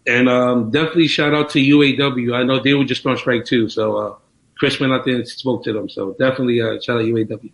And 0.06 0.28
um, 0.28 0.70
definitely 0.70 1.06
shout 1.06 1.34
out 1.34 1.50
to 1.50 1.58
UAW. 1.58 2.34
I 2.34 2.42
know 2.42 2.60
they 2.60 2.74
were 2.74 2.84
just 2.84 3.06
on 3.06 3.16
strike 3.16 3.44
too. 3.44 3.68
So 3.68 3.96
uh, 3.96 4.16
Chris 4.56 4.80
went 4.80 4.92
out 4.92 5.04
there 5.04 5.16
and 5.16 5.28
spoke 5.28 5.64
to 5.64 5.72
them. 5.72 5.88
So 5.88 6.16
definitely 6.18 6.60
uh, 6.60 6.80
shout 6.80 6.98
out 6.98 7.04
UAW. 7.04 7.52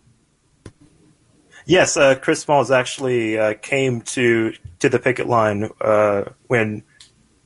Yes, 1.65 1.97
uh, 1.97 2.15
Chris 2.15 2.41
Smalls 2.41 2.69
actually 2.69 3.37
uh, 3.37 3.55
came 3.55 4.01
to 4.01 4.53
to 4.79 4.89
the 4.89 4.99
picket 4.99 5.27
line 5.27 5.69
uh, 5.81 6.25
when 6.47 6.83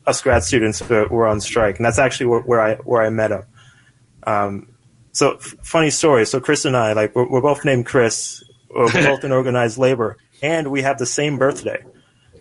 us 0.06 0.22
grad 0.22 0.44
students 0.44 0.82
were 0.90 1.26
on 1.26 1.40
strike, 1.40 1.78
and 1.78 1.86
that's 1.86 2.00
actually 2.00 2.26
where, 2.26 2.42
where 2.42 2.62
I 2.62 2.76
where 2.76 3.02
I 3.02 3.10
met 3.10 3.32
him. 3.32 3.44
Um, 4.24 4.76
so 5.12 5.36
f- 5.36 5.56
funny 5.64 5.90
story. 5.90 6.26
So 6.26 6.40
Chris 6.40 6.66
and 6.66 6.76
I, 6.78 6.94
like, 6.94 7.16
we're, 7.16 7.28
we're 7.30 7.42
both 7.42 7.66
named 7.66 7.86
Chris. 7.86 8.44
We're 8.70 8.92
both 8.92 9.24
in 9.24 9.32
organized 9.34 9.78
labor, 9.78 10.18
and 10.42 10.70
we 10.72 10.82
have 10.82 10.98
the 10.98 11.06
same 11.06 11.38
birthday. 11.38 11.84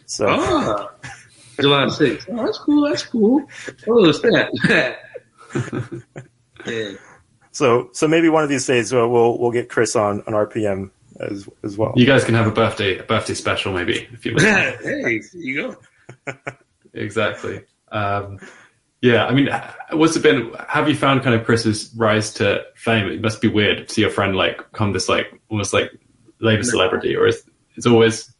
So 0.06 0.26
oh, 0.28 0.90
July 1.60 1.84
6th. 1.84 2.26
Oh, 2.30 2.46
that's 2.46 2.58
cool. 2.58 2.88
That's 2.88 3.02
cool. 3.04 3.42
Oh, 3.88 4.06
what's 4.06 4.20
that? 4.20 4.98
yeah. 6.66 6.92
So 7.52 7.90
so 7.92 8.06
maybe 8.06 8.28
one 8.28 8.44
of 8.44 8.48
these 8.48 8.66
days 8.66 8.92
uh, 8.92 9.08
we'll 9.08 9.38
we'll 9.38 9.50
get 9.50 9.68
Chris 9.68 9.96
on 9.96 10.22
on 10.26 10.32
RPM 10.32 10.90
as 11.20 11.48
as 11.64 11.76
well. 11.76 11.92
You 11.96 12.06
guys 12.06 12.24
can 12.24 12.34
have 12.34 12.46
a 12.46 12.52
birthday 12.52 12.98
a 12.98 13.02
birthday 13.02 13.34
special 13.34 13.72
maybe 13.72 14.08
if 14.12 14.24
you 14.24 14.32
like. 14.32 14.44
hey, 14.82 15.20
you 15.34 15.76
go. 16.26 16.34
exactly. 16.94 17.64
Um, 17.90 18.38
yeah, 19.00 19.26
I 19.26 19.32
mean, 19.32 19.48
what's 19.92 20.16
it 20.16 20.22
been? 20.22 20.52
Have 20.68 20.88
you 20.88 20.96
found 20.96 21.22
kind 21.22 21.34
of 21.38 21.44
Chris's 21.46 21.92
rise 21.96 22.32
to 22.34 22.64
fame? 22.74 23.06
It 23.06 23.20
must 23.20 23.40
be 23.40 23.48
weird 23.48 23.86
to 23.86 23.94
see 23.94 24.00
your 24.00 24.10
friend 24.10 24.36
like 24.36 24.72
come 24.72 24.92
this 24.92 25.08
like 25.08 25.40
almost 25.50 25.72
like 25.72 25.90
labor 26.40 26.64
celebrity, 26.64 27.14
or 27.14 27.26
is 27.26 27.44
it's 27.76 27.86
always 27.86 28.32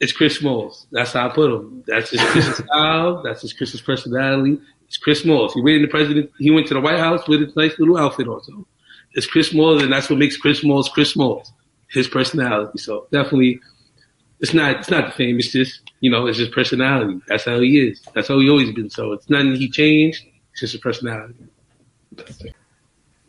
it's 0.00 0.12
Chris 0.12 0.38
Smalls. 0.38 0.86
That's 0.90 1.12
how 1.12 1.28
I 1.28 1.32
put 1.32 1.52
him. 1.52 1.84
That's 1.86 2.10
just 2.10 2.24
Chris's 2.26 2.56
style. 2.64 3.22
That's 3.22 3.42
just 3.42 3.56
Chris's 3.56 3.80
personality. 3.80 4.58
It's 4.86 4.96
Chris 4.96 5.22
Smalls. 5.22 5.54
He 5.54 5.62
went 5.62 5.76
in 5.76 5.82
the 5.82 5.88
president. 5.88 6.30
He 6.38 6.50
went 6.50 6.66
to 6.68 6.74
the 6.74 6.80
White 6.80 6.98
House 6.98 7.26
with 7.28 7.42
a 7.42 7.52
nice 7.56 7.78
little 7.78 7.96
outfit 7.96 8.28
on. 8.28 8.42
So 8.42 8.66
it's 9.12 9.26
Chris 9.26 9.50
Smalls, 9.50 9.82
and 9.82 9.92
that's 9.92 10.10
what 10.10 10.18
makes 10.18 10.36
Chris 10.36 10.60
Smalls 10.60 10.88
Chris 10.88 11.12
Smalls 11.12 11.52
his 11.88 12.08
personality. 12.08 12.78
So 12.78 13.06
definitely, 13.12 13.60
it's 14.40 14.54
not 14.54 14.76
it's 14.76 14.90
not 14.90 15.06
the 15.06 15.12
fame. 15.12 15.38
It's 15.38 15.52
just 15.52 15.92
you 16.00 16.10
know 16.10 16.26
it's 16.26 16.38
his 16.38 16.48
personality. 16.48 17.20
That's 17.28 17.44
how 17.44 17.60
he 17.60 17.78
is. 17.88 18.00
That's 18.14 18.28
how 18.28 18.38
he 18.38 18.50
always 18.50 18.72
been. 18.72 18.90
So 18.90 19.12
it's 19.12 19.28
nothing 19.30 19.54
he 19.54 19.70
changed. 19.70 20.24
It's 20.52 20.60
just 20.60 20.74
a 20.74 20.78
personality. 20.78 21.34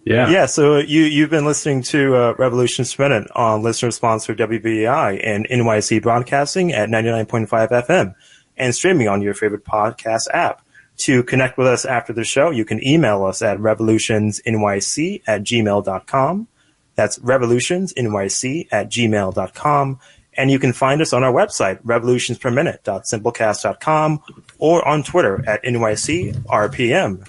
Yeah. 0.05 0.29
Yeah. 0.29 0.45
So 0.45 0.77
you 0.77 1.01
you've 1.03 1.29
been 1.29 1.45
listening 1.45 1.83
to 1.83 2.15
uh, 2.15 2.33
Revolutions 2.37 2.97
Minute 2.97 3.27
on 3.35 3.61
listener 3.61 3.91
sponsored 3.91 4.37
WBAI 4.37 5.19
and 5.23 5.47
NYC 5.49 6.01
Broadcasting 6.01 6.71
at 6.71 6.89
99.5 6.89 7.47
FM 7.49 8.15
and 8.55 8.73
streaming 8.73 9.07
on 9.07 9.21
your 9.21 9.33
favorite 9.33 9.65
podcast 9.65 10.27
app. 10.33 10.61
To 11.01 11.21
connect 11.23 11.59
with 11.59 11.67
us 11.67 11.85
after 11.85 12.11
the 12.11 12.23
show, 12.23 12.49
you 12.49 12.65
can 12.65 12.83
email 12.85 13.23
us 13.23 13.43
at 13.43 13.59
revolutionsnyc 13.59 15.21
at 15.27 15.43
gmail.com. 15.43 16.47
That's 16.95 17.19
revolutionsnyc 17.19 18.67
at 18.71 18.89
gmail.com. 18.89 19.99
And 20.37 20.49
you 20.51 20.59
can 20.59 20.71
find 20.71 21.01
us 21.01 21.11
on 21.13 21.23
our 21.23 21.33
website, 21.33 21.81
revolutionsperminute.simplecast.com, 21.83 24.19
or 24.59 24.87
on 24.87 25.03
Twitter 25.03 25.43
at 25.49 25.63
NYCRPM. 25.63 27.27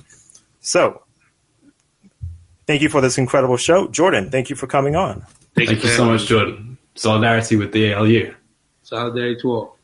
So, 0.60 1.02
thank 2.66 2.82
you 2.82 2.90
for 2.90 3.00
this 3.00 3.16
incredible 3.16 3.56
show. 3.56 3.88
Jordan, 3.88 4.28
thank 4.30 4.50
you 4.50 4.56
for 4.56 4.66
coming 4.66 4.94
on. 4.94 5.24
Thank, 5.54 5.70
Thank 5.70 5.82
you 5.82 5.90
so 5.90 6.04
much, 6.04 6.26
Jordan. 6.26 6.76
Solidarity 6.94 7.56
with 7.56 7.72
the 7.72 7.94
ALU. 7.94 8.34
Solidarity 8.82 9.40
to 9.40 9.50
all. 9.50 9.78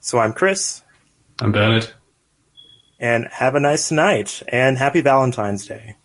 So 0.00 0.18
I'm 0.18 0.32
Chris. 0.32 0.82
I'm 1.38 1.52
Bernard. 1.52 1.88
And 2.98 3.26
have 3.28 3.54
a 3.54 3.60
nice 3.60 3.90
night 3.90 4.42
and 4.48 4.76
happy 4.76 5.00
Valentine's 5.00 5.66
Day. 5.66 5.96